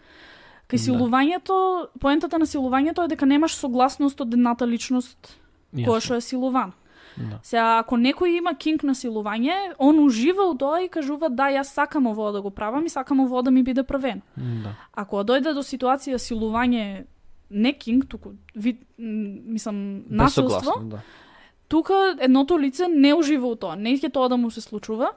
Кај 0.69 0.77
Да. 0.77 0.85
силувањето, 0.85 1.57
поентата 1.99 2.39
на 2.39 2.47
силувањето 2.47 3.05
е 3.05 3.09
дека 3.09 3.27
немаш 3.27 3.55
согласност 3.55 4.21
од 4.21 4.35
едната 4.35 4.67
личност 4.67 5.39
која 5.75 6.01
што 6.01 6.15
е 6.15 6.21
силуван. 6.21 6.73
Да. 7.19 7.39
Сега, 7.43 7.79
ако 7.79 7.97
некој 7.99 8.39
има 8.39 8.55
кинг 8.55 8.85
на 8.87 8.95
силување, 8.95 9.75
он 9.79 9.99
ужива 9.99 10.47
у 10.51 10.55
тоа 10.59 10.83
и 10.85 10.89
кажува 10.89 11.29
да, 11.29 11.51
јас 11.51 11.75
сакам 11.75 12.07
ово 12.07 12.31
да 12.33 12.43
го 12.43 12.51
правам 12.51 12.87
и 12.87 12.93
сакам 12.93 13.21
ово 13.21 13.43
да 13.43 13.51
ми 13.51 13.62
биде 13.62 13.83
правен. 13.83 14.23
Да. 14.37 14.75
Ако 14.95 15.25
дојде 15.27 15.55
до 15.55 15.64
ситуација 15.66 16.21
силување 16.23 17.05
не 17.51 17.73
кинг, 17.73 18.09
туку 18.09 18.37
вид, 18.55 18.83
мислам, 18.99 20.05
насилство, 20.11 20.81
да. 20.85 21.01
тука 21.69 22.16
едното 22.21 22.59
лице 22.59 22.89
не 22.89 23.14
ужива 23.14 23.49
у 23.49 23.57
тоа, 23.57 23.77
не 23.77 23.97
ќе 23.97 24.12
тоа 24.12 24.29
да 24.29 24.37
му 24.37 24.51
се 24.51 24.61
случува 24.61 25.12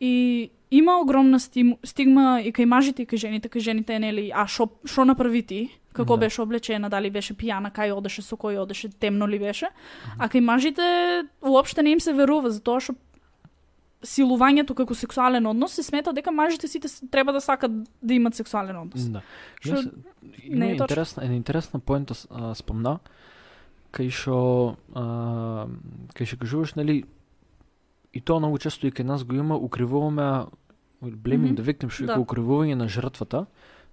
и 0.00 0.50
има 0.70 1.00
огромна 1.00 1.40
стигма 1.40 2.40
и 2.44 2.52
кај 2.52 2.64
мажите 2.64 3.02
и 3.02 3.06
кај 3.06 3.16
жените, 3.16 3.48
кај 3.48 3.58
жените 3.60 3.94
е 3.94 3.98
нели, 3.98 4.30
а 4.34 4.46
шо 4.46 4.68
шо 4.84 5.04
направи 5.04 5.42
ти? 5.42 5.68
Како 5.92 6.16
Да. 6.16 6.20
беше 6.26 6.42
облечена, 6.42 6.90
дали 6.90 7.10
беше 7.10 7.34
пијана, 7.34 7.72
кај 7.72 7.92
одеше, 7.96 8.22
со 8.22 8.36
кој 8.36 8.58
одеше, 8.62 8.88
темно 8.88 9.26
ли 9.26 9.38
беше? 9.38 9.66
А 10.18 10.28
кај 10.28 10.40
мажите 10.40 11.24
уопште 11.42 11.82
не 11.82 11.90
им 11.90 12.00
се 12.00 12.12
верува, 12.12 12.50
затоа 12.50 12.80
што 12.80 12.94
силувањето 14.02 14.74
како 14.78 14.94
сексуален 14.94 15.46
однос 15.46 15.72
се 15.74 15.82
смета 15.82 16.12
дека 16.12 16.30
мажите 16.30 16.68
сите 16.68 16.88
треба 17.10 17.32
да 17.32 17.40
сакат 17.40 17.72
да 18.02 18.14
имат 18.14 18.34
сексуален 18.34 18.76
однос. 18.76 19.08
Да. 19.08 19.22
Има 20.44 20.64
не 20.64 20.70
е 20.70 20.72
интересна, 20.72 21.24
една 21.24 21.34
интересна 21.34 21.80
поента 21.80 22.14
спомна, 22.54 22.98
кај 23.92 24.10
што 24.10 24.76
кај 26.14 26.24
што 26.26 26.36
кажуваш, 26.38 26.74
нели, 26.76 27.04
и 28.14 28.20
тоа 28.20 28.38
многу 28.38 28.58
често 28.58 28.86
и 28.86 28.92
кај 28.92 29.02
нас 29.02 29.24
го 29.24 29.34
има, 29.34 29.56
укривуваме 29.56 30.46
а, 31.02 31.06
blaming 31.06 31.52
Мгм. 31.52 31.56
the 31.56 31.62
victim, 31.62 31.90
што 31.90 32.06
Да. 32.06 32.14
вика 32.14 32.20
укривување 32.24 32.74
на 32.74 32.88
жртвата, 32.88 33.46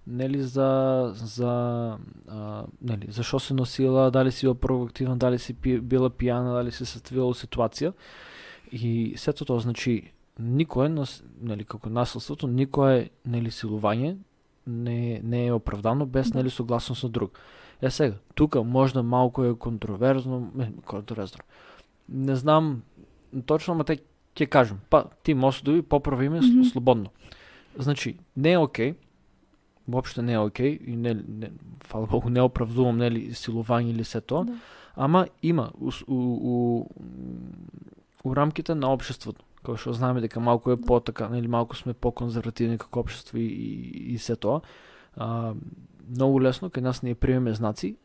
нели 0.07 0.41
за 0.43 1.11
за 1.15 1.97
а, 2.27 2.65
нели 2.81 3.11
зашо 3.11 3.39
се 3.39 3.53
носила, 3.53 4.11
дали 4.11 4.31
си 4.31 4.45
била 4.45 4.55
провокативна, 4.55 5.17
дали 5.17 5.39
си 5.39 5.53
пи, 5.53 5.79
била 5.79 6.09
пијана, 6.09 6.53
дали 6.53 6.71
се 6.71 6.85
составила 6.85 7.33
ситуација. 7.33 7.93
И 8.71 9.13
сето 9.17 9.45
тоа 9.45 9.59
значи 9.59 10.11
никое 10.39 10.89
нели 11.41 11.63
како 11.63 11.89
насилството, 11.89 12.47
никое 12.47 13.09
нели 13.25 13.51
силување 13.51 14.17
не 14.67 15.21
не 15.23 15.47
е 15.47 15.53
оправдано 15.53 16.05
без 16.05 16.31
Да. 16.31 16.37
нели 16.37 16.49
согласност 16.49 17.03
на 17.03 17.09
друг. 17.09 17.39
Е 17.81 17.89
сега, 17.89 18.15
тука 18.35 18.63
можда 18.63 19.03
малку 19.03 19.43
е 19.43 19.55
контроверзно, 19.55 20.51
контроверзно. 20.85 21.39
Не 22.09 22.35
знам 22.35 22.81
точно, 23.45 23.73
ама 23.73 23.83
те 23.83 23.99
ќе 24.35 24.45
кажам. 24.47 24.79
Па 24.89 25.05
ти 25.23 25.33
може 25.33 25.63
да 25.63 25.71
ви 25.71 25.81
поправи 25.81 26.29
ме 26.29 26.39
Мгм. 26.41 26.63
слободно. 26.63 27.09
Значи, 27.77 28.17
не 28.37 28.51
е 28.51 28.57
окей. 28.57 28.93
Воопште 29.87 30.21
не 30.21 30.33
е 30.33 30.39
окей 30.39 30.79
и 30.85 30.95
не, 30.95 31.13
не 31.13 31.51
фала 31.83 32.07
Богу 32.07 32.29
не 32.29 32.41
оправдувам 32.41 32.97
нели 32.97 33.31
силување 33.31 33.89
или 33.89 34.03
се 34.03 34.21
тоа. 34.21 34.43
Да. 34.45 34.53
Ама 34.95 35.27
има 35.43 35.71
у, 35.81 35.91
у, 36.07 36.15
у, 36.15 36.85
у 38.23 38.35
рамките 38.35 38.75
на 38.75 38.93
општеството. 38.93 39.43
Како 39.65 39.77
што 39.77 39.93
знаеме 39.93 40.21
дека 40.21 40.39
малку 40.39 40.71
е 40.71 40.75
Да. 40.75 40.85
по-така, 40.85 41.29
нели 41.29 41.47
малку 41.47 41.75
сме 41.75 41.93
по-конзервативни 41.93 42.77
како 42.77 42.99
општество 42.99 43.37
и, 43.37 43.45
и, 43.45 44.13
и 44.13 44.17
се 44.17 44.35
тоа. 44.35 44.61
А, 45.17 45.53
многу 46.09 46.41
лесно 46.41 46.69
кај 46.69 46.81
нас 46.81 47.03
ние 47.03 47.15
примеме 47.15 47.53
знаци 47.53 47.95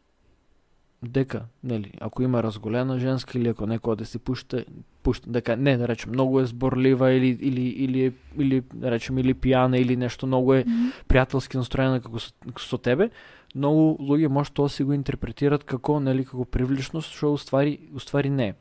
дека, 1.03 1.47
нели, 1.65 1.93
ако 2.01 2.23
има 2.23 2.43
разголена 2.43 2.99
женска 2.99 3.39
или 3.39 3.49
ако 3.49 3.65
некоја 3.65 3.97
да 3.97 4.05
си 4.05 4.19
пушта, 4.19 4.65
пушта 5.03 5.31
дека 5.31 5.57
не 5.57 5.77
да 5.77 5.89
речем 5.89 6.13
многу 6.13 6.41
е 6.41 6.47
зборлива 6.47 7.13
или 7.13 7.33
или 7.41 7.69
или 7.69 8.13
или 8.37 8.63
да 8.75 8.91
речем 8.91 9.19
или 9.19 9.35
пијана 9.35 9.81
или 9.81 9.97
нешто 9.97 10.27
многу 10.27 10.55
е 10.55 10.65
Мгм. 10.65 10.93
пријателски 11.09 11.57
настроена 11.57 12.01
како 12.01 12.19
со, 12.19 12.33
со 12.59 12.79
тебе, 12.79 13.11
многу 13.55 13.97
луѓе 13.97 14.29
може 14.29 14.53
тоа 14.53 14.69
си 14.69 14.85
го 14.85 14.93
интерпретират 14.93 15.65
како 15.65 16.01
нели 16.01 16.25
како 16.25 16.45
привлечност, 16.45 17.17
што 17.17 17.33
уствари 17.33 17.79
уствари 17.95 18.31
не 18.31 18.49
е. 18.49 18.55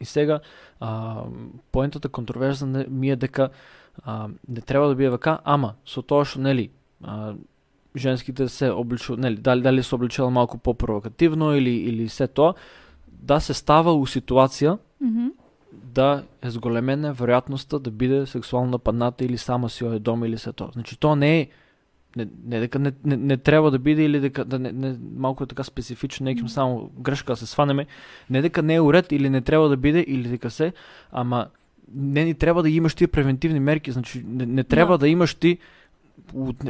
И 0.00 0.04
сега 0.04 0.40
а, 0.80 1.22
поентата 1.72 2.08
контроверзна 2.08 2.86
ми 2.88 3.10
е 3.10 3.16
дека 3.16 3.50
а, 4.02 4.28
не 4.48 4.60
треба 4.60 4.88
да 4.88 4.94
биде 4.94 5.10
вака, 5.10 5.38
ама 5.44 5.74
со 5.86 6.02
тоа 6.02 6.24
што 6.24 6.40
нели 6.40 6.70
а, 7.04 7.34
женските 7.96 8.48
се 8.48 8.70
обличуваат, 8.70 9.20
нели 9.20 9.36
дали 9.36 9.62
дали 9.62 9.82
се 9.82 9.94
обличала 9.94 10.30
малку 10.30 10.58
попровокативно 10.58 11.56
или 11.56 11.70
или 11.70 12.08
се 12.08 12.26
тоа 12.26 12.54
да 13.08 13.40
се 13.40 13.54
става 13.54 13.92
у 13.94 14.06
ситуација 14.06 14.78
Мгм. 15.00 15.26
да 15.72 16.24
е 16.42 16.50
зголемена 16.50 17.14
веројатноста 17.14 17.78
да 17.78 17.90
биде 17.90 18.26
сексуално 18.26 18.70
нападната 18.70 19.24
или 19.24 19.38
сама 19.38 19.70
си 19.70 19.84
оде 19.84 19.98
дома 19.98 20.26
или 20.26 20.38
се 20.38 20.52
тоа. 20.52 20.70
Значи 20.72 20.98
тоа 21.00 21.16
не 21.16 21.40
е 21.40 21.48
не, 22.16 22.26
не 22.44 22.60
дека 22.60 22.78
не, 22.78 22.92
не, 23.04 23.16
не 23.16 23.36
треба 23.36 23.70
да 23.70 23.78
биде 23.78 24.02
или 24.02 24.20
дека 24.20 24.44
да 24.44 24.58
не, 24.58 24.72
не 24.72 24.96
малку 25.16 25.44
е 25.44 25.46
така 25.46 25.64
специфично, 25.64 26.24
неким 26.24 26.48
само 26.48 26.90
грешка 26.98 27.32
да 27.32 27.36
се 27.36 27.46
сванеме, 27.46 27.86
не 28.30 28.42
дека 28.42 28.62
не 28.62 28.74
е 28.74 28.80
уред 28.80 29.12
или 29.12 29.30
не 29.30 29.40
треба 29.40 29.68
да 29.68 29.76
биде 29.76 30.04
или 30.08 30.28
дека 30.28 30.50
се, 30.50 30.72
ама 31.12 31.46
не 31.94 32.24
ни 32.24 32.34
треба 32.34 32.62
да 32.62 32.70
имаш 32.70 32.94
тие 32.94 33.06
превентивни 33.06 33.60
мерки, 33.60 33.92
значи 33.92 34.24
не, 34.26 34.46
не 34.46 34.64
треба 34.64 34.94
Да. 34.94 34.98
да, 34.98 35.08
имаш 35.08 35.34
ти 35.34 35.58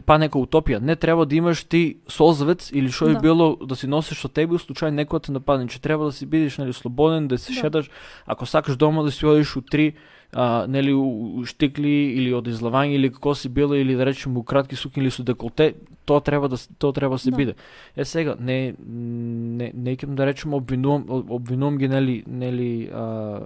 па 0.06 0.18
нека 0.18 0.38
утопија, 0.38 0.78
не 0.80 0.96
треба 0.96 1.26
да 1.26 1.36
имаш 1.36 1.64
ти 1.64 1.96
солзавец 2.08 2.70
или 2.72 2.88
што 2.90 3.08
е 3.10 3.14
Да. 3.14 3.20
било 3.20 3.56
да 3.56 3.76
си 3.76 3.86
носиш 3.86 4.18
со 4.20 4.28
тебе 4.28 4.56
случај 4.56 4.90
некој 4.90 5.22
те 5.26 5.32
нападне, 5.32 5.68
че 5.68 5.80
треба 5.80 6.04
да 6.04 6.12
си 6.12 6.26
бидеш 6.26 6.58
нели 6.58 6.72
слободен, 6.72 7.28
да 7.28 7.38
се 7.38 7.52
Да. 7.52 7.58
шеташ, 7.60 7.90
ако 8.26 8.46
сакаш 8.46 8.76
дома 8.76 9.02
да 9.02 9.10
си 9.10 9.26
одиш 9.26 9.56
у 9.56 9.60
три 9.62 9.94
а, 10.32 10.66
нели 10.68 10.92
у, 10.92 11.40
у 11.40 11.44
штикли 11.44 12.14
или 12.14 12.32
од 12.34 12.46
излавање 12.46 12.94
или 12.94 13.10
како 13.10 13.34
си 13.34 13.48
била 13.48 13.76
или 13.78 13.94
да 13.94 14.06
речем 14.06 14.36
у 14.36 14.42
кратки 14.42 14.76
сукњи 14.76 14.98
или 14.98 15.10
со 15.10 15.22
деколте, 15.22 15.74
тоа 16.06 16.20
треба 16.20 16.48
да 16.48 16.56
тоа 16.78 16.92
треба 16.92 17.14
да 17.14 17.18
се 17.18 17.30
Да. 17.30 17.36
биде. 17.36 17.54
Е 17.96 18.04
сега 18.04 18.36
не 18.40 18.74
не 18.86 19.72
не 19.74 19.92
икам 19.92 20.14
да 20.14 20.26
речем 20.26 20.54
обвинувам 20.54 21.04
обвинувам 21.28 21.78
ги 21.78 21.88
нели 21.88 22.22
нели 22.26 22.90
а, 22.94 23.40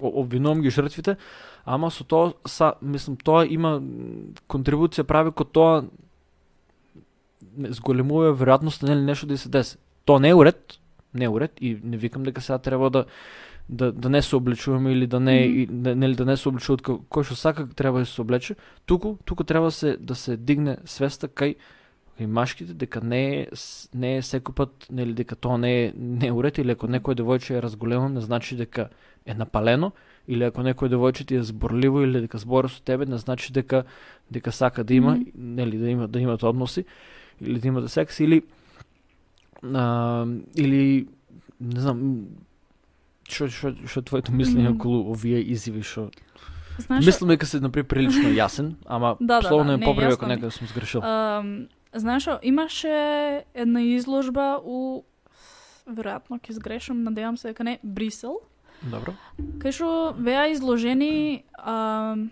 обвинувам 0.00 0.60
ги 0.62 0.70
жртвите, 0.70 1.16
ама 1.66 1.90
со 1.90 2.04
тоа 2.04 2.32
са 2.46 2.74
мислам 2.82 3.16
тоа 3.16 3.46
има 3.46 3.80
контрибуција 4.48 5.04
прави 5.04 5.32
кон 5.34 5.46
тоа 5.52 5.84
зголемува 7.56 8.34
веројатноста 8.36 8.88
нели 8.88 9.02
нешто 9.04 9.26
да 9.26 9.38
се 9.38 9.48
деси. 9.48 9.76
Тоа 10.04 10.20
не 10.20 10.28
е 10.28 10.34
уред, 10.34 10.78
не 11.14 11.24
е 11.24 11.28
уред 11.28 11.52
и 11.60 11.78
не 11.84 11.96
викам 11.96 12.22
дека 12.22 12.40
сега 12.40 12.58
треба 12.58 12.90
да 12.90 13.04
да, 13.68 13.92
да 13.92 14.08
не 14.08 14.22
се 14.22 14.36
облечуваме 14.36 14.92
или 14.92 15.06
да 15.06 15.20
не 15.20 15.40
Мгм. 15.48 15.58
и, 15.58 15.66
да, 15.66 15.96
нели 15.96 16.14
да 16.14 16.24
не 16.24 16.36
се 16.36 16.48
облечуваат 16.48 16.82
ко- 16.82 17.00
кој 17.10 17.24
што 17.26 17.34
сака 17.34 17.66
треба 17.66 17.98
да 17.98 18.06
се 18.06 18.20
облече. 18.22 18.54
Туку 18.86 19.16
туку 19.24 19.44
треба 19.44 19.70
се 19.70 19.96
да 20.00 20.14
се 20.14 20.36
дигне 20.36 20.76
свеста 20.84 21.26
кај 21.28 21.56
кај 22.18 22.26
машките 22.26 22.74
дека 22.74 23.00
не 23.00 23.40
е 23.42 23.46
не 23.94 24.16
е 24.16 24.22
секој 24.22 24.54
пат 24.54 24.86
нели 24.90 25.12
дека 25.12 25.36
тоа 25.36 25.58
не 25.58 25.86
е 25.86 25.92
не 25.96 26.26
е 26.26 26.32
уред 26.32 26.58
или 26.58 26.70
ако 26.72 26.86
некој 26.86 27.18
девојче 27.18 27.58
е 27.58 27.62
разголено 27.62 28.08
не 28.08 28.20
значи 28.20 28.56
дека 28.56 28.88
е 29.26 29.34
напалено 29.34 29.92
или 30.28 30.44
ако 30.44 30.60
некој 30.60 30.90
девојче 30.90 31.26
ти 31.26 31.36
е 31.36 31.42
зборливо 31.42 32.02
или 32.02 32.20
дека 32.20 32.38
збори 32.38 32.68
со 32.68 32.82
тебе 32.82 33.06
не 33.06 33.18
значи 33.18 33.52
дека 33.52 33.84
дека 34.30 34.52
сака 34.52 34.84
да 34.84 34.94
има 34.94 35.14
Мгм. 35.16 35.30
нели 35.34 35.78
да 35.78 35.88
има 35.90 36.08
да 36.08 36.20
имат 36.20 36.42
односи 36.42 36.84
или 37.40 37.58
да 37.58 37.68
имате 37.68 37.88
секс 37.88 38.20
или 38.20 38.42
а, 39.62 40.26
или 40.56 41.08
не 41.60 41.80
знам 41.80 42.26
што 43.28 43.48
што 43.48 43.74
што 43.86 44.02
твоето 44.02 44.32
мислење 44.32 44.74
околу 44.74 45.10
овие 45.10 45.40
изиви 45.40 45.82
што 45.82 46.10
Знаеш, 46.78 47.06
Мислам 47.06 47.30
дека 47.32 47.46
се 47.46 47.60
направи 47.60 47.88
прилично 47.88 48.28
јасен, 48.36 48.74
ама 48.84 49.16
Да, 49.20 49.40
да, 49.40 49.48
словно 49.48 49.64
да, 49.64 49.72
е 49.72 49.76
не, 49.76 49.84
поправи 49.84 50.12
ако 50.12 50.26
некаде 50.26 50.50
сум 50.50 50.66
сгрешил. 50.68 51.00
Ам, 51.00 51.68
знаеш, 51.94 52.28
имаше 52.42 53.44
една 53.54 53.80
изложба 53.80 54.60
у 54.60 55.02
веројатно 55.88 56.36
ќе 56.36 56.52
сгрешам, 56.52 57.02
надевам 57.02 57.36
се 57.36 57.48
дека 57.48 57.64
не, 57.64 57.78
Брисел, 57.82 58.40
Добро. 58.82 59.14
кај 59.62 59.72
што 59.72 60.14
беа 60.18 60.46
изложени 60.52 61.44
ам, 61.58 62.30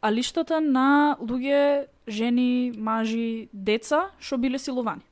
алиштата 0.00 0.60
на 0.60 1.16
луѓе, 1.20 1.88
жени, 2.08 2.72
мажи, 2.76 3.48
деца 3.52 4.10
што 4.18 4.38
биле 4.38 4.58
силувани. 4.58 5.04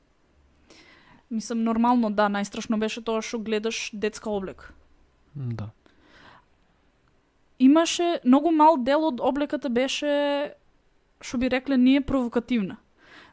Мислам, 1.29 1.63
нормално, 1.63 2.09
да, 2.09 2.29
најстрашно 2.31 2.79
беше 2.79 3.01
тоа 3.01 3.21
што 3.21 3.39
гледаш 3.39 3.89
детска 3.93 4.29
облека. 4.29 4.73
Да. 5.35 5.69
имаше 7.59 8.19
многу 8.25 8.51
мал 8.51 8.77
дел 8.77 9.05
од 9.05 9.21
облеката 9.21 9.69
беше 9.69 10.53
што 11.21 11.37
би 11.37 11.49
рекле 11.49 11.77
ние 11.77 12.01
провокативна. 12.01 12.77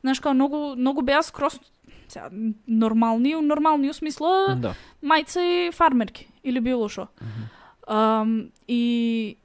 Знаеш 0.00 0.20
како 0.20 0.34
многу 0.34 0.76
многу 0.76 1.02
беа 1.02 1.22
скрос 1.22 1.60
сега, 2.08 2.28
нормални, 2.68 3.34
нормални 3.34 3.90
у 3.90 3.92
смисла 3.92 4.56
Да. 4.56 4.74
мајца 5.02 5.40
и 5.40 5.70
фармерки 5.72 6.28
или 6.44 6.60
било 6.60 6.88
што. 6.88 7.08
Мгм. 7.20 7.50
Um, 7.88 8.50
и 8.68 9.36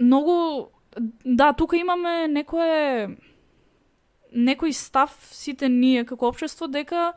многу 0.00 0.68
да, 1.24 1.52
тука 1.52 1.76
имаме 1.76 2.26
некое 2.28 3.16
некој 4.34 4.72
став 4.72 5.12
сите 5.30 5.68
ние 5.68 6.04
како 6.04 6.28
општество 6.28 6.66
дека 6.68 7.12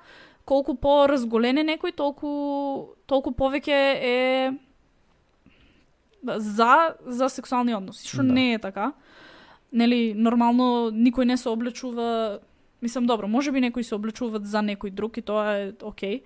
колку 0.46 0.76
поразголен 0.76 1.58
е 1.58 1.64
некој, 1.64 1.96
толку 1.96 2.96
толку 3.08 3.32
повеќе 3.32 3.80
е 4.04 4.54
за 6.38 6.96
за 7.06 7.30
сексуални 7.30 7.76
односи, 7.76 8.08
што 8.08 8.24
Да. 8.24 8.34
не 8.34 8.54
е 8.54 8.60
така. 8.60 8.94
Нели 9.74 10.14
нормално 10.14 10.92
никој 10.92 11.26
не 11.26 11.38
се 11.38 11.50
облечува 11.50 12.40
Мислам, 12.86 13.06
добро, 13.10 13.28
може 13.28 13.52
би 13.52 13.62
некои 13.62 13.84
се 13.84 13.96
облечуваат 13.98 14.46
за 14.46 14.62
некој 14.62 14.94
друг 14.94 15.18
и 15.18 15.22
тоа 15.26 15.58
е 15.58 15.72
окей. 15.82 16.22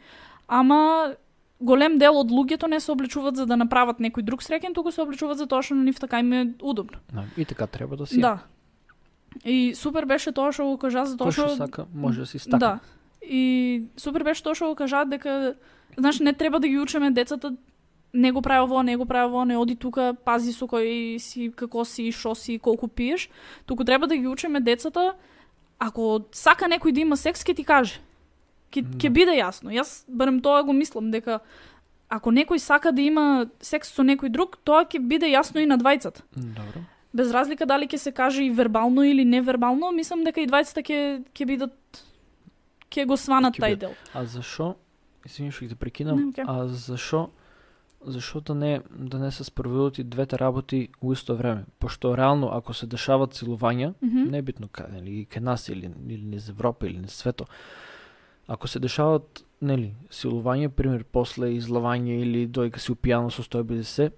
Ама 0.47 1.15
голем 1.63 1.95
дел 2.01 2.19
од 2.19 2.27
луѓето 2.27 2.67
не 2.67 2.79
се 2.83 2.91
облечуваат 2.91 3.39
за 3.39 3.45
да 3.47 3.55
направат 3.55 4.03
некој 4.03 4.27
друг 4.27 4.43
среќен, 4.43 4.75
туку 4.75 4.91
се 4.91 5.05
облечуваат 5.05 5.39
за 5.39 5.47
тоа 5.47 5.63
што 5.63 5.79
на 5.79 5.87
нив 5.87 6.03
така 6.03 6.19
им 6.19 6.33
е 6.35 6.41
удобно. 6.59 6.99
Да. 7.15 7.23
И 7.37 7.45
така 7.45 7.67
треба 7.67 7.95
да 7.95 8.05
си. 8.05 8.19
Да. 8.19 8.43
И 9.45 9.71
супер 9.71 10.03
беше 10.03 10.35
тоа 10.35 10.51
што 10.51 10.67
го 10.67 10.75
кажа 10.75 11.05
за 11.07 11.15
тоа 11.15 11.31
што 11.31 11.47
што 11.47 11.63
сака 11.63 11.87
може 11.95 12.27
да 12.27 12.27
си 12.27 12.43
стака. 12.43 12.59
Да. 12.59 12.73
И 13.23 13.87
супер 13.95 14.27
беше 14.27 14.43
тоа 14.43 14.51
што 14.51 14.73
го 14.73 14.75
кажа 14.75 15.05
дека 15.07 15.55
знаеш 15.95 16.19
не 16.19 16.35
треба 16.35 16.59
да 16.59 16.67
ги 16.67 16.79
учиме 16.79 17.11
децата 17.11 17.55
не 18.13 18.31
го 18.31 18.41
прави 18.41 18.63
ово, 18.63 18.83
не 18.83 18.97
го 18.97 19.05
прави 19.05 19.31
ово, 19.31 19.45
не 19.45 19.57
оди 19.57 19.75
тука, 19.75 20.15
пази 20.25 20.51
со 20.51 20.65
кој 20.65 21.19
си, 21.21 21.51
како 21.55 21.85
си, 21.85 22.11
шо 22.11 22.33
си, 22.35 22.57
колку 22.59 22.87
пиеш, 22.87 23.29
туку 23.65 23.85
треба 23.85 24.07
да 24.07 24.17
ги 24.17 24.27
учиме 24.27 24.59
децата, 24.59 25.13
ако 25.79 26.25
сака 26.31 26.65
некој 26.67 26.91
да 26.93 26.99
има 27.01 27.17
секс, 27.17 27.43
ќе 27.43 27.55
ти 27.55 27.63
каже. 27.63 27.99
Ќе 28.71 28.83
Да. 28.83 29.09
биде 29.09 29.31
јасно. 29.39 29.71
Јас 29.73 30.05
барем 30.07 30.41
тоа 30.41 30.63
го 30.63 30.73
мислам 30.73 31.11
дека 31.11 31.39
ако 32.09 32.29
некој 32.31 32.57
сака 32.57 32.91
да 32.91 33.01
има 33.01 33.47
секс 33.61 33.89
со 33.93 34.03
некој 34.03 34.29
друг, 34.29 34.57
тоа 34.63 34.85
ќе 34.85 34.99
биде 34.99 35.25
јасно 35.25 35.59
и 35.61 35.65
на 35.65 35.77
двајцата. 35.77 36.21
Добро. 36.35 36.81
Без 37.13 37.31
разлика 37.31 37.65
дали 37.65 37.87
ќе 37.87 37.97
се 37.97 38.11
каже 38.11 38.43
и 38.43 38.49
вербално 38.49 39.01
или 39.03 39.25
невербално, 39.25 39.91
мислам 39.91 40.23
дека 40.23 40.41
и 40.41 40.47
двајцата 40.47 40.83
ќе 40.85 41.23
ќе 41.33 41.45
бидат 41.45 41.73
ќе 42.91 43.05
го 43.05 43.17
сванат 43.17 43.57
тај 43.57 43.77
дел. 43.77 43.93
А 44.13 44.25
зашо? 44.25 44.75
Извини, 45.25 45.51
што 45.51 45.65
ќе 45.65 45.75
прекинам. 45.75 46.29
окей. 46.29 46.43
А 46.47 46.67
зашо? 46.67 47.29
Зашо 48.05 48.41
да 48.41 48.55
не 48.55 48.81
да 48.99 49.19
не 49.19 49.31
се 49.31 49.43
спроведат 49.43 49.97
и 49.97 50.03
двете 50.03 50.39
работи 50.39 50.89
у 51.01 51.13
исто 51.13 51.35
време? 51.35 51.65
Пошто 51.79 52.17
реално 52.17 52.49
ако 52.53 52.73
се 52.73 52.87
дешават 52.87 53.35
силувања, 53.35 53.93
Мгм. 54.01 54.31
не 54.31 54.37
е 54.37 54.41
битно 54.41 54.67
каде, 54.67 55.01
нели, 55.01 55.27
кај 55.31 55.39
нас 55.39 55.69
или 55.69 55.91
или 56.07 56.25
низ 56.25 56.49
Европа 56.49 56.87
или 56.87 56.97
низ 56.97 57.11
свето. 57.13 57.45
Ако 58.47 58.67
се 58.67 58.79
дешават, 58.79 59.43
нели, 59.61 59.93
силување, 60.11 60.69
пример 60.69 61.03
после 61.03 61.47
излавање 61.59 62.21
или 62.21 62.47
дојка 62.47 62.77
си 62.79 62.91
упијано 62.91 63.29
состојби 63.29 63.77
да 63.77 63.83
се, 63.83 64.11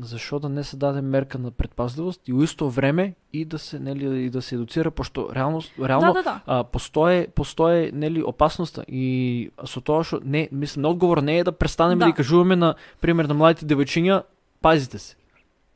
зашо 0.00 0.38
да 0.38 0.48
не 0.48 0.64
се 0.64 0.76
даде 0.76 1.00
мерка 1.00 1.38
на 1.38 1.50
предпазливост 1.50 2.28
и 2.28 2.32
у 2.32 2.42
исто 2.42 2.70
време 2.70 3.14
и 3.32 3.44
да 3.44 3.58
се 3.58 3.78
нели 3.78 4.24
и 4.24 4.30
да 4.30 4.42
се 4.42 4.54
едуцира 4.54 4.90
пошто 4.90 5.34
реално 5.34 5.62
реално 5.84 6.12
Да, 6.12 6.12
да, 6.12 6.22
да. 6.22 6.40
а, 6.46 6.64
постое 6.64 7.26
постое 7.34 7.90
нели 7.94 8.22
опасноста 8.22 8.84
и 8.88 9.50
со 9.64 9.80
тоа 9.80 10.04
што 10.04 10.20
не 10.24 10.48
мислам 10.52 10.84
одговор 10.92 11.18
не 11.18 11.38
е 11.38 11.44
да 11.44 11.52
престанеме 11.52 11.98
Да. 12.04 12.06
да 12.06 12.12
кажуваме 12.12 12.56
на 12.56 12.74
пример 13.00 13.24
на 13.24 13.34
младите 13.34 13.66
девојчиња 13.66 14.22
пазите 14.62 14.98
се 14.98 15.16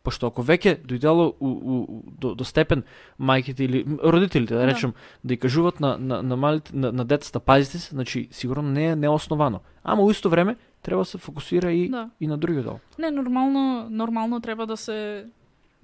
пошто 0.03 0.27
ако 0.27 0.43
веќе 0.43 0.83
дојдело 0.87 1.35
у, 1.41 1.49
у, 1.49 1.77
у, 1.83 2.03
до, 2.21 2.35
до 2.35 2.45
степен 2.45 2.83
мајките 3.21 3.61
или 3.61 3.85
родителите 4.05 4.55
да 4.55 4.61
Да. 4.61 4.67
речем 4.67 4.95
да, 5.25 5.35
ја 5.35 5.39
кажуваат 5.39 5.81
на 5.81 5.99
на 5.99 6.23
на 6.23 6.37
малите 6.37 6.77
на, 6.77 6.93
на 6.93 7.05
децата 7.05 7.41
пазите 7.41 7.79
се 7.79 7.95
значи 7.95 8.29
сигурно 8.31 8.63
не 8.63 8.87
е 8.87 8.97
неосновано 8.97 9.61
ама 9.85 10.03
у 10.03 10.11
исто 10.11 10.31
време 10.31 10.57
треба 10.83 11.01
да 11.01 11.05
се 11.05 11.19
фокусира 11.19 11.73
и 11.73 11.89
Да. 11.89 12.11
и 12.21 12.27
на 12.27 12.39
другиот 12.39 12.65
дел 12.65 12.81
Не, 12.99 13.11
нормално, 13.11 13.87
нормално 13.91 14.41
треба 14.41 14.67
да 14.67 14.77
се 14.77 15.27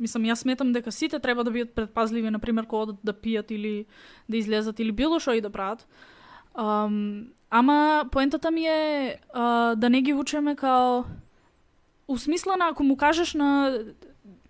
Мислам, 0.00 0.22
јас 0.22 0.34
сметам 0.46 0.72
дека 0.72 0.92
сите 0.92 1.18
треба 1.18 1.42
да 1.44 1.50
бидат 1.50 1.74
предпазливи, 1.74 2.30
на 2.30 2.38
пример, 2.38 2.66
кога 2.66 2.86
да, 2.86 2.96
да 3.04 3.12
пијат 3.12 3.50
или 3.50 3.86
да 4.28 4.36
излезат 4.36 4.78
или 4.78 4.92
било 4.92 5.18
што 5.18 5.34
и 5.34 5.40
да 5.40 5.50
прават. 5.50 5.86
Um, 6.54 7.26
ама 7.50 8.04
поентата 8.10 8.50
ми 8.50 8.66
е 8.66 9.18
а, 9.34 9.74
да 9.74 9.90
не 9.90 10.02
ги 10.02 10.14
учеме 10.14 10.56
као 10.56 11.04
усмислена 12.08 12.68
ако 12.70 12.82
му 12.82 12.96
кажеш 12.96 13.34
на 13.34 13.78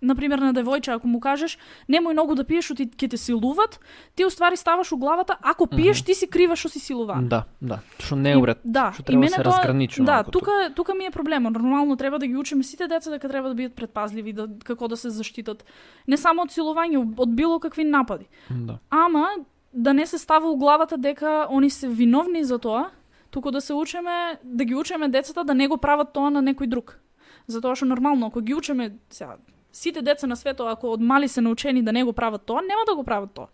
на 0.01 0.15
пример 0.15 0.39
на 0.39 0.53
девојче, 0.53 0.95
ако 0.95 1.07
му 1.07 1.19
кажеш 1.19 1.57
немој 1.89 2.13
многу 2.13 2.35
да 2.35 2.43
пиеш, 2.43 2.65
што 2.65 2.75
ти 2.75 2.87
ќе 2.87 3.09
те 3.11 3.17
силуват, 3.17 3.79
ти 4.15 4.25
уствари 4.25 4.57
ставаш 4.57 4.91
у 4.91 4.97
главата, 4.97 5.37
ако 5.41 5.67
пиеш, 5.67 6.01
ти 6.01 6.15
си 6.15 6.27
крива 6.27 6.55
што 6.55 6.69
си 6.69 6.79
силуван. 6.79 7.27
да 7.27 7.43
да 7.61 7.79
што 7.99 8.15
не 8.15 8.31
е 8.31 8.37
уред 8.37 8.59
Да, 8.63 8.91
што 8.93 9.03
треба 9.03 9.25
да 9.25 9.29
се 9.29 9.43
разграничи 9.43 10.03
Да, 10.03 10.23
тука 10.23 10.71
тука 10.75 10.95
ми 10.95 11.05
е 11.05 11.11
проблемот. 11.11 11.53
Нормално 11.53 11.95
треба 11.95 12.19
да 12.19 12.27
ги 12.27 12.35
учиме 12.35 12.63
сите 12.63 12.87
деца 12.87 13.11
дека 13.11 13.29
треба 13.29 13.49
да 13.49 13.55
бидат 13.55 13.75
предпазливи, 13.75 14.33
да 14.33 14.47
како 14.63 14.87
да 14.87 14.97
се 14.97 15.09
заштитат. 15.09 15.65
Не 16.07 16.17
само 16.17 16.43
од 16.47 16.51
силување, 16.51 16.97
од 17.17 17.35
било 17.35 17.59
какви 17.59 17.83
напади. 17.83 18.27
да 18.49 18.79
Ама 18.89 19.27
да 19.73 19.93
не 19.93 20.05
се 20.05 20.17
става 20.17 20.51
у 20.51 20.57
главата 20.57 20.97
дека 20.97 21.47
они 21.49 21.69
се 21.69 21.87
виновни 21.87 22.43
за 22.43 22.59
тоа, 22.59 22.89
туку 23.31 23.51
да 23.51 23.61
се 23.61 23.73
учиме, 23.73 24.39
да 24.43 24.65
ги 24.65 24.75
учиме 24.75 25.09
децата 25.09 25.43
да 25.43 25.53
не 25.53 25.67
го 25.67 25.77
прават 25.77 26.13
тоа 26.13 26.29
на 26.29 26.41
некој 26.41 26.67
друг. 26.67 26.99
Затоа 27.47 27.75
што 27.75 27.85
нормално 27.85 28.27
ако 28.27 28.41
ги 28.41 28.53
учиме 28.53 28.97
сега 29.09 29.37
сите 29.71 30.01
деца 30.01 30.27
на 30.27 30.35
светот 30.35 30.67
ако 30.71 30.93
од 30.93 31.01
мали 31.01 31.27
се 31.27 31.41
научени 31.41 31.83
да 31.83 31.91
не 31.91 32.03
го 32.03 32.13
прават 32.13 32.41
тоа, 32.45 32.61
нема 32.61 32.81
да 32.87 32.95
го 32.95 33.03
прават 33.03 33.31
тоа. 33.33 33.47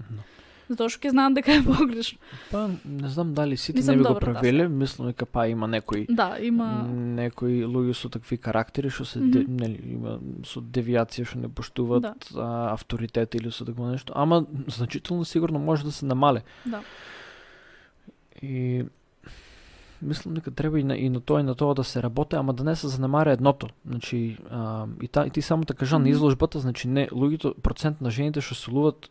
Затоа 0.69 0.89
што 0.89 0.97
ќе 1.05 1.11
знаат 1.13 1.35
дека 1.37 1.53
е 1.53 1.61
погрешно. 1.61 2.17
Па, 2.51 2.69
не 2.85 3.09
знам 3.09 3.33
дали 3.37 3.57
сите 3.57 3.77
Мислам, 3.79 3.95
не 3.95 4.01
би 4.01 4.07
го 4.07 4.13
да, 4.13 4.19
правеле, 4.19 4.67
мислам 4.67 5.07
дека 5.07 5.25
па 5.25 5.47
има 5.47 5.67
некои 5.67 6.07
Да, 6.09 6.37
има 6.41 6.87
некои 6.89 7.61
луѓе 7.65 7.93
со 7.93 8.09
такви 8.09 8.37
карактери 8.37 8.89
што 8.89 9.05
се 9.05 9.19
де, 9.19 9.39
Мгм. 9.45 9.55
нели 9.61 9.79
има 9.93 10.19
со 10.43 10.61
девијација 10.61 11.25
што 11.25 11.37
не 11.39 11.49
поштуваат 11.49 12.01
Да. 12.01 12.13
а, 12.35 12.73
авторитет 12.73 13.35
или 13.35 13.51
со 13.51 13.65
такво 13.65 13.91
нешто, 13.91 14.13
ама 14.15 14.45
значително 14.67 15.25
сигурно 15.25 15.59
може 15.59 15.83
да 15.83 15.91
се 15.91 16.05
намале. 16.05 16.41
Да. 16.65 16.81
И 18.41 18.85
мислам 20.01 20.33
дека 20.33 20.51
треба 20.51 20.79
и 20.79 20.83
на, 20.83 20.97
и 20.97 21.09
на 21.09 21.19
тоа 21.19 21.39
и 21.39 21.43
на 21.43 21.55
тоа 21.55 21.73
да 21.73 21.83
се 21.83 22.03
работи, 22.03 22.35
ама 22.35 22.53
да 22.53 22.63
не 22.63 22.75
се 22.75 22.87
занемари 22.87 23.29
едното. 23.29 23.67
Значи, 23.85 24.37
а, 24.49 24.85
и, 25.01 25.07
та, 25.07 25.25
и 25.25 25.29
ти 25.29 25.41
само 25.41 25.63
така 25.63 25.77
кажа 25.79 25.95
на 25.95 25.99
Мгм. 26.01 26.09
изложбата, 26.09 26.59
значи 26.59 26.87
не, 26.87 27.07
луѓето, 27.07 27.53
процент 27.55 28.01
на 28.01 28.09
жените 28.09 28.41
што 28.41 28.55
силуват, 28.55 29.09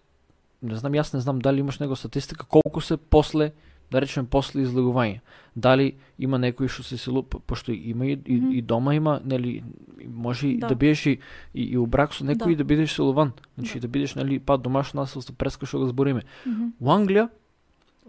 не 0.62 0.74
знам, 0.76 0.92
јас 0.92 1.14
не 1.14 1.20
знам 1.20 1.38
дали 1.38 1.60
имаш 1.60 1.78
него 1.78 1.96
статистика, 1.96 2.46
колку 2.46 2.80
се 2.80 2.96
после, 2.96 3.52
да 3.90 4.00
речеме, 4.00 4.26
после 4.26 4.62
излегување. 4.62 5.20
Дали 5.56 5.92
има 6.18 6.38
некои 6.38 6.68
што 6.68 6.82
се 6.82 6.96
силува, 6.96 7.22
по- 7.22 7.38
пошто 7.40 7.72
има 7.72 8.06
и, 8.06 8.18
и, 8.26 8.36
Мгм. 8.36 8.50
и 8.50 8.62
дома 8.62 8.94
има, 8.94 9.20
нели, 9.24 9.62
и 10.00 10.08
може 10.08 10.48
и 10.48 10.58
да, 10.58 10.66
Да. 10.68 10.74
бидеш 10.74 11.06
и, 11.06 11.18
и, 11.54 11.62
и 11.64 11.78
у 11.78 11.86
брак 11.86 12.14
со 12.14 12.24
некој 12.24 12.44
Да. 12.44 12.52
и 12.52 12.56
да 12.56 12.64
бидеш 12.64 12.92
силуван. 12.92 13.32
Значи 13.58 13.74
да, 13.74 13.80
Да. 13.80 13.88
бидеш, 13.88 14.14
нели, 14.14 14.38
па 14.38 14.58
домашно 14.58 15.00
насилство, 15.00 15.34
преска 15.34 15.66
што 15.66 15.78
го 15.78 15.86
збориме. 15.86 16.22
Мгм. 16.46 16.72
У 16.80 16.86
Англија, 16.86 17.28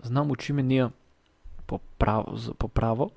знам 0.04 0.32
учиме 0.32 0.64
ние 0.64 0.90
по 1.68 1.80
право, 1.98 2.26
по 2.58 2.68
право, 2.68 3.12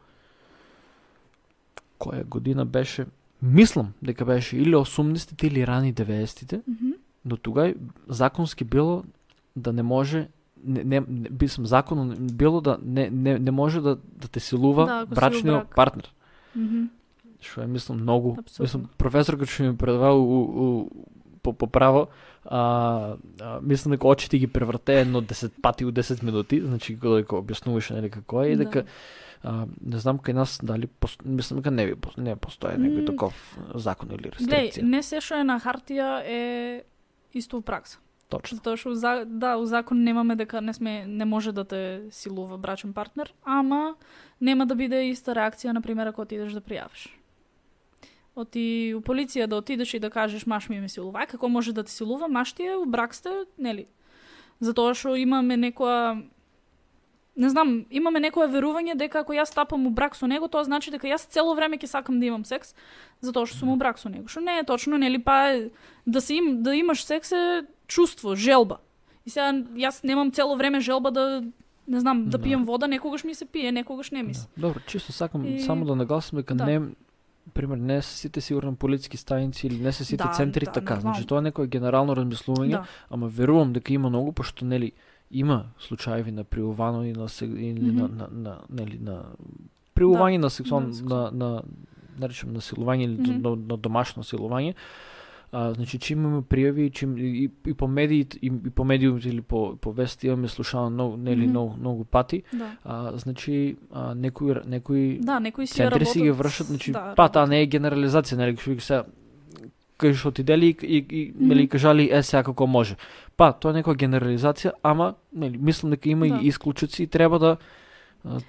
која 1.98 2.24
година 2.24 2.64
беше, 2.64 3.06
мислам 3.42 3.92
дека 4.02 4.24
беше 4.24 4.56
или 4.56 4.74
80-те 4.74 5.46
или 5.46 5.66
рани 5.66 5.94
90-те, 5.94 6.62
Мгм. 6.66 6.90
до 7.24 7.36
тугај 7.36 7.76
законски 8.08 8.64
било 8.64 9.04
да 9.56 9.72
не 9.72 9.82
може 9.82 10.28
не, 10.64 10.84
не, 10.84 11.00
не 11.00 11.28
бисам 11.30 11.66
законно 11.66 12.14
било 12.18 12.60
да 12.60 12.78
не, 12.82 13.10
не, 13.10 13.38
не 13.38 13.50
може 13.50 13.80
да, 13.80 13.96
да 13.96 14.28
те 14.28 14.40
силува 14.40 14.86
Да, 14.86 15.06
брачниот 15.06 15.64
брак. 15.64 15.74
партнер. 15.74 16.14
Мгм. 16.56 16.84
Што 17.40 17.62
е 17.62 17.66
мислам 17.66 17.98
многу, 17.98 18.36
Апсолутно. 18.38 18.62
мислам 18.62 18.88
професорка 18.98 19.46
што 19.46 19.62
ми 19.62 19.76
предавал 19.76 20.18
у, 20.18 20.40
у, 20.42 20.90
по, 21.42 21.52
по 21.52 21.66
право, 21.66 22.08
а, 22.44 23.16
а, 23.40 23.60
мислам 23.62 23.92
дека 23.92 24.06
очите 24.06 24.38
ги 24.38 24.46
преврте 24.46 25.00
едно 25.00 25.20
10 25.20 25.52
пати 25.62 25.84
у 25.84 25.90
10 25.90 26.22
минути, 26.22 26.60
значи 26.60 26.94
дека 26.94 27.36
објаснуваше 27.36 27.94
нели 27.94 28.10
како 28.10 28.42
е 28.42 28.48
и 28.48 28.56
Да. 28.56 28.64
дека 28.64 28.84
а, 29.42 29.52
не 29.80 29.98
знам 29.98 30.18
кај 30.18 30.32
нас 30.32 30.58
дали 30.62 30.88
мислам 31.24 31.58
дека 31.58 31.70
не 31.70 31.94
пос- 31.94 32.18
не 32.18 32.36
постои 32.36 32.70
некој 32.72 33.06
таков 33.06 33.34
закон 33.74 34.08
или 34.10 34.30
Глеј, 34.30 34.34
рестрикција. 34.34 34.82
не 34.82 35.02
се 35.02 35.20
што 35.20 35.34
е 35.34 35.44
на 35.44 35.60
хартија 35.60 36.22
е 36.24 36.82
исто 37.34 37.56
у 37.56 37.62
пракса. 37.62 37.98
Точно. 38.28 38.56
Затоа 38.56 38.76
што 38.76 38.94
за- 38.94 39.24
да, 39.24 39.56
у 39.56 39.64
закон 39.64 40.02
немаме 40.04 40.36
дека 40.36 40.60
не 40.60 40.74
сме 40.74 41.06
не 41.06 41.24
може 41.24 41.52
да 41.52 41.64
те 41.64 42.02
силува 42.10 42.58
брачен 42.58 42.92
партнер, 42.92 43.32
ама 43.42 43.94
нема 44.40 44.66
да 44.66 44.74
биде 44.74 45.08
иста 45.08 45.34
реакција 45.34 45.72
на 45.72 45.80
пример 45.80 46.06
ако 46.06 46.22
отидеш 46.22 46.52
да 46.52 46.60
пријавиш. 46.60 47.08
Оти 48.38 48.94
у 48.94 49.00
полиција 49.02 49.46
да 49.50 49.56
отидеш 49.58 49.94
и 49.94 49.98
да 49.98 50.10
кажеш 50.10 50.46
маш 50.46 50.68
ми 50.68 50.78
ме 50.80 50.88
силува, 50.88 51.26
како 51.26 51.48
може 51.48 51.72
да 51.74 51.82
те 51.82 51.90
силува, 51.90 52.28
маш 52.28 52.52
ти 52.52 52.62
е 52.62 52.76
у 52.76 52.84
брак 52.86 53.14
сте, 53.14 53.30
нели? 53.58 53.86
Затоа 54.60 54.94
што 54.94 55.16
имаме 55.18 55.56
некоја 55.58 56.22
не 57.38 57.48
знам, 57.50 57.84
имаме 57.90 58.18
некое 58.20 58.48
верување 58.50 58.96
дека 58.98 59.20
ако 59.22 59.32
јас 59.32 59.50
стапам 59.54 59.86
у 59.86 59.90
брак 59.90 60.16
со 60.18 60.26
него, 60.26 60.48
тоа 60.48 60.64
значи 60.64 60.90
дека 60.90 61.06
јас 61.06 61.26
цело 61.30 61.54
време 61.54 61.78
ќе 61.78 61.86
сакам 61.86 62.18
да 62.20 62.26
имам 62.26 62.44
секс, 62.44 62.74
затоа 63.22 63.46
што 63.46 63.58
сум 63.58 63.68
у 63.70 63.76
брак 63.76 63.98
со 63.98 64.08
него. 64.08 64.26
Што 64.28 64.40
не 64.40 64.58
е 64.58 64.64
точно, 64.64 64.98
нели 64.98 65.18
па 65.18 65.54
да 66.06 66.20
се 66.20 66.34
им 66.34 66.62
да 66.62 66.74
имаш 66.74 67.04
секс 67.04 67.32
е 67.32 67.62
чувство, 67.86 68.34
желба. 68.34 68.78
И 69.26 69.30
сега 69.30 69.52
јас 69.78 70.02
немам 70.04 70.30
цело 70.30 70.56
време 70.56 70.80
желба 70.80 71.10
да 71.10 71.42
не 71.86 72.00
знам, 72.00 72.24
да 72.28 72.38
Да. 72.38 72.44
пијам 72.44 72.64
вода, 72.64 72.86
некогаш 72.86 73.24
ми 73.24 73.34
се 73.34 73.44
пие, 73.44 73.72
некогаш 73.72 74.10
не 74.10 74.22
ми 74.22 74.34
се. 74.34 74.46
Да. 74.56 74.66
Добро, 74.68 74.80
чисто 74.86 75.12
сакам 75.12 75.46
И- 75.46 75.60
само 75.60 75.84
да 75.84 75.94
нагласам 75.96 76.38
дека 76.38 76.54
Да. 76.54 76.66
не 76.66 76.80
пример 77.54 77.76
не 77.76 78.02
се 78.02 78.16
сите 78.16 78.40
сигурно 78.40 78.76
политички 78.76 79.16
станици 79.16 79.66
или 79.66 79.80
не 79.80 79.92
се 79.92 80.04
сите 80.04 80.24
Да, 80.24 80.32
центри 80.32 80.64
да, 80.64 80.72
така. 80.72 80.94
нормално. 80.94 81.14
Значи 81.14 81.26
тоа 81.26 81.38
е 81.38 81.42
некое 81.42 81.66
генерално 81.66 82.16
размислување, 82.16 82.70
Да. 82.70 82.84
ама 83.10 83.28
верувам 83.28 83.72
дека 83.72 83.92
има 83.92 84.08
многу 84.08 84.32
пошто 84.32 84.64
нели 84.64 84.92
има 85.30 85.64
случаеви 85.78 86.32
на 86.32 86.44
приувано 86.44 87.04
и 87.04 87.12
на 87.12 87.26
или 87.42 87.92
на, 87.92 88.04
Мгм. 88.04 88.16
на, 88.16 88.28
на 88.32 88.58
нели 88.70 88.98
на 88.98 89.22
приување 89.94 90.36
на 90.36 90.50
сексуално 90.50 90.88
на 90.88 91.14
на, 91.14 91.30
на 91.32 91.62
наречем 92.18 92.54
насилување 92.54 93.04
или 93.04 93.20
Мгм. 93.20 93.42
на, 93.42 93.56
на 93.56 93.76
домашно 93.76 94.22
силување. 94.22 94.74
А, 95.52 95.72
значи, 95.72 95.98
чим 95.98 96.18
имаме 96.18 96.42
пријави, 96.42 96.92
чим 96.92 97.16
и, 97.16 97.50
и 97.66 97.74
по 97.74 97.88
медиите, 97.88 98.38
и, 98.42 98.46
и 98.46 98.70
по 98.70 98.84
медиумите 98.84 99.28
или 99.28 99.40
по, 99.40 99.76
по 99.76 99.92
вести 99.92 100.26
имаме 100.26 100.48
слушано 100.48 100.90
многу, 100.90 101.16
нели, 101.16 101.40
Мгм. 101.40 101.50
многу, 101.50 101.74
многу 101.76 102.04
пати. 102.04 102.42
Да. 102.52 102.70
А, 102.84 103.12
значи, 103.14 103.76
а, 103.92 104.14
некои, 104.14 104.54
некои 104.66 105.18
Да, 105.18 105.40
некои 105.40 105.66
си 105.66 105.74
центри 105.74 106.04
си 106.04 106.20
ги 106.20 106.24
работат- 106.24 106.38
вршат, 106.38 106.66
значи, 106.66 106.92
да, 106.92 107.14
па 107.16 107.28
таа 107.28 107.46
не 107.46 107.62
е 107.62 107.68
генерализација, 107.68 108.36
нели, 108.36 108.56
што 108.56 108.80
се 108.80 109.02
кажеш 109.96 110.26
отидели 110.26 110.66
и, 110.66 110.76
и, 110.82 110.96
и 111.10 111.32
нели 111.40 111.62
Мгм. 111.62 111.68
кажали 111.68 112.10
е 112.12 112.22
сега 112.22 112.42
како 112.42 112.66
може. 112.66 112.96
Па, 113.36 113.52
тоа 113.52 113.70
е 113.70 113.82
некоја 113.82 113.96
генерализација, 113.98 114.72
ама 114.82 115.14
нели 115.32 115.56
мислам 115.58 115.90
дека 115.90 116.08
има 116.08 116.28
Да. 116.28 116.38
и 116.42 116.46
исклучоци 116.46 117.02
и 117.02 117.06
треба 117.06 117.38
да 117.38 117.56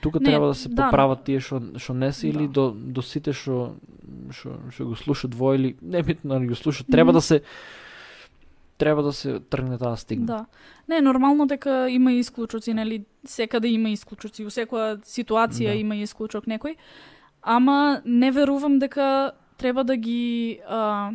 Тука 0.02 0.20
Не, 0.20 0.26
треба 0.26 0.48
да 0.48 0.56
се 0.56 0.70
да. 0.70 0.86
поправат 0.86 1.24
тие 1.24 1.40
што 1.40 1.62
што 1.78 1.94
не 1.94 2.12
се 2.14 2.28
или 2.28 2.48
Да. 2.48 2.54
до 2.54 2.72
до 2.72 3.02
сите 3.02 3.34
што 3.34 3.76
што 4.32 4.50
што 4.72 4.86
го 4.86 4.96
слушаат 4.96 5.36
во 5.36 5.54
или 5.56 5.76
не 5.82 6.04
битно 6.04 6.40
да 6.40 6.46
го 6.46 6.56
слушаат, 6.56 6.88
треба 6.92 7.12
Мгм. 7.12 7.18
да 7.18 7.22
се 7.22 7.42
треба 8.78 9.04
да 9.04 9.14
се 9.14 9.40
тргне 9.40 9.78
таа 9.78 9.98
стигма. 9.98 10.26
Да. 10.26 10.46
Не, 10.88 11.02
нормално 11.02 11.48
дека 11.48 11.90
има 11.90 12.12
исклучоци, 12.14 12.74
нели, 12.74 13.06
секаде 13.26 13.68
има 13.68 13.90
исклучоци, 13.90 14.44
во 14.44 14.50
секоја 14.50 15.04
ситуација 15.04 15.74
Да. 15.74 15.76
има 15.76 15.96
исклучок 15.96 16.46
некој. 16.48 16.76
Ама 17.44 18.02
не 18.06 18.32
верувам 18.32 18.80
дека 18.80 19.32
треба 19.58 19.84
да 19.84 19.98
ги 19.98 20.60
а, 20.68 21.12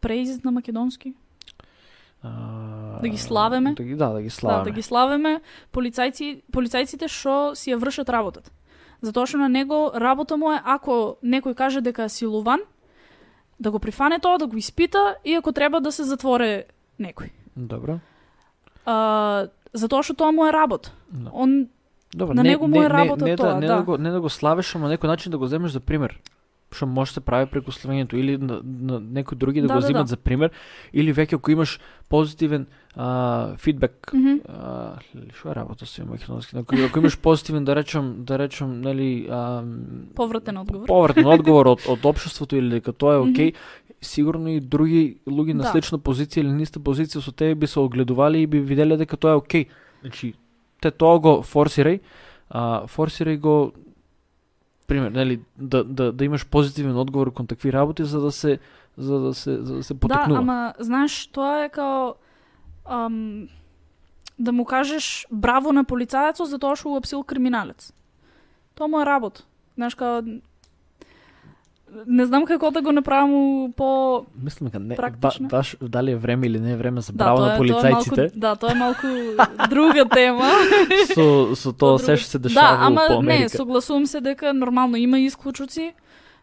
преиз 0.00 0.42
на 0.44 0.50
македонски. 0.52 1.14
Да 2.22 3.08
ги 3.08 3.18
славеме? 3.18 3.74
Да 3.74 3.82
ги 3.82 3.94
да, 3.94 4.08
да 4.08 4.20
ги 4.22 4.28
Да, 4.28 4.34
славеме. 4.34 4.64
да 4.64 4.70
ги 4.70 4.82
славеме 4.82 5.40
полицајци, 5.72 6.42
полицајците 6.52 7.08
што 7.08 7.54
си 7.56 7.72
ја 7.72 7.76
вршат 7.80 8.08
работата. 8.08 8.50
Затоа 9.00 9.26
што 9.26 9.38
на 9.38 9.48
него 9.48 9.92
работа 9.94 10.36
му 10.36 10.52
е 10.52 10.60
ако 10.64 11.16
некој 11.24 11.54
каже 11.54 11.80
дека 11.80 12.04
е 12.04 12.08
силуван, 12.08 12.60
да 13.60 13.70
го 13.70 13.78
прифане 13.78 14.18
тоа, 14.20 14.38
да 14.38 14.46
го 14.46 14.56
испита 14.56 15.16
и 15.24 15.34
ако 15.34 15.52
треба 15.52 15.80
да 15.80 15.92
се 15.92 16.04
затворе 16.04 16.64
некој. 17.00 17.30
Добро. 17.56 18.00
А, 18.84 19.48
затоа 19.72 20.02
што 20.02 20.14
тоа 20.14 20.32
му 20.32 20.46
е 20.46 20.52
работа. 20.52 20.92
Да. 21.12 21.30
Он 21.32 21.68
Добро, 22.14 22.34
На 22.34 22.42
не, 22.42 22.48
него 22.50 22.68
му 22.68 22.80
не, 22.80 22.86
е 22.86 22.90
работа 22.90 23.24
не, 23.24 23.30
не, 23.30 23.36
тоа, 23.36 23.54
да, 23.54 23.54
не 23.54 23.66
да. 23.66 23.76
да. 23.76 23.82
го, 23.82 23.98
не 23.98 24.10
да 24.10 24.20
го 24.20 24.28
славиш, 24.28 24.74
ама 24.74 24.88
на 24.88 24.96
некој 24.98 25.06
начин 25.06 25.30
да 25.30 25.38
го 25.38 25.46
земеш 25.46 25.70
за 25.70 25.80
пример. 25.80 26.18
Што 26.72 26.86
може 26.86 27.10
да 27.10 27.14
се 27.14 27.20
прави 27.20 27.46
преку 27.46 27.72
славењето 27.72 28.14
или 28.14 28.36
на, 28.38 28.60
на 28.62 29.00
некои 29.00 29.36
други 29.36 29.60
да, 29.60 29.66
Да, 29.66 29.74
го 29.74 29.80
да, 29.80 29.86
земат 29.86 30.04
да. 30.04 30.10
за 30.10 30.16
пример 30.16 30.50
или 30.92 31.10
веќе 31.12 31.34
ако 31.34 31.50
имаш 31.50 31.80
позитивен 32.08 32.66
а, 32.96 33.56
фидбек 33.56 34.10
Мгм. 34.14 34.36
а, 34.48 34.94
ли, 35.16 35.30
што 35.34 35.50
е 35.50 35.54
работа 35.54 35.86
со 35.86 36.06
македонски? 36.06 36.56
Ако, 36.56 36.74
ако 36.76 36.98
имаш 36.98 37.18
позитивен 37.18 37.64
да 37.64 37.74
речем, 37.76 38.24
да 38.24 38.38
речем, 38.38 38.80
нели, 38.80 39.26
а, 39.26 39.64
повратен 40.14 40.56
одговор. 40.58 40.86
повратен 40.86 41.26
одговор 41.26 41.66
од, 41.66 41.80
од 41.88 42.04
општеството 42.04 42.56
или 42.56 42.70
дека 42.70 42.92
тоа 42.92 43.14
е 43.14 43.18
окей, 43.20 43.52
сигурно 44.00 44.48
и 44.48 44.60
други 44.60 45.18
луѓе 45.26 45.52
на 45.52 45.62
Да. 45.62 45.70
слична 45.70 45.98
позиција 45.98 46.38
или 46.38 46.48
на 46.50 46.62
иста 46.62 46.78
позиција 46.80 47.20
со 47.20 47.32
тебе 47.32 47.54
би 47.54 47.66
се 47.66 47.80
огледували 47.80 48.38
и 48.38 48.46
би 48.46 48.60
виделе 48.60 48.96
дека 48.96 49.16
тоа 49.16 49.32
е 49.32 49.36
окей. 49.36 49.66
Значи, 50.02 50.34
те 50.80 50.90
тоа 50.90 51.18
го 51.18 51.42
форсирај, 51.42 52.00
а, 52.48 52.86
форсирај 52.86 53.38
го 53.38 53.72
пример, 54.90 55.10
нели, 55.10 55.40
да, 55.58 55.84
да, 55.84 56.12
да 56.12 56.24
имаш 56.24 56.46
позитивен 56.46 56.96
одговор 56.98 57.30
кон 57.32 57.46
такви 57.46 57.72
работи 57.72 58.04
за 58.04 58.20
да 58.20 58.32
се 58.32 58.58
за 58.98 59.20
да 59.20 59.34
се 59.34 59.62
за 59.62 59.74
да 59.74 59.82
се 59.82 59.94
Да, 59.94 60.00
потекнува. 60.00 60.38
ама 60.40 60.74
знаеш, 60.78 61.26
тоа 61.26 61.64
е 61.64 61.68
као 61.68 62.14
ам, 62.90 63.46
да 64.38 64.52
му 64.52 64.64
кажеш 64.64 65.26
браво 65.30 65.72
на 65.72 65.84
полицајецот 65.84 66.50
за 66.50 66.58
тоа 66.58 66.74
што 66.74 66.90
уапсил 66.98 67.22
криминалец. 67.22 67.92
Тоа 68.74 68.88
му 68.90 68.98
е 69.00 69.06
работа. 69.06 69.46
Знаеш 69.78 69.94
као 69.94 70.22
не 72.06 72.26
знам 72.26 72.44
како 72.44 72.70
да 72.70 72.82
го 72.82 72.92
направам 72.92 73.32
по 73.72 74.24
Мислам 74.34 74.66
дека 74.66 74.78
не 74.80 74.96
ба, 74.96 75.30
баш 75.40 75.76
дали 75.80 76.10
е 76.10 76.16
време 76.16 76.46
или 76.46 76.60
не 76.60 76.72
е 76.72 76.76
време 76.76 77.00
за 77.00 77.12
да, 77.12 77.16
браво 77.16 77.36
тоа 77.36 77.46
на 77.46 77.54
е, 77.54 77.56
тоа 77.56 77.56
е 77.56 77.60
полицајците. 77.60 78.20
малку, 78.20 78.38
да, 78.38 78.56
тоа 78.56 78.70
е 78.70 78.74
малку 78.74 79.06
друга 79.68 80.04
тема. 80.06 80.50
со 81.14 81.26
со 81.54 81.72
тоа 81.72 81.98
се 81.98 82.16
што 82.16 82.28
се 82.28 82.38
дешава 82.40 82.76
да, 82.76 82.84
ама 82.84 83.02
по 83.08 83.22
не, 83.22 83.34
Америка. 83.34 83.56
согласувам 83.56 84.06
се 84.06 84.20
дека 84.20 84.52
нормално 84.52 84.96
има 84.96 85.18
исклучоци. 85.20 85.92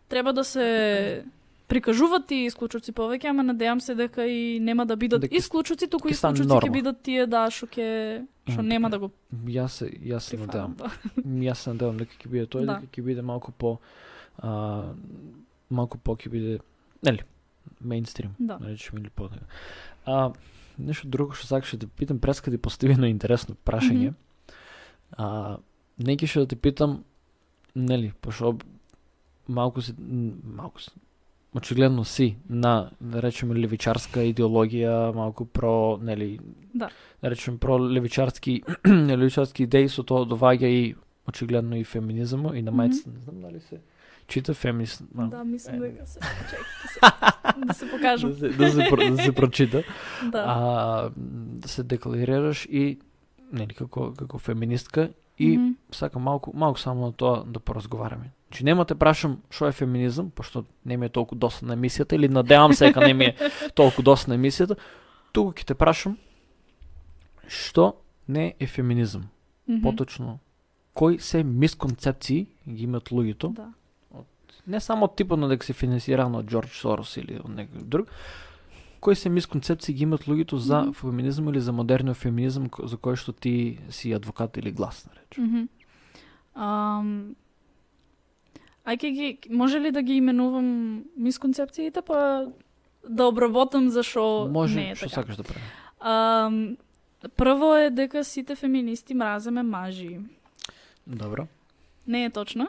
Треба 0.09 0.33
да 0.33 0.43
се 0.43 1.23
прикажуваат 1.67 2.27
тие 2.27 2.45
исклучоци 2.45 2.91
повеќе, 2.91 3.25
ама 3.25 3.43
надевам 3.43 3.81
се 3.81 3.95
дека 3.95 4.23
и 4.23 4.59
нема 4.59 4.85
да 4.85 4.95
бидат 4.95 5.21
Дека 5.21 5.35
исклучоци, 5.35 5.87
туку 5.87 6.07
исклучоци 6.07 6.47
ќе 6.49 6.71
бидат 6.71 7.01
тие 7.03 7.25
да 7.27 7.49
што 7.51 7.67
ќе 7.67 8.23
што 8.47 8.61
нема 8.63 8.87
така. 8.87 8.91
да 8.91 8.99
го 8.99 9.11
Јас 9.47 9.67
се 9.69 9.85
јас 9.85 10.19
се 10.21 10.37
надевам. 10.37 10.75
прифанат. 10.75 11.25
Јас 11.27 11.53
се 11.55 11.69
надевам 11.69 11.97
дека 11.97 12.13
ќе 12.15 12.27
биде 12.27 12.45
тоа 12.45 12.61
и 12.61 12.65
Да. 12.65 12.73
дека 12.75 12.87
ќе 12.93 13.03
биде 13.03 13.21
малку 13.21 13.51
по 13.51 13.77
а, 14.38 14.93
малку 15.69 15.97
по 15.97 16.15
ќе 16.15 16.29
биде 16.29 16.59
нели 17.03 17.23
мејнстрим, 17.83 18.29
Да. 18.39 18.57
да 18.57 18.67
речеме 18.69 19.01
или 19.01 19.09
по 19.09 19.29
А 20.05 20.31
нешто 20.77 21.07
друго 21.07 21.33
што 21.33 21.47
сакаше 21.47 21.77
да 21.77 21.88
питам 21.88 22.19
прескади 22.19 22.57
постави 22.57 22.93
едно 22.93 23.07
интересно 23.07 23.55
прашање. 23.65 24.13
Мгм. 24.13 24.15
А 25.17 25.57
не 25.97 26.17
ќе 26.17 26.39
да 26.39 26.47
те 26.47 26.55
питам 26.55 27.03
нели 27.75 28.13
пошто 28.21 28.57
малку 29.47 29.81
м, 29.99 30.31
малку 30.43 30.81
си 30.81 30.91
очигледно 31.55 32.05
си 32.05 32.38
на 32.49 32.91
да 33.01 33.21
речеме 33.21 33.55
левичарска 33.55 34.19
идеологија, 34.19 35.13
малку 35.15 35.45
про 35.45 35.97
нели 36.01 36.39
Да. 36.73 36.89
да 37.21 37.29
речеме 37.31 37.57
про 37.57 37.79
левичарски 37.79 38.63
левичарски 38.88 39.63
идеи 39.63 39.89
со 39.89 40.03
тоа 40.03 40.25
доваѓа 40.25 40.65
и 40.65 40.95
очигледно 41.27 41.77
и 41.77 41.83
феминизмот 41.83 42.55
и 42.55 42.61
на 42.61 42.71
мајцата, 42.71 43.07
не 43.07 43.19
знам 43.19 43.41
дали 43.41 43.59
се 43.59 43.79
чита 44.28 44.53
феминист. 44.53 45.03
Да, 45.11 45.43
мислам 45.43 45.80
дека 45.80 46.07
се 46.07 46.19
чекай 46.19 46.59
да 47.57 47.73
се, 47.73 47.89
покажам. 47.91 48.30
да 48.32 48.38
се, 48.38 48.49
да 48.49 48.71
се, 48.71 48.78
про- 48.80 49.11
да 49.11 49.23
се 49.23 49.32
прочита. 49.32 49.84
Да. 50.23 50.43
А, 50.47 51.09
да 51.15 51.67
се 51.67 51.84
декларираш 51.84 52.65
и 52.65 52.99
нели 53.51 53.73
како 53.73 54.13
како 54.13 54.39
феминистка 54.39 55.09
и 55.39 55.57
Мгм. 55.57 55.71
сакам 55.91 56.21
малку 56.21 56.51
малку 56.53 56.80
само 56.80 57.05
на 57.05 57.11
тоа 57.11 57.43
да 57.45 57.59
поразговараме. 57.59 58.32
Значи 58.47 58.63
нема 58.63 58.86
те 58.86 58.95
прашам 58.95 59.41
што 59.49 59.67
е 59.67 59.71
феминизам, 59.71 60.30
пошто 60.30 60.65
не 60.86 60.97
ми 60.97 61.05
е 61.05 61.09
толку 61.09 61.36
досадна 61.36 61.78
емисијата 61.78 62.13
или 62.13 62.28
надевам 62.30 62.73
се 62.73 62.86
дека 62.86 62.99
не 63.01 63.13
ми 63.13 63.25
е 63.25 63.36
толку 63.75 64.01
досадна 64.01 64.36
емисијата. 64.36 64.75
Туку 65.32 65.51
ќе 65.51 65.65
те 65.65 65.75
прашам 65.75 66.17
што 67.47 67.93
не 68.28 68.55
е 68.59 68.67
феминизам. 68.67 69.28
Мгм. 69.67 69.82
Поточно 69.82 70.39
кои 70.93 71.19
се 71.19 71.43
мисконцепции 71.43 72.47
ги 72.67 72.84
имат 72.84 73.03
луѓето, 73.05 73.53
Да. 73.53 73.73
Не 74.68 74.80
само 74.80 75.07
типот 75.09 75.39
на 75.39 75.47
дека 75.47 75.65
се 75.65 75.74
финансирано 75.74 76.39
од 76.39 76.45
Џорџ 76.45 76.72
Сорос 76.72 77.18
или 77.18 77.36
од 77.36 77.49
некој 77.49 77.84
друг, 77.84 78.07
кои 78.99 79.15
се 79.15 79.30
мисконцепции 79.30 79.93
ги 79.93 80.03
имат 80.03 80.24
луѓето 80.24 80.55
за 80.57 80.82
Мгм. 80.82 80.91
феминизам 80.93 81.49
или 81.49 81.59
за 81.59 81.72
модерниот 81.72 82.18
феминизам 82.18 82.68
ко- 82.68 82.86
за 82.86 82.97
кој 82.97 83.15
што 83.15 83.32
ти 83.34 83.53
си 83.89 84.11
адвокат 84.11 84.57
или 84.57 84.72
глас, 84.72 85.05
да 85.05 85.15
речем. 85.15 85.43
Мгм. 85.45 85.68
Ам, 86.55 87.36
Ај 88.86 88.97
ке 88.97 89.11
ги 89.11 89.28
може 89.49 89.80
ли 89.80 89.91
да 89.91 90.01
ги 90.01 90.13
именувам 90.13 90.68
мисконцепциите 91.18 92.01
па 92.01 92.47
да 93.03 93.26
обработам 93.26 93.89
зашо 93.89 94.47
Може, 94.49 94.76
не 94.76 94.91
е 94.91 94.95
што 94.95 95.05
така. 95.05 95.15
сакаш 95.15 95.36
да 95.36 95.43
прави. 95.43 95.61
Ам, 96.01 96.78
прво 97.32 97.76
е 97.76 97.89
дека 97.89 98.24
сите 98.24 98.55
феминисти 98.55 99.13
мраземе 99.13 99.63
мажи. 99.63 100.20
Добро. 101.07 101.47
Не 102.07 102.26
е 102.26 102.30
точно. 102.30 102.68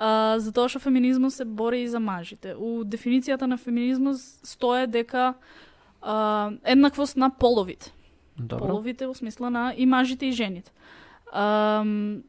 А, 0.00 0.38
затоа 0.38 0.68
што 0.68 0.78
феминизмот 0.78 1.32
се 1.34 1.44
бори 1.44 1.82
и 1.82 1.88
за 1.88 1.98
мажите. 2.00 2.54
У 2.54 2.84
дефиницијата 2.86 3.46
на 3.50 3.56
феминизмот 3.58 4.16
стое 4.46 4.86
дека 4.86 5.34
а, 6.02 6.50
еднаквост 6.64 7.16
на 7.16 7.30
половите. 7.30 7.92
Добро. 8.38 8.66
Половите 8.66 9.06
во 9.06 9.14
смисла 9.14 9.50
на 9.50 9.74
и 9.76 9.86
мажите 9.86 10.26
и 10.26 10.32
жените. 10.32 10.70
Ам, 11.32 12.22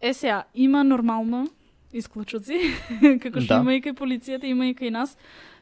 е 0.00 0.14
сега, 0.14 0.44
има 0.54 0.84
нормално 0.84 1.48
исклучоци, 1.92 2.56
како 3.22 3.40
што 3.40 3.54
Да. 3.54 3.60
има 3.60 3.74
и 3.76 3.82
кај 3.84 3.92
полицијата, 3.92 4.48
има 4.48 4.66
и 4.66 4.74
кај 4.74 4.90
нас, 4.90 5.16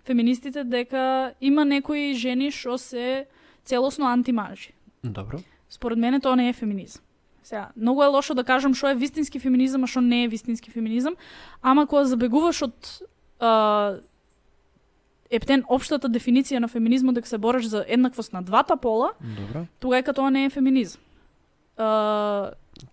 феминистите, 0.06 0.62
дека 0.64 1.34
има 1.40 1.64
некои 1.64 2.14
жени 2.14 2.50
што 2.54 2.78
се 2.78 3.26
целосно 3.64 4.06
антимажи. 4.06 4.70
Добро. 5.04 5.42
Според 5.68 5.98
мене 5.98 6.20
тоа 6.20 6.36
не 6.36 6.48
е 6.48 6.52
феминизам. 6.52 7.02
Сега, 7.42 7.68
многу 7.76 8.02
е 8.02 8.06
лошо 8.06 8.34
да 8.34 8.44
кажам 8.44 8.74
што 8.74 8.88
е 8.90 8.94
вистински 8.94 9.38
феминизам, 9.38 9.84
а 9.84 9.86
што 9.86 10.00
не 10.00 10.24
е 10.24 10.28
вистински 10.28 10.70
феминизам, 10.70 11.16
ама 11.62 11.86
кога 11.86 12.04
забегуваш 12.04 12.62
од 12.62 13.00
а, 13.40 13.96
ептен 15.30 15.64
општата 15.68 16.08
дефиниција 16.08 16.58
на 16.60 16.68
феминизмот 16.68 17.14
дека 17.14 17.28
се 17.28 17.38
бориш 17.38 17.64
за 17.66 17.84
еднаквост 17.88 18.32
на 18.32 18.42
двата 18.42 18.76
пола, 18.76 19.12
Добро. 19.20 19.66
тогава 19.80 20.12
тоа 20.12 20.30
не 20.30 20.44
е 20.44 20.50
феминизам. 20.50 21.00
А, 21.76 22.50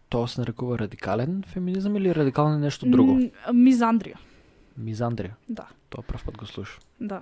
Тоа 0.10 0.28
се 0.28 0.42
нарекува 0.42 0.80
радикален 0.80 1.44
феминизам 1.48 1.96
или 1.96 2.16
радикален 2.16 2.54
е 2.54 2.60
нешто 2.60 2.86
друго? 2.90 3.20
Мизандрија, 3.52 4.16
Мизандрија. 4.80 5.36
да. 5.50 5.68
Тоа 5.90 6.04
прв 6.04 6.24
пат 6.26 6.38
го 6.38 6.46
слушам. 6.46 6.80
Да. 7.00 7.22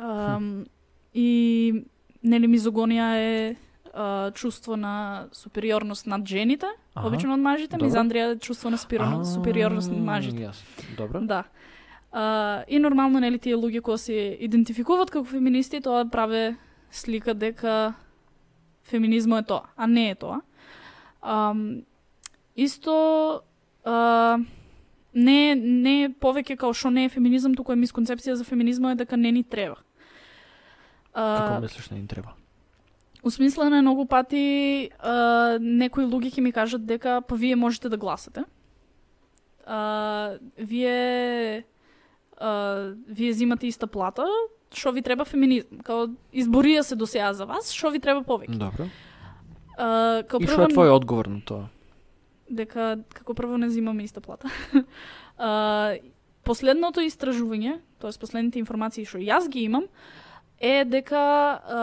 Um, 0.00 0.66
и 1.14 1.84
нели 2.24 2.48
мизогонија 2.48 3.08
е 3.16 3.56
а, 3.94 4.30
чувство 4.30 4.76
на 4.76 5.26
супериорност 5.32 6.06
над 6.06 6.28
жените, 6.28 6.66
Аха, 6.94 7.06
обично 7.06 7.34
од 7.34 7.40
мажите, 7.40 7.76
добро. 7.76 7.88
мизандрија 7.88 8.32
е 8.32 8.38
чувство 8.38 8.70
на 8.70 8.78
супериорност, 8.78 9.34
супериорност 9.34 9.90
над 9.90 10.00
мажите. 10.00 10.48
Јасно. 10.48 10.96
Добро. 10.96 11.20
Да. 11.20 11.44
А, 12.12 12.64
и 12.68 12.78
нормално 12.78 13.20
нели 13.20 13.38
тие 13.38 13.56
луѓе 13.56 13.80
кои 13.80 13.98
се 13.98 14.36
идентификуваат 14.40 15.10
како 15.10 15.24
феминисти, 15.24 15.80
тоа 15.80 16.04
праве 16.10 16.56
слика 16.90 17.34
дека 17.34 17.94
феминизмот 18.84 19.44
е 19.44 19.46
тоа, 19.46 19.62
а 19.76 19.86
не 19.86 20.10
е 20.10 20.14
тоа. 20.14 20.40
Ам, 21.22 21.82
исто 22.56 23.40
а, 23.84 24.38
не 25.14 25.54
не 25.54 26.08
повеќе 26.20 26.56
као 26.56 26.72
што 26.72 26.90
не 26.90 27.04
е 27.04 27.08
феминизам, 27.08 27.54
туку 27.54 27.72
е 27.72 27.76
мисконцепција 27.76 28.34
за 28.34 28.44
феминизмот 28.44 28.92
е 28.92 29.04
дека 29.04 29.16
не 29.16 29.32
ни 29.32 29.44
треба. 29.44 29.76
Како 31.12 31.54
А, 31.56 31.60
мислиш 31.60 31.90
не 31.90 31.98
им 31.98 32.06
треба? 32.06 32.32
Усмислено 33.22 33.76
е 33.76 33.82
многу 33.82 34.06
пати 34.06 34.90
а, 34.98 35.58
некои 35.60 36.04
луѓе 36.04 36.32
ќе 36.34 36.40
ми 36.42 36.52
кажат 36.52 36.86
дека 36.86 37.20
па 37.22 37.36
вие 37.38 37.56
можете 37.56 37.88
да 37.88 37.96
гласате. 37.96 38.44
А, 39.66 40.38
вие 40.58 41.64
а, 42.38 42.94
вие 43.06 43.32
зимате 43.32 43.66
иста 43.66 43.86
плата, 43.86 44.26
што 44.74 44.92
ви 44.92 45.02
треба 45.02 45.24
феминизм. 45.24 45.78
Као 45.86 46.10
изборија 46.34 46.82
се 46.82 46.96
до 46.96 47.06
сега 47.06 47.32
за 47.32 47.46
вас, 47.46 47.70
што 47.70 47.94
ви 47.94 48.02
треба 48.02 48.26
повеќе. 48.26 48.58
Добро. 48.58 48.90
А, 49.78 50.22
као 50.26 50.42
И 50.42 50.50
што 50.50 50.66
е 50.66 50.74
твој 50.74 50.90
одговор 50.90 51.30
на 51.30 51.40
тоа? 51.46 51.70
дека 52.52 52.96
како 53.16 53.34
прво 53.34 53.56
не 53.60 53.70
зимаме 53.72 54.04
иста 54.04 54.20
плата. 54.20 54.50
а, 55.38 55.96
последното 56.44 57.02
истражување, 57.04 57.78
тоест 58.02 58.20
последните 58.20 58.60
информации 58.60 59.06
што 59.08 59.22
јас 59.22 59.48
ги 59.50 59.64
имам, 59.68 59.88
е 60.60 60.84
дека 60.84 61.22
а, 61.22 61.82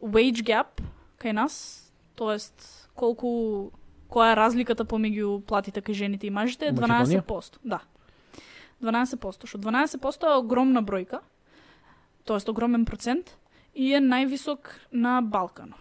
wage 0.00 0.44
gap 0.46 0.80
кај 1.20 1.32
нас, 1.32 1.90
тоест 2.16 2.88
колку 2.94 3.72
која 4.10 4.32
е 4.32 4.38
разликата 4.38 4.84
помеѓу 4.84 5.40
платите 5.46 5.82
кај 5.82 5.94
жените 5.94 6.26
и 6.26 6.30
мажите 6.30 6.70
е 6.70 6.72
Македонија? 6.72 7.24
12%. 7.26 7.58
Да. 7.64 7.80
12%, 8.82 9.48
што 9.48 9.58
12% 9.58 10.28
е 10.28 10.38
огромна 10.38 10.82
бројка, 10.84 11.22
тоест 12.24 12.48
огромен 12.48 12.84
процент 12.84 13.36
и 13.74 13.92
е 13.94 14.00
највисок 14.00 14.76
на 14.92 15.20
Балкан. 15.22 15.74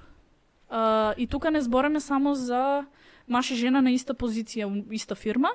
А, 0.69 1.13
и 1.17 1.27
тука 1.27 1.51
не 1.51 1.61
збореме 1.61 1.99
само 1.99 2.35
за 2.35 2.85
маж 3.27 3.51
и 3.51 3.55
жена 3.55 3.81
на 3.81 3.91
иста 3.91 4.13
позиција, 4.13 4.69
иста 4.91 5.15
фирма, 5.15 5.51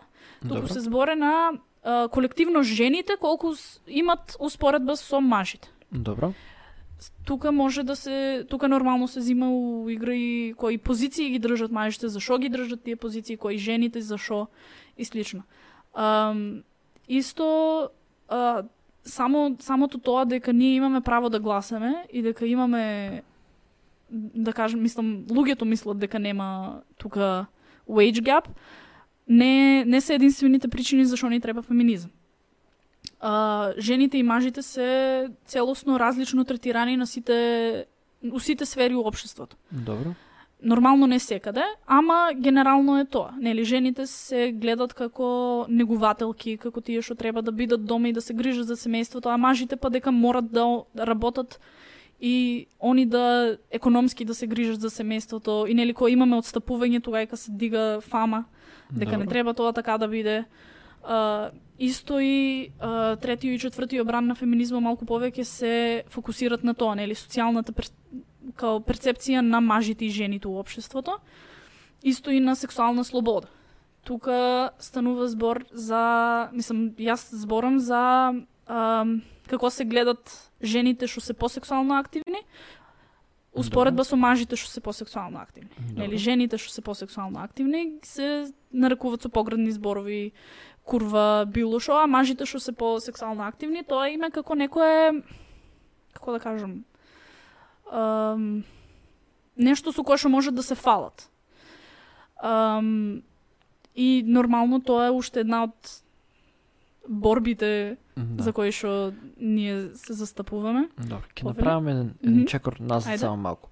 туку 0.46 0.68
се 0.68 0.80
зборе 0.80 1.16
на 1.16 1.52
а, 1.82 2.08
колективно 2.08 2.62
жените 2.62 3.16
колку 3.20 3.54
имат 3.86 4.36
успоредба 4.40 4.96
со 4.96 5.20
мажите 5.20 5.70
Добро 5.90 6.32
тука 7.24 7.53
може 7.53 7.82
да 7.82 7.96
се 7.96 8.44
тука 8.48 8.68
нормално 8.68 9.09
се 9.09 9.20
зима 9.20 9.51
у 9.51 9.88
игра 9.88 10.14
и 10.14 10.55
кои 10.57 10.78
позиции 10.78 11.30
ги 11.30 11.38
држат 11.38 11.72
мажите, 11.72 12.09
зашо 12.09 12.38
ги 12.38 12.48
држат 12.48 12.82
тие 12.82 12.96
позиции, 12.96 13.36
кои 13.36 13.59
жените 13.59 14.01
зашо 14.01 14.46
и 14.98 15.05
слично. 15.05 15.42
Ам, 15.94 16.62
исто 17.09 17.88
а, 18.28 18.62
само 19.05 19.57
самото 19.61 19.98
тоа 19.98 20.24
дека 20.24 20.53
ние 20.53 20.74
имаме 20.74 21.01
право 21.01 21.30
да 21.30 21.40
гласаме 21.40 22.05
и 22.12 22.22
дека 22.22 22.46
имаме 22.46 23.22
да 24.12 24.53
кажем, 24.53 24.82
мислам, 24.82 25.24
луѓето 25.26 25.64
мислат 25.64 25.98
дека 25.98 26.18
нема 26.18 26.80
тука 26.98 27.46
wage 27.88 28.20
gap, 28.20 28.44
не, 29.28 29.84
не 29.84 30.01
се 30.01 30.14
единствените 30.14 30.68
причини 30.68 31.05
зашо 31.05 31.28
ни 31.28 31.40
треба 31.40 31.62
феминизам. 31.62 32.11
А, 33.20 33.72
жените 33.78 34.18
и 34.18 34.22
мажите 34.22 34.62
се 34.62 35.28
целосно 35.46 35.98
различно 36.01 36.44
третирани 36.44 36.96
на 36.96 37.07
сите 37.07 37.86
у 38.32 38.40
сите 38.40 38.66
сфери 38.66 38.94
у 38.94 39.01
општеството. 39.01 39.57
Добро. 39.72 40.11
Нормално 40.62 41.07
не 41.07 41.18
секаде, 41.18 41.62
ама 41.86 42.30
генерално 42.36 42.98
е 42.98 43.05
тоа. 43.05 43.30
Нели 43.40 43.64
жените 43.64 44.07
се 44.07 44.53
гледат 44.53 44.94
како 44.94 45.64
негувателки, 45.68 46.57
како 46.61 46.80
тие 46.80 47.01
што 47.03 47.14
треба 47.14 47.42
да 47.42 47.53
бидат 47.53 47.84
дома 47.84 48.09
и 48.09 48.12
да 48.12 48.20
се 48.20 48.34
грижат 48.36 48.66
за 48.68 48.76
семејството, 48.76 49.32
а 49.32 49.36
мажите 49.40 49.76
па 49.76 49.90
дека 49.90 50.12
морат 50.12 50.53
да 50.53 50.84
да 50.94 51.07
работат 51.07 51.61
и 52.20 52.66
они 52.80 53.07
да 53.07 53.57
економски 53.70 54.24
да 54.24 54.34
се 54.34 54.46
грижат 54.46 54.80
за 54.80 54.90
семејството 54.90 55.64
и 55.68 55.74
нели 55.74 55.94
кога 55.94 56.11
имаме 56.11 56.36
отстапување 56.36 57.03
тогава 57.03 57.26
кога 57.26 57.36
се 57.36 57.53
дига 57.53 58.01
фама 58.01 58.44
дека 58.92 59.16
не 59.16 59.24
Добро. 59.24 59.30
треба 59.30 59.55
тоа 59.55 59.72
така 59.72 59.98
да 59.98 60.09
биде. 60.09 60.44
А, 61.03 61.51
исто 61.78 62.20
и 62.20 62.72
а, 62.78 63.16
третиот 63.16 63.55
и 63.55 63.59
четвртиот 63.59 64.07
бран 64.07 64.26
на 64.26 64.34
феминизма 64.34 64.80
малку 64.80 65.05
повеќе 65.05 65.42
се 65.42 66.05
фокусират 66.09 66.64
на 66.64 66.74
тоа, 66.74 66.94
нели 66.94 67.16
социјалната 67.16 67.72
пер, 67.72 67.88
као 68.57 68.80
перцепција 68.84 69.40
на 69.40 69.61
мажите 69.61 70.05
и 70.05 70.11
жените 70.11 70.48
у 70.48 70.59
општеството. 70.61 71.18
Исто 72.03 72.30
и 72.30 72.40
на 72.40 72.57
сексуална 72.57 73.05
слобода. 73.05 73.48
Тука 74.05 74.70
станува 74.78 75.28
збор 75.28 75.64
за, 75.72 76.48
мислам, 76.53 76.90
јас 76.96 77.28
зборам 77.36 77.78
за 77.78 78.32
ам, 78.66 79.20
како 79.48 79.70
се 79.70 79.84
гледат 79.84 80.30
жените 80.62 81.07
што 81.07 81.20
се 81.20 81.34
посексуално 81.34 81.98
активни, 81.98 82.44
успоредба 83.53 84.05
со 84.05 84.16
мажите 84.16 84.57
што 84.57 84.70
се 84.70 84.80
посексуално 84.80 85.40
активни. 85.40 85.70
Нели 85.96 86.16
жените 86.16 86.59
што 86.59 86.72
се 86.72 86.82
посексуално 86.82 87.42
активни 87.42 87.98
се 88.07 88.53
нарекуваат 88.72 89.26
со 89.26 89.28
поградни 89.28 89.72
зборови 89.72 90.32
курва, 90.85 91.47
било 91.47 91.81
шо, 91.81 91.93
а 92.03 92.07
мажите 92.07 92.47
што 92.47 92.61
се 92.61 92.72
посексуално 92.72 93.43
активни, 93.47 93.85
тоа 93.85 94.09
име 94.11 94.31
како 94.31 94.55
некое 94.55 95.22
како 96.12 96.33
да 96.33 96.41
кажам 96.41 96.85
ам, 97.93 98.64
нешто 99.57 99.93
со 99.93 100.03
кое 100.03 100.18
што 100.18 100.28
можат 100.28 100.55
да 100.55 100.62
се 100.62 100.74
фалат. 100.74 101.31
Ам, 102.43 103.22
и 103.95 104.22
нормално 104.26 104.81
тоа 104.81 105.07
е 105.07 105.14
уште 105.14 105.41
една 105.41 105.64
од 105.68 106.03
борбите 107.09 107.97
Да. 108.20 108.43
за 108.43 108.53
кои 108.53 108.72
што 108.72 109.12
ние 109.41 109.97
се 109.97 110.12
застапуваме. 110.12 110.89
Добро, 110.99 111.24
ќе 111.35 111.45
направиме 111.45 111.91
еден, 111.91 112.11
еден 112.22 112.47
чекор 112.47 112.76
назад 112.81 113.20
само 113.20 113.37
малку. 113.37 113.70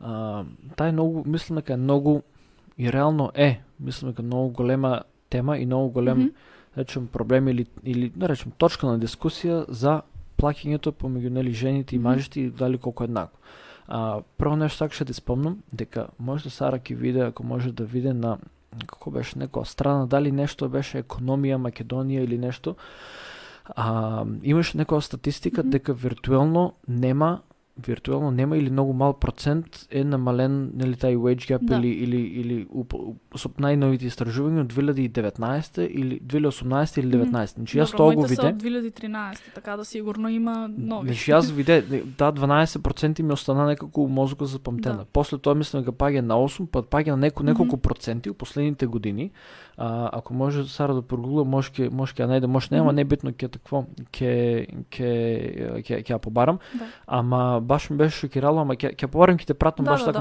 А, 0.00 0.44
тај 0.76 0.92
многу, 0.92 1.22
мислам 1.28 1.60
дека 1.60 1.76
е 1.76 1.76
многу 1.76 2.22
и 2.78 2.88
реално 2.92 3.30
е, 3.34 3.60
мислам 3.80 4.10
дека 4.10 4.22
многу 4.22 4.50
голема 4.50 5.02
тема 5.30 5.58
и 5.58 5.66
многу 5.66 5.90
голем, 5.90 6.18
Мгм. 6.18 6.28
да 6.76 6.80
речем, 6.82 7.06
проблем 7.06 7.48
или, 7.48 7.66
или 7.84 8.08
да 8.16 8.28
речем, 8.28 8.52
точка 8.58 8.86
на 8.86 8.98
дискусија 8.98 9.64
за 9.68 10.02
плаќањето 10.38 10.92
помеѓу 10.92 11.28
нели 11.28 11.52
жените 11.52 11.96
и 11.96 11.98
мажите 11.98 12.40
и 12.40 12.50
дали 12.50 12.78
колку 12.78 13.04
еднакво. 13.04 13.38
А, 13.88 14.20
прво 14.38 14.56
нешто 14.56 14.78
сакаше 14.78 15.04
да 15.04 15.14
спомнам 15.14 15.62
дека 15.72 16.08
може 16.18 16.44
да 16.44 16.50
Сара 16.50 16.78
ќе 16.78 16.94
виде, 16.94 17.20
ако 17.20 17.42
може 17.42 17.72
да 17.72 17.84
виде 17.84 18.12
на 18.12 18.38
како 18.86 19.10
беше 19.10 19.38
некоја 19.38 19.64
страна, 19.66 20.06
дали 20.06 20.32
нешто 20.32 20.68
беше 20.68 21.02
економија 21.02 21.58
Македонија 21.58 22.22
или 22.24 22.38
нешто. 22.38 22.76
А, 23.76 24.24
имаше 24.42 24.78
некоја 24.78 25.00
статистика 25.00 25.62
Мгм. 25.62 25.70
дека 25.70 25.92
виртуелно 25.94 26.72
нема 26.88 27.40
виртуелно 27.80 28.30
нема 28.30 28.56
или 28.56 28.70
многу 28.70 28.92
мал 28.92 29.12
процент 29.14 29.86
е 29.90 30.04
намален 30.04 30.72
нели 30.74 30.94
тај 30.94 31.16
wage 31.16 31.48
gap 31.48 31.58
Да. 31.62 31.76
или 31.76 31.88
или 31.88 32.16
или 32.16 32.66
уп, 32.70 32.94
со 33.36 33.48
најновите 33.50 34.04
истражувања 34.04 34.60
од 34.60 34.72
2019 34.72 35.78
или 35.80 36.20
2018 36.20 36.98
или 36.98 37.10
19. 37.10 37.54
Значи 37.54 37.78
јас 37.78 37.96
тоа 37.96 38.14
го 38.14 38.22
виде. 38.22 38.42
од 38.42 38.54
2013, 38.56 39.54
така 39.54 39.76
да 39.76 39.84
сигурно 39.84 40.28
има 40.28 40.68
нови. 40.68 41.08
Значи 41.08 41.32
јас 41.32 41.50
виде 41.50 41.80
да 42.18 42.32
12% 42.32 43.22
ми 43.22 43.32
остана 43.32 43.66
некако 43.66 44.08
мозокот 44.08 44.48
запамтена. 44.48 44.96
Да. 44.96 45.04
После 45.04 45.38
тоа 45.38 45.54
мислам 45.54 45.82
дека 45.82 45.92
паѓа 45.92 46.20
на 46.20 46.34
8, 46.36 46.66
па 46.66 46.82
паѓа 46.82 47.10
на 47.10 47.16
неко, 47.18 47.42
неколку 47.42 47.76
Мгм. 47.76 47.80
проценти 47.80 48.30
у 48.30 48.34
последните 48.34 48.86
години. 48.86 49.30
А, 49.82 50.10
ако 50.12 50.34
може 50.34 50.64
Сара 50.68 50.94
да 50.94 51.00
прогугла, 51.02 51.40
може 51.48 51.70
ќе 51.72 51.86
може 51.88 52.12
ќе 52.12 52.20
ја 52.20 52.28
најде, 52.28 52.48
може 52.52 52.68
нема, 52.68 52.92
не 52.92 53.00
битно 53.08 53.30
ќе 53.32 53.48
такво 53.48 53.86
ќе 54.12 54.32
ќе 54.92 55.12
ќе 55.80 56.00
ќе 56.04 56.10
ја 56.12 56.18
побарам. 56.20 56.58
Да. 56.76 56.88
Ама 57.06 57.60
баш 57.64 57.86
ми 57.88 57.96
беше 57.96 58.26
шокирало, 58.26 58.60
ама 58.60 58.76
ќе 58.76 58.92
ќе 58.92 59.08
побарам 59.08 59.38
ќе 59.40 59.48
те 59.48 59.56
пратам 59.56 59.88
Да, 59.88 59.94
баш 59.96 60.04
да, 60.04 60.12
така 60.12 60.20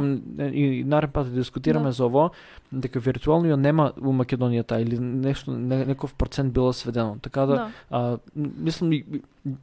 и, 0.55 0.79
и 0.79 0.83
нареден 0.87 1.11
пат 1.11 1.27
да 1.27 1.35
дискутираме 1.43 1.91
Да. 1.91 1.91
за 1.91 2.05
ово, 2.07 2.29
дека 2.71 3.03
виртуелно 3.03 3.51
ја 3.51 3.59
нема 3.59 3.91
у 3.99 4.15
Македонија 4.15 4.63
тај 4.63 4.87
или 4.87 4.99
нешто 4.99 5.51
не, 5.51 5.83
неков 5.91 6.15
процент 6.15 6.53
било 6.55 6.71
сведено. 6.71 7.17
Така 7.21 7.45
да, 7.45 7.55
да. 7.55 7.69
а, 7.91 8.17
мислам 8.35 8.95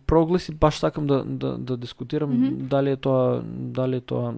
прогласи 0.06 0.52
баш 0.52 0.78
сакам 0.78 1.06
да 1.06 1.24
да 1.24 1.56
да 1.58 1.76
дискутирам 1.76 2.36
Мгм. 2.36 2.68
дали 2.68 2.90
е 2.90 2.96
тоа 2.96 3.40
дали 3.48 3.96
е 3.96 4.00
тоа 4.00 4.34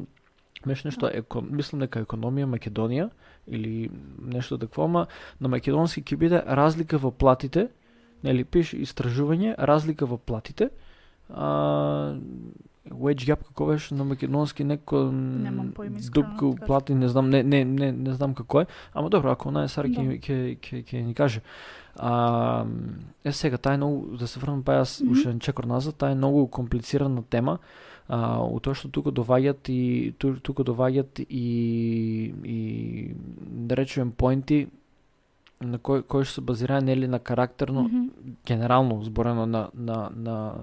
беше 0.66 0.86
нешто 0.86 1.11
еко, 1.12 1.42
мислам 1.42 1.82
дека 1.82 2.06
економија 2.06 2.46
Македонија 2.46 3.11
или 3.49 3.90
нешто 4.22 4.59
такво, 4.59 4.84
ама 4.84 5.07
на 5.40 5.49
македонски 5.49 6.03
ќе 6.03 6.16
биде 6.16 6.42
разлика 6.46 6.99
во 6.99 7.11
платите, 7.11 7.68
нели 8.22 8.44
пише 8.44 8.76
истражување, 8.82 9.55
разлика 9.59 10.07
во 10.07 10.18
платите. 10.18 10.70
А, 11.28 12.16
wage 12.90 13.26
gap 13.28 13.44
како 13.44 13.66
беше 13.66 13.94
на 13.94 14.05
македонски 14.05 14.64
неко 14.64 15.11
дупка 16.14 16.46
да 16.46 16.57
кажам. 16.57 16.66
плати, 16.66 16.94
не 16.94 17.09
знам, 17.09 17.30
не 17.30 17.42
не 17.42 17.64
не 17.64 17.92
не 17.92 18.12
знам 18.14 18.34
како 18.34 18.61
е, 18.61 18.66
ама 18.94 19.11
добро, 19.11 19.32
ако 19.32 19.51
не 19.51 19.68
Сара 19.68 19.88
ќе 19.88 19.94
Да. 19.94 20.16
ќе 20.16 20.57
ќе 20.59 20.84
ќе 20.84 21.03
ни 21.05 21.14
каже. 21.14 21.40
А, 21.96 22.64
е 23.24 23.32
сега 23.32 23.57
тај 23.57 23.74
е 23.74 23.76
многу 23.76 24.16
да 24.16 24.26
се 24.26 24.40
врнам 24.40 24.62
па 24.62 24.80
јас 24.80 25.03
уште 25.11 25.38
чекор 25.40 25.64
назад, 25.64 25.94
тај 25.99 26.12
е 26.12 26.14
многу 26.14 26.46
комплицирана 26.46 27.22
тема. 27.22 27.59
А, 28.09 28.40
у 28.40 28.56
тоа 28.61 28.72
што 28.72 28.88
тука 28.88 29.12
доваѓат 29.12 29.68
и 29.68 30.14
ту, 30.16 30.32
тука 30.40 30.64
доваѓат 30.64 31.20
и 31.28 32.32
и 32.44 32.59
да 33.68 33.76
речеме 33.76 34.12
поинти 34.16 34.68
на 35.61 35.78
кои 35.78 36.02
кои 36.02 36.24
што 36.24 36.40
се 36.40 36.40
базирани 36.40 36.86
нели 36.86 37.06
на 37.09 37.18
карактерно 37.18 37.82
Мгм. 37.82 38.09
генерално 38.46 39.02
зборено 39.04 39.46
на 39.46 39.68
на 39.74 40.11
на 40.14 40.54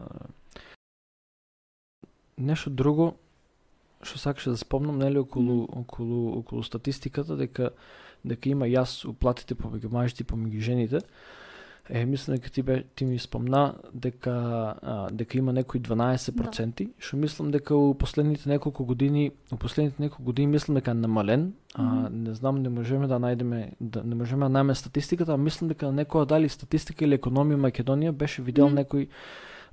нешто 2.38 2.70
друго 2.70 3.14
што 4.02 4.18
сакаше 4.20 4.50
да 4.50 4.58
спомнам 4.58 4.98
нели 4.98 5.20
околу 5.20 5.68
околу 5.70 6.40
околу 6.40 6.64
статистиката 6.64 7.38
дека 7.38 7.70
дека 8.26 8.50
има 8.50 8.66
јас 8.66 9.06
уплатите 9.06 9.56
помеѓу 9.56 9.92
мажите 9.94 10.24
и 10.24 10.26
помеѓу 10.26 10.62
жените 10.62 11.02
Е, 11.90 12.06
мислам 12.06 12.36
дека 12.38 12.50
ти, 12.52 12.62
бе, 12.64 12.84
ти 12.96 13.06
ми 13.06 13.20
спомна 13.20 13.74
дека, 13.94 14.32
а, 14.82 15.10
дека 15.12 15.38
има 15.38 15.54
некои 15.54 15.80
12%, 15.82 16.90
што 17.00 17.18
мислам 17.18 17.52
дека 17.52 17.76
у 17.76 17.94
последните 17.94 18.50
неколку 18.50 18.86
години, 18.86 19.32
у 19.52 19.58
последните 19.58 20.02
неколку 20.02 20.24
години 20.24 20.48
мислам 20.48 20.76
дека 20.76 20.92
е 20.92 20.94
намален. 20.94 21.54
А, 21.74 21.84
Мгм. 21.84 22.24
не 22.24 22.34
знам, 22.34 22.62
не 22.62 22.70
можеме 22.70 23.08
да 23.08 23.20
најдеме 23.20 23.72
да 23.82 24.04
не 24.04 24.16
можеме 24.16 24.46
да 24.46 24.52
најдеме 24.52 24.74
статистиката, 24.74 25.34
а 25.34 25.38
мислам 25.38 25.68
дека 25.68 25.86
некоја 25.86 26.26
дали 26.26 26.50
статистика 26.50 27.06
или 27.06 27.18
економија 27.18 27.56
Македонија 27.70 28.12
беше 28.12 28.42
видел 28.42 28.66
Мгм. 28.66 28.76
некои 28.76 29.08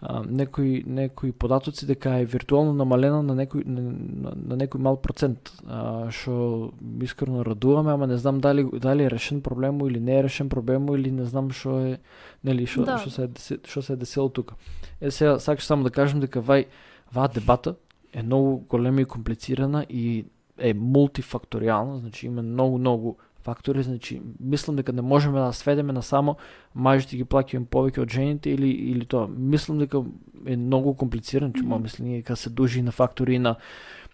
а, 0.02 0.22
некои 0.26 0.82
некои 0.86 1.32
податоци 1.32 1.86
дека 1.86 2.16
е 2.18 2.24
виртуелно 2.24 2.74
намалена 2.74 3.22
на 3.22 3.36
некој 3.38 3.62
на, 3.66 3.82
на, 3.82 4.32
на 4.34 4.56
некој 4.58 4.82
мал 4.82 4.96
процент, 4.98 5.52
а, 5.66 6.10
што 6.10 6.72
искрено 7.02 7.44
радуваме, 7.46 7.92
ама 7.92 8.06
не 8.10 8.18
знам 8.18 8.40
дали 8.40 8.66
дали 8.82 9.04
е 9.04 9.10
решен 9.10 9.42
проблему 9.42 9.86
или 9.86 10.00
не 10.00 10.18
е 10.18 10.22
решен 10.22 10.48
проблему 10.48 10.96
или 10.96 11.10
не 11.10 11.24
знам 11.24 11.50
што 11.50 11.78
е 11.86 12.00
нели 12.42 12.66
што 12.66 12.84
Да. 12.84 12.98
што 12.98 13.10
се 13.10 13.30
што 13.64 13.82
се 13.82 13.96
десело 13.96 14.28
тука. 14.28 14.54
Е 15.00 15.10
сега 15.10 15.38
сакаш 15.38 15.64
само 15.64 15.84
да 15.84 15.90
кажем 15.90 16.20
дека 16.20 16.42
вај 16.42 16.66
ваа 17.14 17.28
дебата 17.28 17.76
е 18.12 18.22
многу 18.22 18.66
голема 18.68 19.00
и 19.00 19.04
комплицирана 19.04 19.86
и 19.88 20.26
е 20.58 20.74
мултифакторијална, 20.74 22.00
значи 22.00 22.26
има 22.26 22.42
многу 22.42 22.78
многу 22.78 23.16
фактори, 23.42 23.82
значи 23.82 24.20
мислам 24.40 24.76
дека 24.76 24.92
не 24.92 25.02
можеме 25.02 25.40
да 25.40 25.52
сведеме 25.52 25.92
на 25.92 26.02
само 26.02 26.36
мажите 26.74 27.16
ги 27.16 27.24
плаќаме 27.24 27.66
повеќе 27.66 28.02
од 28.02 28.10
жените 28.10 28.50
или 28.50 28.70
или 28.70 29.04
тоа. 29.06 29.28
Мислам 29.28 29.78
дека 29.78 30.04
е 30.46 30.56
многу 30.56 30.94
комплицирано, 30.94 31.52
че 31.52 31.62
Мгм. 31.62 31.72
моја 31.72 31.82
мислење 31.86 32.16
дека 32.22 32.36
се 32.36 32.50
дужи 32.50 32.82
на 32.82 32.92
фактори 32.92 33.38
на 33.38 33.56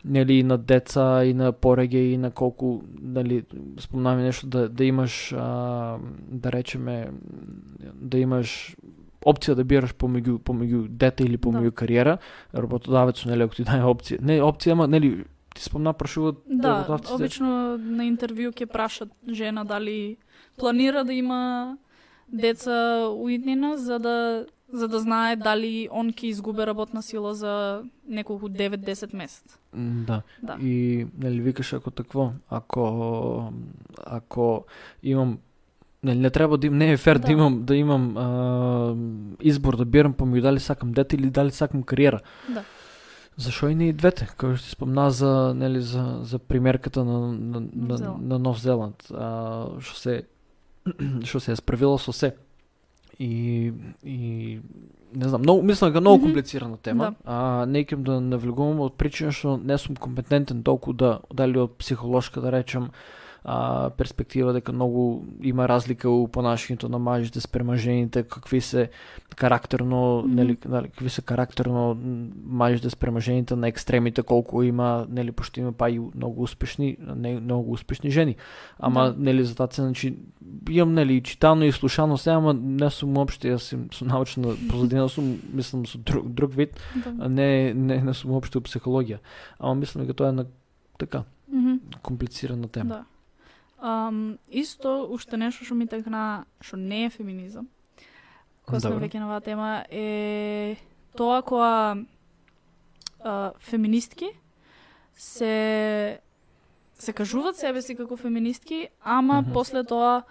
нели 0.04 0.38
и 0.38 0.42
на 0.42 0.58
деца 0.58 1.24
и 1.24 1.34
на 1.34 1.52
пореѓај 1.52 2.14
и 2.14 2.16
на 2.16 2.30
колку 2.30 2.82
нели 3.02 3.44
спомнаваме 3.80 4.22
нешто 4.22 4.46
да 4.46 4.68
да 4.68 4.84
имаш 4.84 5.32
а, 5.32 5.98
да 6.28 6.52
речеме 6.52 7.10
да 7.94 8.18
имаш 8.18 8.76
опција 9.26 9.54
да 9.54 9.64
бираш 9.64 9.94
помеѓу 9.94 10.38
помеѓу 10.38 10.88
дете 10.88 11.24
или 11.24 11.36
помеѓу 11.36 11.72
кариера, 11.72 12.18
работодавецот 12.54 13.26
нели 13.26 13.42
ако 13.42 13.54
ти 13.54 13.64
даде 13.64 13.82
опција. 13.82 14.20
Не 14.22 14.38
опција, 14.40 14.72
ама 14.72 14.86
нели 14.88 15.24
ти 15.54 15.62
спомна 15.62 15.92
прашуваат 15.92 16.36
Да, 16.46 16.68
работодавците. 16.68 17.14
обично 17.14 17.78
на 17.78 18.04
интервју 18.04 18.52
ќе 18.52 18.66
прашат 18.66 19.08
жена 19.28 19.64
дали 19.64 20.16
планира 20.56 21.04
да 21.04 21.12
има 21.12 21.76
деца 22.28 23.08
уиднина 23.08 23.76
за 23.78 23.98
да 23.98 24.46
за 24.72 24.88
да 24.88 24.98
знае 25.00 25.36
дали 25.36 25.88
он 25.90 26.12
ќе 26.12 26.24
изгубе 26.24 26.66
работна 26.66 27.02
сила 27.02 27.34
за 27.34 27.82
неколку 28.08 28.48
9-10 28.48 29.14
месец. 29.16 29.58
Да. 29.74 30.22
Да. 30.42 30.56
И 30.60 31.06
нели 31.18 31.40
викаш 31.40 31.72
ако 31.72 31.90
такво, 31.90 32.32
ако 32.48 33.52
ако 34.06 34.64
имам 35.02 35.38
нели 36.02 36.18
не 36.18 36.30
треба 36.30 36.58
да 36.58 36.66
им, 36.66 36.76
не 36.76 36.92
е 36.92 36.96
фер 36.96 37.18
да, 37.18 37.26
Да. 37.26 37.32
имам 37.32 37.64
да 37.64 37.76
имам 37.76 38.16
а, 38.16 38.96
избор 39.40 39.76
да 39.76 39.84
бирам 39.84 40.14
помеѓу 40.14 40.42
дали 40.42 40.60
сакам 40.60 40.92
дете 40.92 41.16
или 41.16 41.30
дали 41.30 41.50
сакам 41.50 41.82
кариера. 41.82 42.20
Да. 42.48 42.62
Зашо 43.38 43.68
и 43.68 43.74
не 43.74 43.88
и 43.88 43.92
двете? 43.94 44.26
Како 44.26 44.56
што 44.58 44.66
спомна 44.66 45.10
за 45.14 45.54
нели 45.54 45.80
за 45.80 46.24
за 46.26 46.38
примерката 46.38 47.04
на 47.04 47.32
на, 47.32 47.60
на, 47.60 48.16
на 48.18 48.38
Нов 48.38 48.58
Зеланд, 48.58 49.06
а, 49.14 49.78
што 49.78 50.00
се 50.00 50.14
што 51.24 51.40
се 51.40 51.54
е 51.54 51.56
справила 51.56 51.98
со 52.02 52.12
се. 52.12 52.34
И 53.18 53.72
и 54.02 54.60
не 55.14 55.28
знам, 55.28 55.42
многу 55.42 55.62
мислам 55.62 55.90
дека 55.90 56.00
многу 56.00 56.24
комплицирана 56.24 56.76
тема. 56.76 57.14
Да. 57.24 57.62
А 57.62 57.66
не 57.66 57.84
да 57.84 58.20
навлегувам 58.20 58.80
од 58.80 58.98
причина 58.98 59.30
што 59.30 59.56
не 59.56 59.78
сум 59.78 59.96
компетентен 59.96 60.62
толку 60.62 60.92
да 60.92 61.20
дали 61.30 61.58
од 61.58 61.78
психолошка 61.78 62.40
да 62.40 62.50
речем 62.50 62.90
а, 63.50 63.90
перспектива 63.90 64.52
дека 64.52 64.72
многу 64.72 65.22
има 65.42 65.68
разлика 65.68 66.10
у 66.10 66.28
понашањето 66.28 66.88
на 66.88 66.98
мажите 66.98 67.40
спрема 67.40 67.76
жените, 67.76 68.22
какви 68.22 68.60
се 68.60 68.90
карактерно, 69.36 70.18
Мгм. 70.18 70.34
нели, 70.34 70.56
дали, 70.66 70.88
какви 70.88 71.08
се 71.10 71.22
карактерно 71.22 71.96
мажите 72.44 72.90
спрема 72.90 73.20
жените 73.20 73.56
на 73.56 73.68
екстремите, 73.68 74.22
колку 74.22 74.62
има, 74.62 75.06
нели, 75.10 75.32
пошто 75.32 75.60
има 75.60 75.72
па 75.72 75.90
и 75.90 75.98
многу 75.98 76.42
успешни, 76.42 76.96
не 77.16 77.40
многу 77.40 77.72
успешни 77.72 78.10
жени. 78.10 78.36
Ама, 78.78 79.12
Да. 79.12 79.14
нели, 79.18 79.44
за 79.44 79.54
таа 79.56 79.66
цена, 79.66 79.86
значи, 79.86 80.16
имам, 80.70 80.94
нели, 80.94 81.14
и 81.14 81.22
читано 81.22 81.64
и 81.64 81.72
слушано 81.72 82.18
се, 82.18 82.30
ама 82.30 82.52
не 82.54 82.90
сум 82.90 83.16
уопште, 83.16 83.48
јас 83.48 83.58
сум 83.58 83.88
со 83.92 84.04
научна 84.04 84.56
позадина, 84.70 85.08
сум, 85.08 85.38
мислам, 85.52 85.86
со 85.86 85.98
друг, 85.98 86.28
друг 86.28 86.52
вид, 86.54 86.76
Да. 86.96 87.28
не, 87.28 87.72
не, 87.74 88.02
не 88.02 88.14
сум 88.14 88.30
уопште 88.32 88.58
у 88.58 88.60
психологија. 88.60 89.18
Ама 89.58 89.74
мислам 89.74 90.04
дека 90.04 90.14
тоа 90.14 90.26
е 90.26 90.28
една 90.28 90.44
така, 90.98 91.24
Мгм. 91.52 91.78
комплицирана 92.02 92.68
тема. 92.68 92.88
Да. 92.94 93.04
Um, 93.82 94.38
исто, 94.50 95.06
уште 95.10 95.36
нешто 95.36 95.64
што 95.64 95.74
ми 95.74 95.86
текна, 95.86 96.46
што 96.60 96.76
не 96.76 97.04
е 97.06 97.10
феминизам, 97.10 97.68
кога 98.66 98.80
сме 98.80 98.98
веќе 98.98 99.20
на 99.22 99.28
оваа 99.30 99.40
тема, 99.40 99.84
е 99.90 100.74
тоа 101.14 101.42
која 101.46 102.04
а, 103.22 103.52
феминистки 103.58 104.32
се 105.14 106.18
се 106.98 107.12
кажуваат 107.12 107.56
себе 107.56 107.82
си 107.82 107.94
како 107.94 108.16
феминистки, 108.16 108.88
ама 109.04 109.42
Мгм. 109.42 109.52
после 109.52 109.84
тоа 109.84 110.22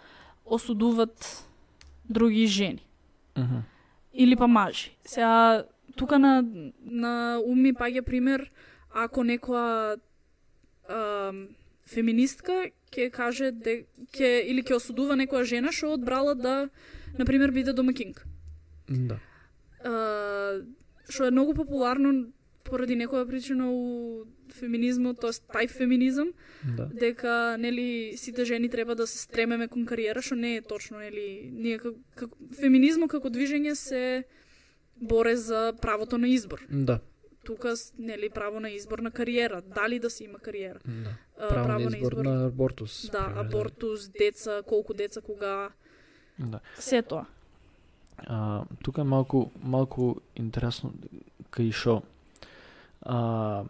осудуваат 0.46 1.48
други 2.10 2.46
жени 2.48 2.84
Мгм. 3.38 3.64
или 4.14 4.36
па 4.36 4.48
мажи. 4.48 4.92
Сега 5.06 5.64
тука 5.96 6.20
на 6.20 6.44
на 6.84 7.40
ум 7.46 7.62
ми 7.62 7.74
паѓа 7.74 8.02
пример 8.04 8.52
ако 8.92 9.24
некоја 9.24 10.00
феминистка 11.88 12.70
ќе 12.92 13.10
каже 13.12 13.52
де 13.52 13.86
ќе 14.14 14.44
или 14.48 14.64
ќе 14.64 14.76
осудува 14.78 15.16
некоја 15.16 15.44
жена 15.44 15.72
што 15.72 15.94
одбрала 15.96 16.36
да 16.36 16.70
на 17.18 17.26
пример 17.26 17.52
биде 17.52 17.74
домакинка. 17.74 18.24
Да. 18.88 19.20
А, 19.84 20.62
што 21.10 21.28
е 21.28 21.32
многу 21.32 21.54
популарно 21.54 22.32
поради 22.68 22.96
некоја 23.00 23.28
причина 23.28 23.70
у 23.72 24.26
феминизмот, 24.60 25.20
тоест 25.22 25.44
тај 25.52 25.68
феминизам, 25.72 26.34
Да. 26.78 26.86
дека 26.94 27.56
нели 27.60 28.14
сите 28.18 28.46
жени 28.46 28.70
треба 28.70 28.96
да 28.96 29.08
се 29.08 29.18
стремеме 29.18 29.68
кон 29.68 29.86
кариера, 29.86 30.22
што 30.22 30.36
не 30.36 30.58
е 30.58 30.62
точно, 30.62 31.00
нели 31.00 31.50
ние 31.54 31.78
како, 31.78 31.96
како 32.16 32.36
феминизмот 32.60 33.12
како 33.12 33.30
движење 33.30 33.76
се 33.76 34.24
боре 34.96 35.36
за 35.36 35.74
правото 35.82 36.18
на 36.18 36.28
избор. 36.28 36.66
Да. 36.70 37.00
Тука 37.48 37.74
нели 38.00 38.30
право 38.30 38.60
на 38.60 38.70
избор 38.70 39.00
на 39.00 39.12
кариера, 39.12 39.62
дали 39.64 40.00
да 40.00 40.10
се 40.10 40.24
има 40.24 40.40
кариера. 40.40 40.80
да. 40.86 41.10
А, 41.40 41.48
Право, 41.48 41.80
на 41.80 41.98
избор 41.98 42.26
на 42.26 42.46
абортус. 42.46 43.10
Да, 43.12 43.26
пример, 43.26 43.40
абортус, 43.40 44.10
деца, 44.10 44.62
колку 44.64 44.94
деца 44.94 45.22
кога 45.22 45.70
Да. 46.40 46.60
се 46.80 47.02
тоа. 47.02 47.26
А, 48.18 48.64
тука 48.84 49.02
е 49.02 49.06
малку 49.06 49.50
малку 49.64 50.16
интересно 50.36 50.92
кај 51.52 51.72
шо 51.72 52.02
а, 53.02 53.64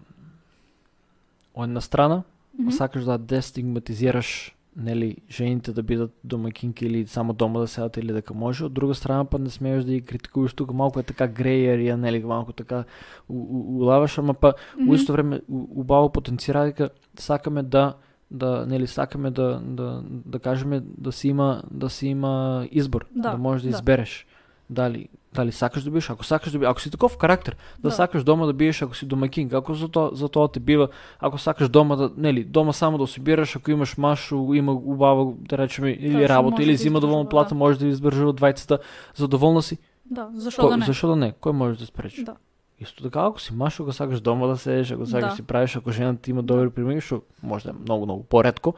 од 1.53 1.63
една 1.63 1.81
страна 1.81 2.23
Мгм. 2.53 2.71
сакаш 2.71 3.03
да 3.03 3.17
дестигматизираш 3.17 4.55
нели 4.77 5.17
жените 5.29 5.71
да 5.73 5.83
бидат 5.83 6.11
домакинки 6.23 6.85
или 6.85 7.07
само 7.07 7.33
дома 7.33 7.59
да 7.59 7.67
седат 7.67 7.97
или 7.97 8.13
дека 8.13 8.33
може, 8.33 8.65
од 8.65 8.73
друга 8.73 8.95
страна 8.95 9.25
па 9.25 9.39
не 9.39 9.49
смееш 9.49 9.83
да 9.83 9.91
ги 9.91 10.01
критикуваш 10.01 10.53
тука 10.53 10.73
малку 10.73 10.99
е 10.99 11.03
така 11.03 11.27
греј 11.27 11.73
ерија, 11.73 11.95
нели 11.95 12.23
малку 12.23 12.53
така 12.53 12.83
улаваш, 13.29 14.17
ама 14.17 14.33
па 14.33 14.53
Мгм. 14.77 14.89
у 14.89 14.95
исто 14.95 15.13
време 15.13 15.41
убаво 15.49 16.09
потенцира 16.09 16.65
дека 16.65 16.89
сакаме 17.19 17.63
да 17.63 17.93
да 18.31 18.65
нели 18.67 18.87
сакаме 18.87 19.31
да 19.31 19.61
да 19.65 20.03
да 20.07 20.39
кажеме 20.39 20.81
да 20.97 21.11
си 21.11 21.27
има 21.27 21.63
да 21.71 21.89
си 21.89 22.07
има 22.07 22.67
избор, 22.71 23.05
Да, 23.15 23.31
да 23.31 23.37
можеш 23.37 23.63
да, 23.63 23.69
да. 23.69 23.75
избереш 23.75 24.25
дали 24.69 25.09
дали 25.33 25.51
сакаш 25.51 25.83
да 25.83 25.91
биеш, 25.91 26.09
ако 26.09 26.23
сакаш 26.23 26.51
да 26.51 26.59
биеш, 26.59 26.69
ако 26.69 26.81
си 26.81 26.91
таков 26.91 27.17
карактер, 27.17 27.55
да, 27.79 27.89
Да. 27.89 27.91
сакаш 27.91 28.23
дома 28.23 28.45
да 28.45 28.53
биеш 28.53 28.81
ако 28.81 28.95
си 28.95 29.05
домакин, 29.05 29.49
ако 29.53 29.73
за 29.73 29.87
тоа 29.87 30.09
за 30.13 30.29
тоа 30.29 30.47
те 30.47 30.59
бива, 30.59 30.87
ако 31.19 31.37
сакаш 31.37 31.69
дома 31.69 31.95
да 31.95 32.11
нели 32.17 32.43
дома 32.43 32.73
само 32.73 32.97
да 32.97 33.07
си 33.07 33.19
бираш, 33.19 33.55
ако 33.55 33.71
имаш 33.71 33.97
маш, 33.97 34.31
у- 34.31 34.53
има 34.53 34.71
убава 34.71 35.33
да 35.39 35.57
речеме 35.57 35.89
или 35.91 36.19
што 36.19 36.29
работа 36.29 36.63
или 36.63 36.71
да 36.71 36.77
зима 36.77 36.99
доволна 36.99 37.17
издржува, 37.17 37.29
плата, 37.29 37.49
да. 37.49 37.55
може 37.55 37.79
да 37.79 37.87
издржува 37.87 38.33
двајцата, 38.33 38.79
задоволна 39.15 39.61
си. 39.61 39.77
Да, 40.05 40.29
зашо 40.33 40.61
Кој, 40.61 40.69
да 40.69 40.77
не? 40.77 40.85
Зашо 40.85 41.07
да 41.07 41.15
не? 41.15 41.31
Кој 41.33 41.51
може 41.51 41.79
да 41.79 41.85
спречи? 41.85 42.23
Да. 42.23 42.35
Исто 42.79 43.03
така, 43.03 43.21
ако 43.21 43.41
си 43.41 43.53
маш, 43.53 43.79
ако 43.79 43.91
сакаш 43.91 44.19
дома 44.21 44.47
да 44.47 44.57
седиш, 44.57 44.91
ако 44.91 45.05
сакаш 45.05 45.29
Да. 45.29 45.35
си 45.35 45.41
правиш, 45.41 45.75
ако 45.75 45.91
жената 45.91 46.21
ти 46.21 46.31
има 46.31 46.43
добри 46.43 46.69
примери, 46.69 47.01
што 47.01 47.21
може 47.43 47.63
да 47.63 47.69
е 47.69 47.73
многу, 47.73 48.05
многу 48.05 48.23
поретко, 48.23 48.73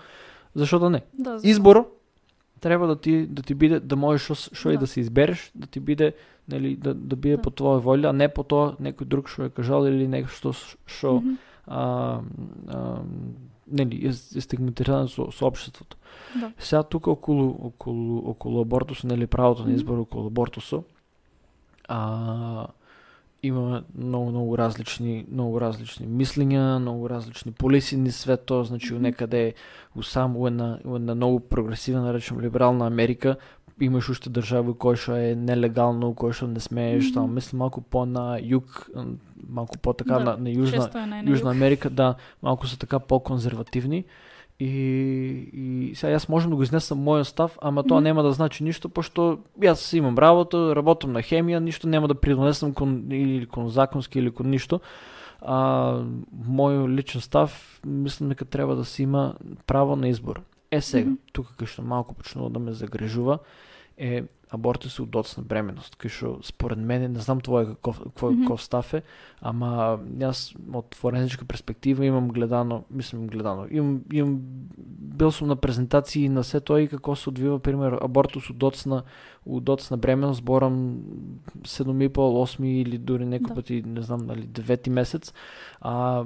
зашо 0.56 0.80
да 0.80 0.90
не? 0.90 1.02
Да? 1.14 1.38
Избор 1.44 1.86
треба 2.60 2.88
да 2.88 2.96
ти 2.96 3.28
да 3.28 3.42
ти 3.42 3.54
биде 3.54 3.80
да 3.80 3.96
можеш 3.96 4.24
што, 4.26 4.56
што 4.56 4.70
и 4.70 4.74
Да. 4.74 4.80
да 4.80 4.88
се 4.88 5.00
избереш, 5.00 5.52
да 5.56 5.68
ти 5.68 5.80
биде 5.80 6.14
нели 6.48 6.76
да 6.76 6.94
да 6.94 7.16
биде 7.16 7.36
Да. 7.36 7.42
по 7.42 7.50
твоја 7.50 7.82
волја, 7.82 8.10
а 8.10 8.14
не 8.14 8.28
по 8.30 8.44
тоа 8.44 8.76
некој 8.82 9.06
друг 9.06 9.30
што 9.30 9.44
е 9.46 9.50
кажал 9.50 9.88
или 9.88 10.08
нешто 10.08 10.54
што 10.86 11.14
Мгм. 11.22 11.38
а, 11.68 12.20
а, 12.68 13.02
нели 13.72 14.06
е, 14.06 14.10
е 14.10 14.42
стигматизирано 14.42 15.08
со, 15.08 15.32
со 15.32 15.46
општеството. 15.48 15.98
Да. 16.36 16.52
Сега 16.60 16.84
тука 16.84 17.12
околу 17.12 17.50
околу 17.62 18.18
околу 18.30 18.62
абортус, 18.62 19.04
нели 19.04 19.28
правото 19.28 19.66
на 19.66 19.74
избор 19.74 19.98
околу 19.98 20.28
абортусо, 20.28 20.84
а 21.88 22.68
има 23.44 23.84
многу 23.96 24.30
многу 24.32 24.58
различни 24.58 25.26
многу 25.32 25.60
различни 25.60 26.08
мислења, 26.08 26.80
многу 26.80 27.10
различни 27.10 27.52
полиси 27.52 27.98
низ 27.98 28.18
свет 28.20 28.46
тоа, 28.46 28.64
значи 28.64 28.94
некаде 28.94 29.54
у 29.96 30.04
сам 30.04 30.38
у 30.38 30.48
една 30.48 30.80
у 30.86 30.96
една 30.96 31.16
многу 31.16 31.40
прогресивна, 31.40 32.04
да 32.04 32.14
речем 32.14 32.42
либерална 32.42 32.88
Америка, 32.88 33.38
имаш 33.80 34.10
уште 34.10 34.30
држави 34.30 34.74
кој 34.76 34.96
што 35.00 35.16
е 35.16 35.36
нелегално, 35.36 36.12
кој 36.14 36.34
што 36.36 36.48
не 36.48 36.60
смееш, 36.60 37.06
Мгм. 37.06 37.14
таму 37.14 37.28
мислам 37.28 37.60
малку 37.60 37.82
по 37.82 38.06
на 38.06 38.40
југ, 38.40 38.90
малку 39.48 39.78
по 39.80 39.94
така 39.94 40.20
Да, 40.20 40.36
на, 40.36 40.38
на 40.38 40.50
јужна 40.50 41.06
на 41.06 41.24
Јужна. 41.24 41.52
Америка, 41.52 41.90
да, 41.90 42.16
малку 42.42 42.68
се 42.68 42.78
така 42.80 43.00
по-конзервативни. 43.00 44.06
И, 44.60 44.66
и 45.54 45.96
сега 45.96 46.12
јас 46.18 46.28
можам 46.30 46.52
да 46.52 46.58
го 46.60 46.64
изнесам 46.64 47.00
мојот 47.00 47.32
став, 47.32 47.58
ама 47.62 47.84
тоа 47.84 48.02
Мгм. 48.02 48.04
нема 48.04 48.24
да 48.24 48.32
значи 48.32 48.64
ништо, 48.64 48.90
пошто 48.90 49.40
јас 49.56 49.98
имам 49.98 50.20
работа, 50.20 50.76
работам 50.76 51.14
на 51.14 51.24
хемија, 51.24 51.60
ништо 51.64 51.88
нема 51.88 52.08
да 52.08 52.16
придонесам 52.16 52.74
кон, 52.74 53.08
или 53.12 53.46
кон 53.46 53.70
законски 53.70 54.20
или 54.20 54.32
кон 54.32 54.50
ништо. 54.50 54.82
А, 55.42 56.04
мој 56.36 56.92
личен 56.92 57.22
став, 57.22 57.80
мислам 57.86 58.30
дека 58.30 58.46
треба 58.46 58.76
да 58.76 58.86
се 58.86 59.04
има 59.04 59.36
право 59.66 59.96
на 59.96 60.10
избор. 60.10 60.42
Е 60.72 60.82
сега, 60.82 61.10
Мгм. 61.10 61.18
тука 61.32 61.54
кај 61.58 61.66
што 61.66 61.82
малку 61.82 62.14
почнува 62.16 62.50
да 62.50 62.60
ме 62.60 62.74
загрежува, 62.74 63.40
е 63.98 64.24
абортус 64.50 64.98
и 64.98 65.02
удоцна 65.02 65.44
бременост, 65.44 65.96
кај 65.98 66.10
што 66.10 66.40
според 66.44 66.78
мене, 66.80 67.08
не 67.08 67.20
знам 67.20 67.38
твој 67.42 67.76
каков, 67.76 68.00
каков, 68.00 68.32
Мгм. 68.34 68.42
каков 68.44 68.62
став 68.64 68.94
е, 68.94 69.04
ама 69.42 70.00
јас 70.18 70.56
од 70.74 70.96
форензичка 70.96 71.46
перспектива 71.46 72.06
имам 72.06 72.30
гледано, 72.30 72.84
мислам 72.90 73.28
гледано, 73.28 73.68
имам, 73.70 74.02
имам 74.12 74.40
бил 75.18 75.32
сум 75.32 75.48
на 75.48 75.56
презентации 75.56 76.30
на 76.30 76.44
се 76.44 76.60
тоа 76.60 76.82
и 76.82 76.88
како 76.88 77.16
се 77.16 77.30
одвива 77.30 77.60
пример 77.60 78.00
абортус 78.02 78.50
удоцна 78.50 79.04
удоцна 79.46 79.98
бременост, 79.98 80.38
зборам 80.42 81.02
7,5, 81.64 82.10
8 82.10 82.66
или 82.66 82.98
дури 82.98 83.26
некој 83.26 83.48
Да. 83.48 83.54
пати, 83.56 83.84
не 83.86 84.02
знам, 84.02 84.28
дали 84.28 84.48
9 84.48 84.90
месец. 84.90 85.34
А 85.82 86.26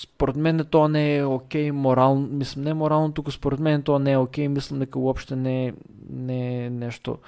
според 0.00 0.36
мене 0.36 0.64
тоа 0.64 0.88
не 0.88 1.16
е 1.16 1.24
окей 1.24 1.72
морално, 1.72 2.28
мислам 2.32 2.64
не 2.64 2.74
морално, 2.74 3.12
туку 3.12 3.30
според 3.30 3.60
мене 3.60 3.82
тоа 3.82 3.98
не 3.98 4.12
е 4.12 4.18
окей, 4.18 4.48
мислам 4.48 4.80
дека 4.80 4.98
уопште 4.98 5.36
не 5.36 5.74
не 6.10 6.64
е 6.64 6.70
нешто 6.70 7.18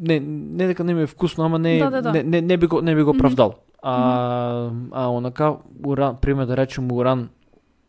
не 0.00 0.20
не 0.20 0.66
дека 0.66 0.84
не 0.84 0.94
ми 0.94 1.02
е 1.02 1.06
вкусно, 1.06 1.44
ама 1.44 1.58
не 1.58 1.78
Да, 1.78 1.90
да, 1.90 2.02
да. 2.02 2.12
не, 2.12 2.22
не, 2.22 2.40
не 2.40 2.56
би 2.56 2.66
го 2.66 2.82
не 2.82 2.94
би 2.94 3.02
го 3.02 3.16
правдал. 3.16 3.54
А 3.82 4.70
а 4.92 5.10
онака 5.10 5.56
уран, 5.86 6.16
пример 6.16 6.46
да 6.46 6.56
речем 6.56 6.92
уран 6.92 7.28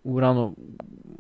урано 0.04 0.56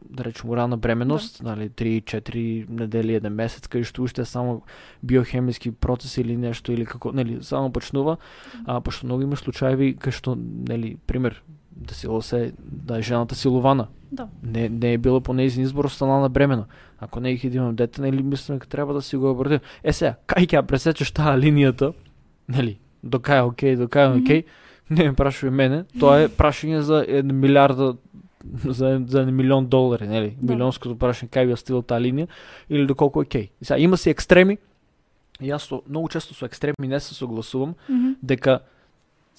да 0.09 0.25
речем 0.25 0.49
урана 0.49 0.77
бременост, 0.77 1.43
нали 1.43 1.69
3-4 1.69 2.69
недели, 2.69 3.13
еден 3.13 3.33
месец, 3.33 3.69
кај 3.69 3.85
што 3.85 4.03
уште 4.03 4.25
само 4.25 4.63
биохемиски 5.05 5.71
процес 5.71 6.17
или 6.17 6.37
нешто 6.37 6.73
или 6.73 6.85
како, 6.85 7.13
нели, 7.13 7.37
само 7.45 7.71
почнува, 7.71 8.17
а 8.65 8.81
пошто 8.81 9.05
многу 9.05 9.23
има 9.23 9.37
случаеви 9.37 9.93
кај 9.95 10.11
што, 10.11 10.33
нели, 10.35 10.97
пример, 11.07 11.43
десило 11.79 12.21
се 12.21 12.53
да 12.59 12.99
е 12.99 13.01
жената 13.01 13.35
силована. 13.35 13.87
Да. 14.11 14.27
Не, 14.43 14.69
не 14.69 14.93
е 14.93 14.97
било 14.97 15.21
по 15.21 15.33
нејзин 15.33 15.61
избор 15.61 15.85
останала 15.85 16.29
бремена. 16.29 16.65
Ако 16.99 17.19
не 17.19 17.33
ги 17.33 17.49
да 17.49 17.57
имам 17.57 17.75
дете, 17.75 18.01
нели 18.01 18.23
мислам 18.23 18.57
дека 18.57 18.67
треба 18.67 18.93
да 18.93 19.01
си 19.01 19.17
го 19.17 19.29
абортирам. 19.29 19.61
Е 19.83 19.93
сега, 19.93 20.15
кај 20.27 20.47
ќе 20.49 20.59
ја 20.59 20.65
пресечеш 20.65 21.11
таа 21.11 21.37
линијата, 21.37 21.93
нели, 22.49 22.79
до 23.03 23.19
кај 23.19 23.39
е 23.39 23.47
окей, 23.47 23.75
до 23.75 23.87
кај 23.87 24.09
е 24.09 24.21
окей, 24.21 24.43
не 24.89 25.09
ме 25.09 25.13
прашувај 25.13 25.49
мене, 25.49 25.83
тоа 25.99 26.25
е 26.25 26.29
прашање 26.29 26.81
за 26.81 27.05
една 27.07 27.33
милиарда 27.33 27.95
за, 28.65 29.01
за 29.07 29.25
милион 29.25 29.67
долари, 29.67 30.07
нели? 30.07 30.35
Да. 30.41 30.53
Милионското 30.53 30.97
прашање 30.97 31.29
кај 31.29 31.47
би 31.47 31.57
стила 31.57 31.83
таа 31.83 32.01
линија 32.01 32.27
или 32.69 32.87
доколку 32.87 33.21
е 33.21 33.29
окей. 33.29 33.49
Сега 33.61 33.77
има 33.77 33.97
си 33.97 34.09
екстреми. 34.09 34.57
Јас 35.39 35.69
многу 35.87 36.09
често 36.09 36.33
со 36.33 36.45
екстреми 36.45 36.87
не 36.87 36.99
се 36.99 37.13
согласувам 37.15 37.75
Мгм. 37.89 38.17
дека 38.23 38.59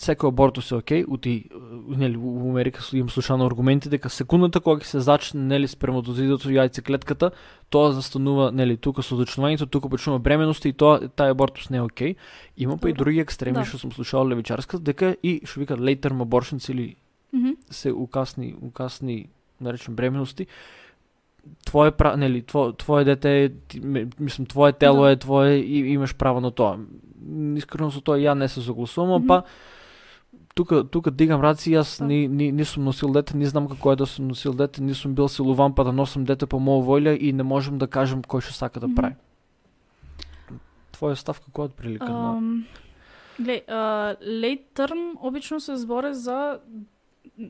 секој 0.00 0.28
абортус 0.32 0.70
е 0.72 0.76
окей, 0.80 1.04
ути 1.04 1.50
нели 1.88 2.16
во 2.16 2.48
Америка 2.50 2.80
имам 2.92 3.10
слушано 3.10 3.44
аргументи 3.44 3.88
дека 3.92 4.08
секундата 4.08 4.60
кога 4.60 4.80
ќе 4.80 4.84
се 4.96 5.00
зачне 5.00 5.40
нели 5.44 5.68
сперматозидот 5.68 6.44
во 6.44 6.50
јајцеклетката, 6.56 7.32
тоа 7.68 7.92
застанува 7.92 8.50
нели 8.52 8.76
тука 8.80 9.02
со 9.02 9.16
зачнувањето, 9.20 9.68
тука 9.68 9.88
почнува 9.92 10.18
бременоста 10.18 10.68
и 10.68 10.72
тоа 10.72 11.00
тај 11.04 11.30
абортус 11.36 11.68
не 11.70 11.78
е 11.78 11.82
окей. 11.82 12.16
Има 12.56 12.78
па 12.78 12.88
и 12.88 12.92
други 12.92 13.20
екстреми 13.20 13.60
Да. 13.60 13.64
што 13.64 13.78
сум 13.78 13.92
слушал 13.92 14.24
левичарска 14.24 14.78
дека 14.80 15.16
и 15.22 15.42
што 15.44 15.60
викаат 15.60 15.80
late 15.80 16.00
term 16.00 16.24
abortions 16.24 16.70
или 16.70 16.96
Мгм. 17.32 17.56
се 17.70 17.92
укасни 17.92 18.54
укасни 18.62 19.28
наречем 19.60 19.94
бременности 19.94 20.46
твое 21.64 21.90
пра, 21.90 22.16
нели 22.16 22.42
тво, 22.42 22.72
твое 22.72 23.04
дете 23.04 23.44
е 23.44 23.50
мислам 24.20 24.46
твое 24.46 24.72
тело 24.72 25.02
Да. 25.04 25.10
е 25.10 25.16
твое 25.16 25.58
и 25.60 25.92
имаш 25.92 26.14
право 26.16 26.40
на 26.40 26.50
тоа. 26.50 26.78
Искрено 27.56 27.90
со 27.90 28.00
тоа 28.00 28.16
ја 28.16 28.34
не 28.34 28.48
се 28.48 28.60
согласувам, 28.60 29.20
Мгм. 29.20 29.26
па 29.28 29.42
тука 30.54 30.84
тука 30.84 31.10
дигам 31.10 31.40
раци, 31.40 31.70
јас 31.70 32.00
ни, 32.04 32.28
ни, 32.28 32.50
ни 32.52 32.64
сум 32.64 32.84
носил 32.84 33.12
дете, 33.12 33.36
не 33.36 33.46
знам 33.46 33.68
како 33.68 33.92
е 33.92 33.96
да 33.96 34.06
сум 34.06 34.28
носил 34.28 34.52
дете, 34.52 34.82
не 34.82 34.94
сум 34.94 35.14
бил 35.14 35.28
силуван 35.28 35.74
па 35.74 35.84
да 35.84 35.92
носам 35.92 36.24
дете 36.24 36.46
по 36.46 36.58
моја 36.58 36.84
волја 36.84 37.16
и 37.16 37.32
не 37.32 37.42
можам 37.42 37.78
да 37.78 37.86
кажам 37.86 38.22
кој 38.22 38.40
што 38.40 38.52
сака 38.54 38.80
да 38.80 38.88
прави. 38.96 39.16
Твоја 40.96 41.16
став 41.16 41.40
како 41.40 41.62
е 41.62 41.70
отприлика 41.70 42.08
на 42.08 42.36
Ам, 42.36 42.66
Глеј, 43.40 43.62
а, 43.68 44.16
late 44.20 44.66
term 44.74 45.16
обично 45.20 45.60
се 45.60 45.76
збори 45.76 46.12
за 46.14 46.60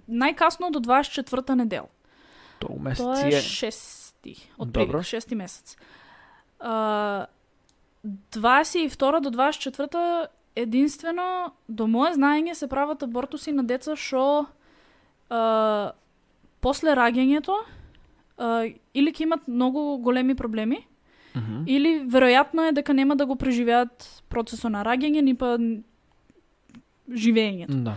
најкасно 0.07 0.71
до 0.71 0.79
24-та 0.79 1.55
недел. 1.55 1.89
тоа 2.61 2.79
месец 2.79 3.03
Тоа 3.03 3.27
е 3.27 3.41
шести, 3.41 4.37
од 4.59 4.71
Добро. 4.71 5.01
прилик, 5.01 5.07
шести 5.07 5.35
месец. 5.35 5.77
А, 6.61 7.27
22 8.05 9.21
до 9.21 9.31
24 9.31 10.29
единствено 10.57 11.53
до 11.69 11.87
мое 11.87 12.13
знаење 12.15 12.55
се 12.55 12.67
прават 12.67 13.03
абортуси 13.03 13.53
на 13.53 13.63
деца 13.65 13.97
што 13.97 14.47
а, 15.31 15.93
после 16.61 16.95
раѓањето 16.95 17.55
а, 18.39 18.67
или 18.95 19.13
ќе 19.13 19.23
имат 19.23 19.49
многу 19.49 19.99
големи 19.99 20.35
проблеми 20.35 20.87
Мгм. 21.35 21.63
или 21.67 22.01
веројатно 22.11 22.69
е 22.69 22.73
дека 22.73 22.95
нема 22.95 23.17
да 23.17 23.27
го 23.27 23.37
преживеат 23.37 24.23
процесот 24.29 24.73
на 24.73 24.83
раѓање 24.85 25.21
ни 25.23 25.35
па 25.35 25.55
живењето. 27.11 27.83
Да. 27.85 27.95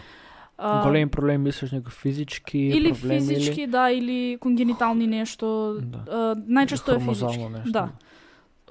А, 0.58 0.84
Големи 0.84 1.10
проблеми 1.10 1.43
мислиш 1.43 1.72
некои 1.72 1.91
физички 1.91 2.58
или 2.60 2.93
проблеми 2.93 3.20
физички, 3.20 3.62
или 3.62 3.68
да, 3.72 3.91
или 3.91 4.38
конгенитални 4.38 5.08
нешто. 5.08 5.78
Да. 5.82 5.99
А, 6.08 6.36
најчесто 6.36 6.95
е 6.95 6.99
физички. 6.99 7.49
нешто. 7.49 7.72
Да. 7.72 7.89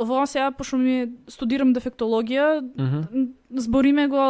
Ова 0.02 0.26
сега, 0.26 0.50
пошто 0.50 0.76
ми 0.76 1.06
студирам 1.28 1.72
дефектологија, 1.74 2.62
збориме 3.54 4.08
го 4.08 4.24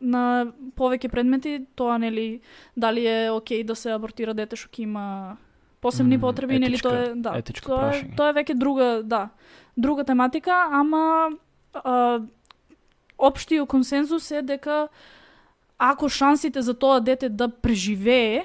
на 0.00 0.52
повеќе 0.76 1.08
предмети, 1.08 1.66
тоа 1.76 1.98
нели 1.98 2.40
дали 2.76 3.06
е 3.06 3.30
окей 3.30 3.64
да 3.64 3.76
се 3.76 3.94
абортира 3.94 4.34
дете 4.34 4.56
што 4.56 4.68
ќе 4.68 4.82
има 4.82 5.36
посебни 5.80 6.18
потреби, 6.20 6.58
нели 6.58 6.74
етичка- 6.74 6.88
тоа 6.90 6.98
е 6.98 7.14
да. 7.14 7.30
тоа, 7.30 7.38
е, 7.38 8.02
прашање. 8.02 8.16
тоа 8.16 8.28
е 8.28 8.32
веќе 8.32 8.54
друга, 8.54 9.02
да, 9.04 9.28
друга 9.76 10.04
тематика, 10.04 10.68
ама 10.72 11.30
а, 11.74 12.20
општиот 13.18 13.68
консензус 13.68 14.30
е 14.30 14.42
дека 14.42 14.88
ако 15.78 16.08
шансите 16.08 16.62
за 16.62 16.74
тоа 16.74 17.00
дете 17.00 17.28
да 17.28 17.48
преживее 17.48 18.44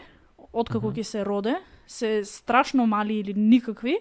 откако 0.53 0.91
ќе 0.91 1.01
се 1.03 1.26
роде 1.26 1.55
се 1.88 2.24
страшно 2.24 2.88
мали 2.88 3.20
или 3.20 3.34
никакви, 3.34 3.97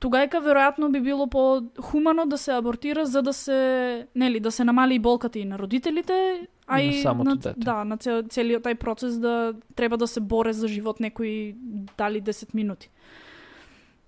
тугајка 0.00 0.40
веројатно 0.44 0.90
би 0.92 1.00
било 1.00 1.26
по-хумано 1.26 2.26
да 2.26 2.38
се 2.38 2.52
абортира 2.52 3.06
за 3.06 3.22
да 3.22 3.32
се, 3.32 4.06
нели, 4.14 4.40
да 4.40 4.50
се 4.50 4.64
намали 4.64 4.94
и 4.94 4.98
болката 4.98 5.38
и 5.38 5.44
на 5.44 5.58
родителите, 5.58 6.46
а 6.66 6.80
И 6.80 7.04
на 7.04 7.14
на, 7.14 7.36
дете. 7.36 7.54
да, 7.56 7.84
на 7.84 7.96
цел, 7.96 8.22
целиот 8.22 8.64
тај 8.64 8.74
процес 8.74 9.18
да 9.18 9.54
треба 9.76 9.96
да 9.96 10.06
се 10.06 10.20
боре 10.20 10.52
за 10.52 10.68
живот 10.68 11.00
некои 11.00 11.54
дали 11.98 12.22
10 12.22 12.54
минути. 12.54 12.90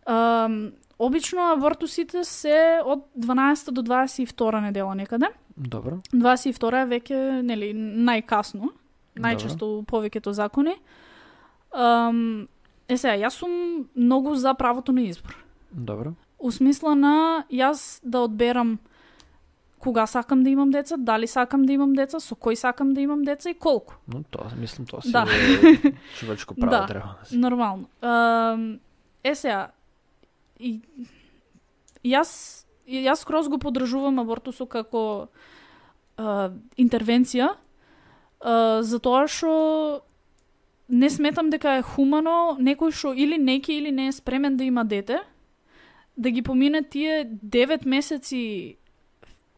Um, 0.06 0.72
обично 0.98 1.52
абортусите 1.52 2.24
се 2.24 2.80
од 2.84 3.06
12 3.18 3.70
до 3.70 3.82
22 3.82 4.60
недела 4.60 4.94
некаде. 4.94 5.26
Добро. 5.56 5.98
22 6.12 6.82
е 6.82 6.86
веќе, 6.86 7.42
нели, 7.42 7.72
најкасно, 7.74 8.72
најчесто 9.16 9.62
у 9.62 9.82
повеќето 9.82 10.30
закони. 10.30 10.74
Um, 11.72 12.48
е 12.88 12.96
сега, 12.96 13.14
јас 13.14 13.38
сум 13.38 13.86
многу 13.94 14.34
за 14.34 14.54
правото 14.54 14.92
на 14.92 15.02
избор. 15.02 15.47
Добро. 15.70 16.12
У 16.38 16.50
смисла 16.50 16.94
на 16.94 17.44
јас 17.50 18.00
да 18.02 18.20
одберам 18.20 18.78
кога 19.78 20.06
сакам 20.06 20.42
да 20.42 20.50
имам 20.50 20.70
деца, 20.70 20.96
дали 20.96 21.26
сакам 21.26 21.64
да 21.66 21.72
имам 21.72 21.94
деца, 21.94 22.20
со 22.20 22.34
кој 22.34 22.54
сакам 22.54 22.94
да 22.94 23.00
имам 23.00 23.22
деца 23.24 23.50
и 23.50 23.54
колку. 23.54 23.94
Но 24.08 24.22
тоа 24.30 24.50
мислам 24.58 24.86
тоа 24.86 25.02
си 25.02 25.12
Да. 25.12 25.26
е 25.28 25.92
човечко 26.18 26.54
право 26.54 26.70
Да. 26.70 26.86
треба 26.86 27.14
да. 27.30 27.38
Нормално. 27.38 27.86
Е 29.24 29.34
сега, 29.34 29.70
и, 30.60 30.80
јас, 32.04 32.64
јас 32.88 33.22
скроз 33.22 33.48
го 33.48 33.58
подржувам 33.58 34.18
абортусот 34.18 34.68
како 34.68 35.28
а, 36.16 36.50
интервенција, 36.76 37.54
а, 38.40 38.82
затоа 38.82 39.26
што 39.28 40.02
не 40.88 41.10
сметам 41.10 41.50
дека 41.50 41.78
е 41.78 41.82
хумано 41.82 42.56
некој 42.58 42.90
што 42.90 43.12
или 43.14 43.38
неки 43.38 43.72
или 43.78 43.90
не 43.92 44.08
е 44.08 44.12
спремен 44.12 44.56
да 44.56 44.64
има 44.64 44.84
дете, 44.84 45.20
да 46.18 46.30
ги 46.30 46.42
помине 46.42 46.82
тие 46.82 47.30
9 47.46 47.86
месеци 47.86 48.76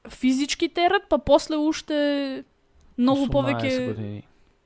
физички 0.09 0.69
терет, 0.69 1.09
па 1.09 1.19
после 1.19 1.57
уште 1.57 2.45
многу 2.99 3.27
18 3.27 3.33
повеќе 3.33 3.87
години. 3.87 4.23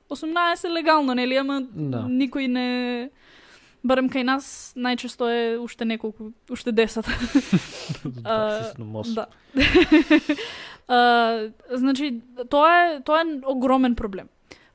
18 0.09 0.69
легално, 0.69 1.13
нели, 1.13 1.35
ама 1.35 1.61
Да. 1.61 2.05
никој 2.07 2.47
не 2.47 3.09
барем 3.83 4.09
кај 4.09 4.23
нас 4.23 4.73
најчесто 4.75 5.27
е 5.29 5.57
уште 5.61 5.85
неколку, 5.85 6.31
уште 6.49 6.73
10. 6.73 7.05
А, 8.25 8.73
да. 9.15 9.25
а, 10.87 11.49
значи, 11.71 12.21
тоа 12.49 12.71
е, 12.85 13.01
тоа 13.05 13.21
е 13.21 13.41
огромен 13.45 13.95
проблем. 13.95 14.27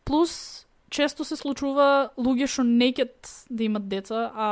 Плюс, 0.04 0.66
често 0.90 1.24
се 1.24 1.36
случува 1.38 2.10
луѓе 2.18 2.48
што 2.50 2.64
не 2.66 2.90
ќат 2.92 3.30
да 3.50 3.64
имат 3.64 3.88
деца, 3.88 4.30
а 4.34 4.48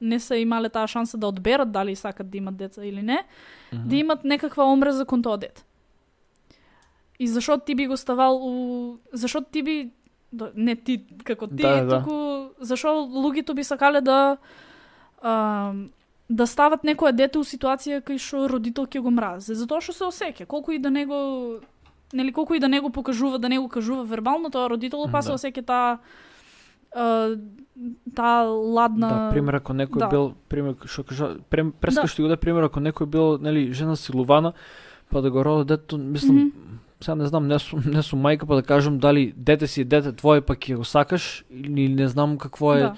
не 0.00 0.18
се 0.20 0.40
имале 0.40 0.68
таа 0.72 0.88
шанса 0.88 1.18
да 1.20 1.28
одберат 1.28 1.72
дали 1.72 1.96
сакат 1.96 2.30
да 2.30 2.38
имат 2.38 2.56
деца 2.56 2.84
или 2.84 3.02
не, 3.02 3.20
mm 3.20 3.76
-hmm. 3.76 3.86
да 3.86 3.96
имат 3.96 4.24
некаква 4.24 4.64
омреза 4.64 5.04
кон 5.04 5.22
тоа 5.22 5.36
дете. 5.36 5.64
И 7.18 7.28
зашо 7.28 7.58
ти 7.58 7.74
би 7.74 7.86
го 7.86 7.96
ставал 7.96 8.36
у... 8.36 8.98
Зашо 9.12 9.40
ти 9.40 9.62
би... 9.62 9.90
Не 10.56 10.76
ти 10.76 11.04
како 11.24 11.46
ти, 11.46 11.62
да, 11.62 11.84
да. 11.84 11.98
туку 11.98 12.48
зашо 12.60 12.88
луѓето 12.88 13.54
би 13.54 13.64
сакале 13.64 14.00
да 14.00 14.36
а, 15.22 15.74
да 16.28 16.46
стават 16.46 16.84
некое 16.84 17.12
дете 17.12 17.38
у 17.38 17.44
ситуација 17.44 18.00
кај 18.00 18.18
што 18.18 18.48
родител 18.48 18.86
ќе 18.86 19.00
го 19.04 19.10
мрази, 19.10 19.54
затоа 19.54 19.80
што 19.84 19.92
се 19.92 20.04
осеќа, 20.04 20.46
колку 20.46 20.72
и 20.72 20.78
да 20.78 20.90
него 20.90 21.60
нели 22.12 22.32
колку 22.32 22.54
и 22.54 22.60
да 22.60 22.68
него 22.68 22.90
покажува, 22.90 23.38
да 23.38 23.48
него 23.48 23.68
кажува 23.68 24.04
вербално, 24.04 24.50
тоа 24.50 24.68
родителот 24.70 25.12
па 25.12 25.22
се 25.22 25.32
да. 25.32 25.38
осеќа 25.38 25.66
таа 25.66 25.98
таа 26.92 28.44
ладна 28.48 29.08
Да, 29.08 29.30
пример 29.32 29.54
ако 29.54 29.72
некој 29.72 29.98
да. 29.98 30.08
бил 30.12 30.34
пример 30.48 30.76
што 30.84 31.04
кажа 31.08 31.28
преска 31.48 32.04
да. 32.04 32.08
што 32.08 32.22
го 32.22 32.28
да 32.28 32.36
пример 32.36 32.68
ако 32.68 32.80
некој 32.80 33.08
бил 33.08 33.38
нели 33.40 33.72
жена 33.72 33.96
силувана 33.96 34.52
па 35.08 35.22
да 35.22 35.30
го 35.30 35.44
роди 35.44 35.68
дето 35.68 35.98
мислам 35.98 36.36
mm 36.36 36.52
-hmm. 36.52 36.78
сега 37.00 37.14
не 37.14 37.26
знам 37.26 37.48
не 37.48 37.58
сум 37.58 37.80
не 37.86 38.02
сум 38.02 38.20
мајка 38.20 38.46
па 38.46 38.54
да 38.54 38.62
кажам 38.62 38.98
дали 38.98 39.32
дете 39.36 39.66
си 39.66 39.84
дете 39.84 40.12
твое 40.12 40.40
па 40.40 40.54
ќе 40.54 40.76
го 40.76 40.84
сакаш 40.84 41.44
или 41.50 41.88
не 41.88 42.08
знам 42.08 42.38
какво 42.38 42.74
е 42.74 42.80
да. 42.80 42.94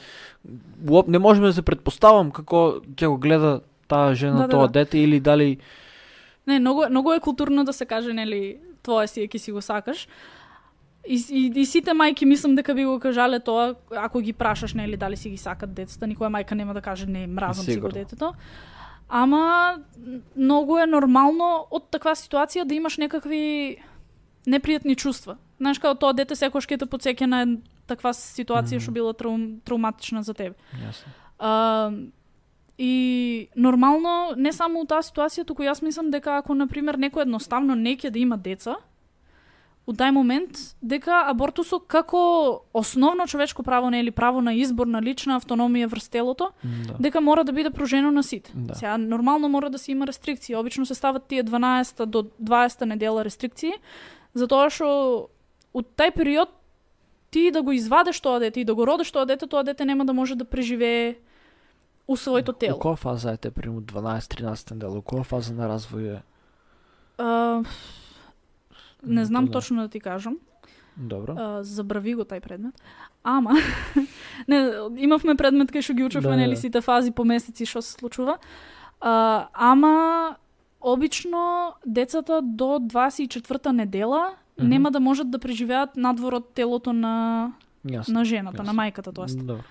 Не 1.06 1.18
можеме 1.18 1.46
да 1.46 1.52
се 1.52 1.62
предпоставам 1.62 2.30
како 2.30 2.80
ќе 2.96 3.06
го 3.06 3.16
гледа 3.16 3.60
таа 3.88 4.14
жена 4.14 4.36
да, 4.36 4.42
да 4.42 4.48
тоа 4.48 4.66
да, 4.66 4.72
дете 4.72 4.98
или 4.98 5.20
дали 5.20 5.58
Не, 6.46 6.60
многу 6.60 6.82
многу 6.90 7.12
е 7.12 7.20
културно 7.20 7.64
да 7.64 7.72
се 7.72 7.86
каже 7.86 8.12
нели 8.12 8.58
твое 8.82 9.06
си 9.08 9.22
е 9.22 9.28
ки 9.28 9.38
си 9.38 9.52
го 9.52 9.62
сакаш. 9.62 10.08
И, 11.08 11.24
и, 11.30 11.60
и 11.60 11.66
сите 11.66 11.92
мајки 11.92 12.24
мислам 12.24 12.54
дека 12.54 12.74
би 12.74 12.84
го 12.84 12.98
кажале 13.00 13.40
тоа 13.40 13.74
ако 13.90 14.20
ги 14.20 14.32
прашаш 14.32 14.74
нели 14.74 14.96
дали 14.96 15.16
си 15.16 15.30
ги 15.30 15.36
сакат 15.36 15.74
децата, 15.74 16.06
никоја 16.06 16.32
мајка 16.32 16.54
нема 16.54 16.74
да 16.74 16.80
каже 16.80 17.06
не, 17.06 17.26
мразам 17.26 17.64
си 17.64 17.76
го 17.80 17.88
детето. 17.88 18.32
Ама 19.08 19.78
многу 20.36 20.78
е 20.78 20.86
нормално 20.86 21.66
од 21.70 21.90
таква 21.92 22.16
ситуација 22.16 22.64
да 22.64 22.74
имаш 22.74 22.96
некакви 22.96 23.76
непријатни 24.48 24.96
чувства. 24.96 25.36
Знаеш 25.60 25.78
како 25.78 25.98
тоа 26.00 26.16
дете 26.16 26.36
секојаш 26.36 26.68
ќе 26.68 26.80
те 26.80 26.88
подсеќа 26.88 27.28
на 27.28 27.44
таква 27.86 28.12
ситуација 28.16 28.80
што 28.80 28.90
mm 28.90 28.94
-hmm. 28.94 28.94
била 28.94 29.12
трау, 29.12 29.38
травматична 29.64 30.22
за 30.22 30.34
тебе. 30.34 30.56
Јасно. 30.72 31.08
А, 31.38 31.92
и 32.78 33.48
нормално 33.56 34.34
не 34.36 34.52
само 34.52 34.82
у 34.82 34.86
таа 34.86 35.02
ситуација, 35.02 35.46
туку 35.46 35.62
јас 35.62 35.82
мислам 35.82 36.10
дека 36.10 36.38
ако 36.38 36.54
на 36.54 36.66
пример 36.66 36.98
некој 36.98 37.22
едноставно 37.22 37.74
не 37.74 37.96
ќе 37.96 38.10
да 38.10 38.18
има 38.18 38.36
деца, 38.36 38.76
у 39.86 39.92
тај 39.92 40.14
момент 40.16 40.58
дека 40.80 41.26
абортусот 41.28 41.84
како 41.86 42.64
основно 42.72 43.26
човечко 43.28 43.62
право 43.62 43.90
не 43.90 44.00
или 44.00 44.10
право 44.10 44.40
на 44.40 44.54
избор 44.56 44.88
на 44.88 45.02
лична 45.02 45.36
автономија 45.40 45.90
врз 45.92 46.08
телото, 46.08 46.50
да. 46.64 46.96
дека 46.98 47.20
мора 47.20 47.44
да 47.44 47.52
биде 47.52 47.70
пружено 47.70 48.10
на 48.10 48.22
сите. 48.22 48.52
Да. 48.54 48.74
Сега 48.74 48.96
нормално 48.98 49.48
мора 49.48 49.70
да 49.70 49.78
се 49.78 49.92
има 49.92 50.06
рестрикции. 50.06 50.56
Обично 50.56 50.86
се 50.86 50.94
стават 50.94 51.26
тие 51.28 51.44
12 51.44 52.04
до 52.06 52.24
20 52.42 52.84
недела 52.84 53.24
рестрикции, 53.24 53.72
затоа 54.34 54.70
што 54.72 55.28
у 55.74 55.82
тај 55.82 56.14
период 56.16 56.48
ти 57.30 57.50
да 57.50 57.62
го 57.62 57.72
извадеш 57.72 58.20
тоа 58.20 58.40
дете 58.40 58.60
и 58.60 58.64
да 58.64 58.74
го 58.74 58.86
родиш 58.86 59.10
тоа 59.12 59.26
дете, 59.26 59.46
тоа 59.46 59.64
дете 59.64 59.84
нема 59.84 60.04
да 60.04 60.12
може 60.14 60.34
да 60.34 60.44
преживее 60.44 61.16
у 62.06 62.16
своето 62.16 62.52
тело. 62.52 62.78
У 62.78 62.80
која 62.80 62.96
фаза 62.96 63.32
е 63.32 63.36
те 63.36 63.50
приму 63.50 63.80
12-13 63.80 64.72
недела? 64.72 64.98
У 64.98 65.02
која 65.02 65.24
фаза 65.24 65.54
на 65.54 65.68
развој 65.68 66.18
е? 66.18 66.22
Uh, 67.18 67.66
Не 69.06 69.24
знам 69.24 69.46
да. 69.46 69.52
точно 69.52 69.82
да 69.82 69.88
ти 69.88 70.00
кажам. 70.00 70.36
Добро. 70.96 71.34
А, 71.38 71.62
забрави 71.62 72.14
го 72.14 72.22
тај 72.22 72.40
предмет. 72.40 72.74
Ама, 73.24 73.56
не, 74.48 74.70
имавме 74.96 75.34
предмет 75.34 75.72
кај 75.74 75.82
што 75.82 75.94
ги 75.94 76.04
учевме, 76.06 76.30
да, 76.30 76.36
нели, 76.38 76.56
сите 76.56 76.80
фази 76.80 77.10
по 77.10 77.24
месеци 77.24 77.66
што 77.66 77.82
се 77.82 77.98
случува. 77.98 78.38
А, 79.00 79.48
ама, 79.52 80.36
обично, 80.80 81.74
децата 81.86 82.40
до 82.42 82.78
24-та 82.78 83.72
недела 83.72 84.30
mm 84.30 84.62
-hmm. 84.62 84.68
нема 84.68 84.90
да 84.90 85.00
можат 85.00 85.30
да 85.30 85.38
преживеат 85.38 85.96
надвор 85.96 86.34
од 86.34 86.54
телото 86.54 86.92
на, 86.92 87.52
Јасно. 87.84 88.12
на 88.12 88.24
жената, 88.24 88.62
Јасно. 88.62 88.66
на 88.66 88.72
мајката, 88.72 89.12
тоа 89.14 89.26
Добро. 89.26 89.64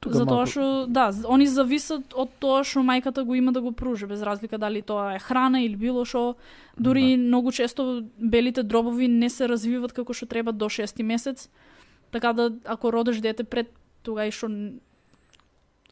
Тука 0.00 0.18
Затоа 0.18 0.44
малку... 0.44 0.50
што 0.50 0.86
да, 0.86 1.08
они 1.28 1.46
зависат 1.46 2.12
од 2.14 2.30
тоа 2.38 2.64
што 2.64 2.84
мајката 2.84 3.24
го 3.24 3.34
има 3.34 3.52
да 3.52 3.60
го 3.64 3.72
пружи, 3.72 4.06
без 4.06 4.22
разлика 4.22 4.58
дали 4.58 4.82
тоа 4.82 5.16
е 5.16 5.18
храна 5.18 5.62
или 5.64 5.76
било 5.76 6.04
што. 6.04 6.36
Дури 6.76 7.16
да. 7.16 7.22
многу 7.22 7.52
често 7.52 8.04
белите 8.18 8.62
дробови 8.62 9.08
не 9.08 9.30
се 9.30 9.48
развиваат 9.48 9.92
како 9.96 10.12
што 10.12 10.26
треба 10.26 10.52
до 10.52 10.68
шести 10.68 11.02
месец. 11.02 11.48
Така 12.10 12.32
да 12.32 12.52
ако 12.64 12.92
родиш 12.92 13.20
дете 13.24 13.44
пред 13.44 13.72
и 14.06 14.30
што 14.30 14.48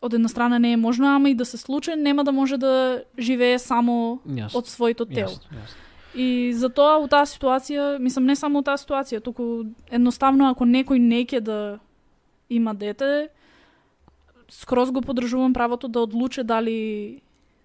од 0.05 0.15
една 0.15 0.29
страна 0.29 0.59
не 0.59 0.73
е 0.73 0.77
можно, 0.77 1.17
ама 1.17 1.31
и 1.31 1.35
да 1.35 1.45
се 1.45 1.57
случи, 1.57 1.97
нема 1.97 2.25
да 2.25 2.33
може 2.33 2.59
да 2.59 3.03
живее 3.19 3.59
само 3.59 4.21
yes. 4.29 4.55
од 4.55 4.69
своето 4.69 5.05
тело. 5.05 5.33
Yes, 5.33 5.57
yes. 5.57 5.71
И 6.15 6.53
затоа 6.53 7.01
у 7.03 7.09
таа 7.09 7.25
ситуација, 7.27 7.99
мислам 7.99 8.29
не 8.29 8.37
само 8.37 8.61
у 8.61 8.63
таа 8.63 8.77
ситуација, 8.79 9.23
туку 9.25 9.65
едноставно 9.91 10.51
ако 10.51 10.69
некој 10.69 11.01
не 11.01 11.25
ќе 11.25 11.41
да 11.41 11.79
има 12.49 12.75
дете, 12.75 13.33
скроз 14.51 14.91
го 14.91 15.01
подржувам 15.01 15.53
правото 15.53 15.89
да 15.89 16.01
одлуче 16.01 16.45
дали 16.45 17.21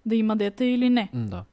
да 0.06 0.16
има 0.16 0.36
дете 0.36 0.64
или 0.64 0.90
не. 0.90 1.08
Да. 1.14 1.44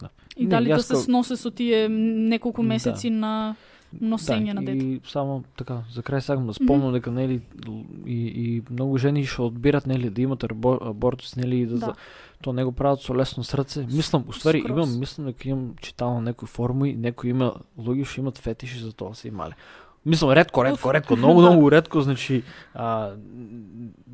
да. 0.00 0.08
И 0.36 0.44
не, 0.44 0.48
дали 0.48 0.68
да 0.68 0.82
се 0.82 0.96
сносе 0.96 1.36
со 1.36 1.50
тие 1.50 1.88
неколку 1.88 2.62
да. 2.62 2.68
месеци 2.68 3.10
да. 3.10 3.16
на 3.16 3.56
носење 4.02 4.54
да, 4.54 4.60
на 4.60 4.64
дете. 4.64 4.84
И 4.84 5.00
само 5.08 5.42
така, 5.56 5.82
за 5.92 6.02
крај 6.02 6.20
сакам 6.20 6.46
да 6.46 6.54
спомнам 6.54 6.80
mm 6.80 6.90
-hmm. 6.90 6.92
дека 6.92 7.10
нели 7.10 7.40
и, 8.06 8.18
и 8.26 8.62
многу 8.70 8.98
жени 8.98 9.24
што 9.24 9.46
одбират 9.46 9.86
нели 9.86 10.10
да 10.10 10.22
имат 10.22 10.44
абортус 10.44 11.36
нели 11.36 11.60
и 11.60 11.66
да, 11.66 11.78
да. 11.78 11.94
тоа 12.42 12.52
не 12.52 12.64
го 12.64 12.72
прават 12.72 13.00
со 13.00 13.14
лесно 13.14 13.44
срце. 13.44 13.86
Мислам, 13.86 14.24
уствари 14.28 14.64
имам 14.68 14.98
мислам 14.98 15.26
дека 15.26 15.48
имам 15.48 15.74
читално 15.80 16.20
некои 16.20 16.48
форми, 16.48 16.94
некои 16.94 17.30
има 17.30 17.54
луѓе 17.78 18.04
што 18.04 18.20
имат 18.20 18.38
фетиши 18.38 18.78
за 18.78 18.92
тоа 18.92 19.14
се 19.14 19.28
имале. 19.28 19.54
Мислам, 20.06 20.30
редко, 20.30 20.64
редко, 20.64 20.92
редко, 20.94 21.16
многу, 21.16 21.40
многу 21.40 21.70
редко, 21.76 22.00
значи, 22.00 22.42
а, 22.74 23.14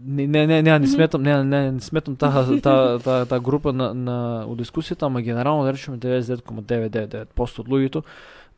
не, 0.05 0.27
не, 0.27 0.47
не, 0.47 0.63
не, 0.63 0.79
не 0.79 0.87
сметам, 0.87 1.23
не, 1.23 1.45
не, 1.45 1.73
не 1.73 1.81
сметам 1.81 2.17
таа 2.17 2.61
та, 2.61 2.99
та, 2.99 3.27
та 3.27 3.41
група 3.41 3.73
на, 3.73 3.95
на 3.95 4.45
у 4.47 4.57
дискусијата, 4.57 5.07
ама 5.07 5.23
генерално 5.23 5.65
да 5.65 5.73
речеме 5.73 5.99
99,999% 5.99 7.61
од 7.61 7.69
луѓето 7.69 8.03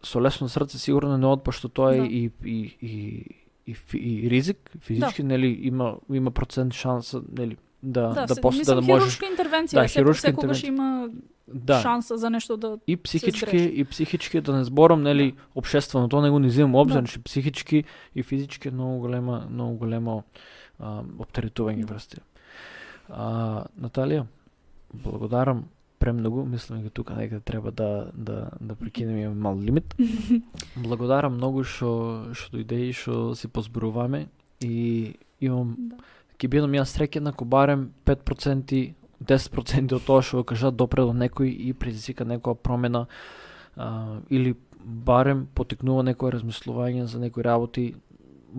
со 0.02 0.20
лесно 0.20 0.48
срце 0.48 0.78
сигурно 0.78 1.18
не 1.18 1.26
одпашто 1.26 1.68
тоа 1.68 1.92
да. 1.92 2.06
и, 2.06 2.30
и, 2.44 2.76
и, 2.80 3.24
и, 3.66 3.76
и, 3.94 4.30
ризик 4.30 4.70
физички, 4.80 5.22
да. 5.22 5.28
нели 5.28 5.58
има 5.62 5.96
има 6.12 6.30
процент 6.30 6.74
шанса, 6.74 7.22
нели 7.38 7.56
да 7.82 8.08
да, 8.08 8.26
да, 8.26 8.40
после, 8.40 8.64
да, 8.64 8.74
да 8.74 8.82
можеш 8.82 9.18
хируршка 9.18 9.26
интервенција, 9.26 9.74
да, 9.74 9.88
хируршка 9.88 10.32
интервенција. 10.32 10.68
има 10.68 11.08
да. 11.48 11.80
шанса 11.80 12.16
за 12.16 12.30
нешто 12.30 12.56
да 12.56 12.78
и 12.86 12.96
психички 12.96 13.56
и 13.56 13.84
психички 13.84 14.40
да 14.40 14.56
не 14.56 14.64
зборам 14.64 15.02
нели 15.02 15.32
да. 15.32 15.38
обшествено 15.54 16.08
тоа 16.08 16.22
не 16.22 16.50
земам 16.50 16.74
обзир, 16.74 17.02
да. 17.02 17.22
психички 17.24 17.84
и 18.14 18.22
физички 18.22 18.70
многу 18.70 19.00
голема 19.00 19.46
многу 19.50 19.76
големо 19.76 20.24
а, 20.24 20.40
оптеретување 20.78 21.86
врз 21.86 22.08
А, 23.08 23.66
Наталија, 23.76 24.24
благодарам 24.92 25.66
премногу, 25.98 26.44
мислам 26.44 26.80
дека 26.80 26.90
тука 26.90 27.14
нека 27.14 27.40
треба 27.40 27.70
да 27.70 28.10
да 28.14 28.50
да 28.60 28.74
прекинеме 28.74 29.28
мал 29.28 29.58
лимит. 29.60 29.94
благодарам 30.76 31.36
многу 31.36 31.64
што 31.64 32.32
што 32.32 32.56
дојде 32.56 32.88
и 32.88 32.92
што 32.92 33.34
си 33.34 33.48
позборуваме 33.48 34.26
и 34.60 35.14
имам 35.40 35.76
да. 35.78 35.96
ќе 36.38 36.48
бидам 36.48 36.76
јас 36.76 36.96
среќен 36.96 37.28
ако 37.28 37.44
барем 37.44 37.90
5% 38.04 38.94
10% 39.24 39.94
од 39.96 40.04
тоа 40.04 40.22
што 40.22 40.42
го 40.42 40.44
кажат 40.44 40.76
допре 40.76 41.02
до 41.02 41.12
некој 41.12 41.48
и 41.48 41.72
предизвика 41.72 42.24
некоја 42.24 42.54
промена 42.54 43.06
а, 43.76 44.20
или 44.30 44.56
барем 44.84 45.46
потекнува 45.54 46.04
некој 46.04 46.36
размислување 46.36 47.04
за 47.08 47.18
некои 47.18 47.44
работи 47.44 47.94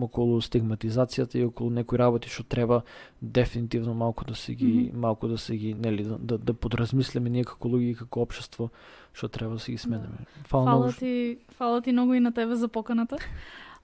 околу 0.00 0.40
стигматизацијата 0.40 1.38
и 1.38 1.44
околу 1.44 1.70
некои 1.70 1.98
работи 1.98 2.28
што 2.28 2.44
треба 2.44 2.82
дефинитивно 3.20 3.94
малку 3.94 4.24
да 4.24 4.34
се 4.34 4.54
ги 4.54 4.66
mm 4.66 4.92
-hmm. 4.92 4.96
малку 4.96 5.28
да 5.28 5.38
се 5.38 5.56
ги 5.56 5.74
нели 5.74 6.04
да, 6.04 6.18
да, 6.18 6.38
да 6.38 6.54
подразмислиме 6.54 7.30
ние 7.30 7.44
како 7.44 7.68
луѓе 7.68 7.90
и 7.90 7.94
како 7.94 8.20
општество 8.20 8.70
што 9.12 9.28
треба 9.28 9.54
да 9.54 9.60
се 9.60 9.72
ги 9.72 9.78
сменеме. 9.78 10.18
Фала, 10.44 10.64
фала 10.64 10.92
ти, 10.92 11.38
фала 11.50 11.82
ти 11.82 11.92
многу 11.92 12.14
и 12.14 12.20
на 12.20 12.32
тебе 12.32 12.56
за 12.56 12.68
поканата. 12.68 13.16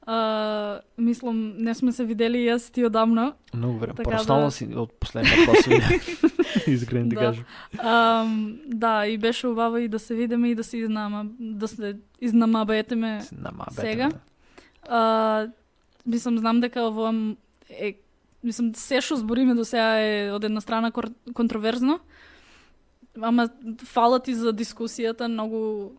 Uh, 0.07 0.81
мислам, 0.99 1.55
не 1.59 1.75
сме 1.75 1.93
се 1.93 2.05
видели 2.05 2.39
и 2.43 2.49
јас 2.51 2.73
ти 2.75 2.83
одамна. 2.83 3.33
Многу 3.55 3.79
време. 3.79 3.95
Така 3.95 4.11
Пораснала 4.11 4.45
да... 4.45 4.51
си 4.51 4.67
од 4.75 4.91
последната 4.99 5.47
посвине. 5.47 6.01
Искрено 6.67 7.09
ти 7.09 7.15
да. 7.15 7.21
кажам. 7.21 7.45
Um, 7.79 8.61
да, 8.67 9.07
и 9.07 9.19
беше 9.19 9.47
убаво 9.47 9.79
и 9.79 9.89
да 9.89 9.99
се 9.99 10.15
видиме 10.15 10.51
и 10.51 10.55
да 10.55 10.65
се 10.65 10.77
изнама, 10.77 11.27
да 11.39 11.69
се 11.69 11.97
изнамабетеме 12.21 13.21
сега. 13.71 14.11
Uh, 14.91 15.51
мислам, 16.07 16.39
знам 16.39 16.61
дека 16.61 16.87
ово 16.89 17.13
е 17.71 17.95
мислам, 18.43 18.75
се 18.75 19.01
што 19.01 19.17
збориме 19.17 19.55
до 19.55 19.65
сега 19.65 20.01
е 20.01 20.31
од 20.35 20.45
една 20.45 20.61
страна 20.61 20.91
контроверзно, 21.35 22.01
ама 23.21 23.49
фала 23.85 24.21
ти 24.21 24.35
за 24.35 24.53
дискусијата, 24.53 25.29
многу 25.29 25.93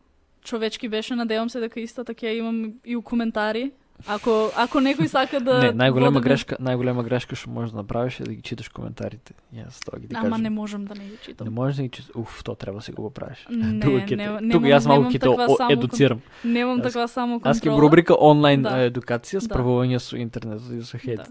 човечки 0.43 0.89
беше, 0.89 1.15
надевам 1.15 1.49
се 1.49 1.59
дека 1.63 1.79
истата 1.79 2.13
ќе 2.13 2.37
имам 2.39 2.73
и 2.85 2.95
у 2.95 3.01
коментари. 3.01 3.71
Ако 4.05 4.51
ако 4.55 4.77
некој 4.79 5.07
сака 5.07 5.39
да 5.39 5.59
не, 5.61 5.71
најголема 5.73 6.13
води- 6.13 6.23
грешка, 6.23 6.57
најголема 6.57 7.03
грешка 7.03 7.35
што 7.35 7.49
можеш 7.49 7.71
да 7.71 7.77
направиш 7.77 8.19
е 8.19 8.23
да 8.23 8.33
ги 8.33 8.41
читаш 8.41 8.67
коментарите. 8.69 9.33
Јас 9.53 9.79
тоа 9.79 9.99
ги 9.99 10.07
ти 10.07 10.15
Ама 10.15 10.23
кажам. 10.25 10.41
не 10.41 10.49
можам 10.49 10.85
да 10.85 10.95
не 10.95 11.05
ги 11.05 11.17
читам. 11.21 11.45
Не 11.45 11.51
можеш 11.51 11.77
да 11.77 11.83
ги 11.83 11.89
читаш. 11.89 12.11
Уф, 12.15 12.43
тоа 12.43 12.55
треба 12.55 12.77
да 12.77 12.83
си 12.83 12.91
го 12.91 13.09
правиш. 13.09 13.45
Не, 13.49 13.79
Тука 13.79 14.03
не, 14.09 14.15
немам- 14.17 14.51
Тука 14.51 14.65
јас 14.67 14.85
малку 14.85 15.07
ќе 15.07 15.19
те 15.59 15.73
едуцирам. 15.73 16.21
Немам 16.43 16.81
таква 16.81 17.07
само 17.07 17.33
контрола. 17.35 17.51
Аз 17.51 17.61
ќе 17.61 17.79
рубрика 17.79 18.15
онлайн 18.15 18.61
Да. 18.61 18.69
едукација, 18.83 19.39
Да. 19.39 19.45
справување 19.45 19.97
со 19.97 20.17
интернет 20.17 20.61
и 20.69 20.83
со 20.83 20.97
хейт. 20.97 21.21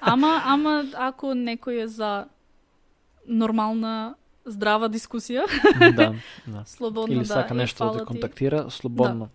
Ама, 0.00 0.42
ама 0.46 0.84
ако 0.94 1.26
некој 1.28 1.82
е 1.82 1.88
за 1.88 2.24
нормална, 3.26 4.14
здрава 4.46 4.88
дискусија, 4.88 5.44
да, 5.92 6.12
да. 6.46 6.62
слободно 6.66 7.12
Или 7.12 7.20
да 7.20 7.26
сака 7.26 7.54
нешто 7.54 7.84
да 7.86 7.98
те 7.98 8.04
контактира, 8.04 8.70
слободно. 8.70 9.28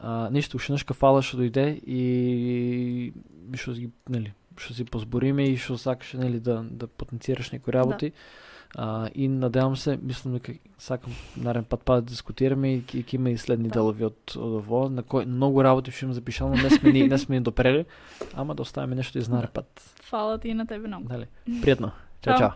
А, 0.00 0.30
ништо, 0.30 0.56
уште 0.56 0.72
нешка 0.72 0.94
фала 0.94 1.22
што 1.22 1.38
дојде 1.38 1.78
и 1.84 3.12
што 3.54 3.74
си, 3.74 3.90
нели, 4.08 4.34
што 4.56 4.74
си 4.74 4.84
позбориме 4.84 5.50
и 5.52 5.56
што 5.56 5.76
сакаш 5.78 6.14
нели 6.14 6.40
да 6.40 6.62
да 6.62 6.86
потенцираш 6.86 7.52
некои 7.52 7.72
работи. 7.72 8.12
А, 8.74 9.08
и 9.14 9.28
надевам 9.28 9.76
се, 9.76 9.98
мислам 10.02 10.34
дека 10.34 10.54
сакам 10.78 11.12
нарен 11.36 11.64
пат 11.64 11.82
пат 11.84 12.04
да 12.04 12.10
дискутираме 12.10 12.74
и 12.76 12.82
ќе 12.82 13.14
има 13.14 13.30
и 13.30 13.36
следни 13.36 13.68
Да. 13.68 13.74
делови 13.74 14.04
од 14.04 14.16
од 14.36 14.64
ово, 14.64 14.88
на 14.88 15.02
кои 15.02 15.26
многу 15.26 15.62
работи 15.62 15.90
што 15.92 16.06
имам 16.06 16.14
запишано, 16.14 16.56
не 16.56 16.70
сме 16.70 16.92
ни 16.92 17.08
не 17.08 17.18
сме 17.18 17.36
ни 17.36 17.42
допрели, 17.44 17.84
ама 18.32 18.54
да 18.54 18.62
оставиме 18.62 18.96
нешто 18.96 19.18
и 19.18 19.20
за 19.22 19.30
нарен 19.30 19.50
пат. 19.52 19.68
Фала 20.08 20.38
ти 20.38 20.48
и 20.48 20.54
на 20.54 20.66
тебе 20.66 20.88
многу. 20.88 21.08
Дали. 21.08 21.28
Пријатно. 21.46 21.92
Чао, 22.22 22.38
Чао. 22.38 22.50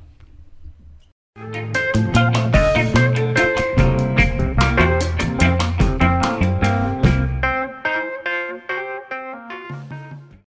чао. 1.37 2.06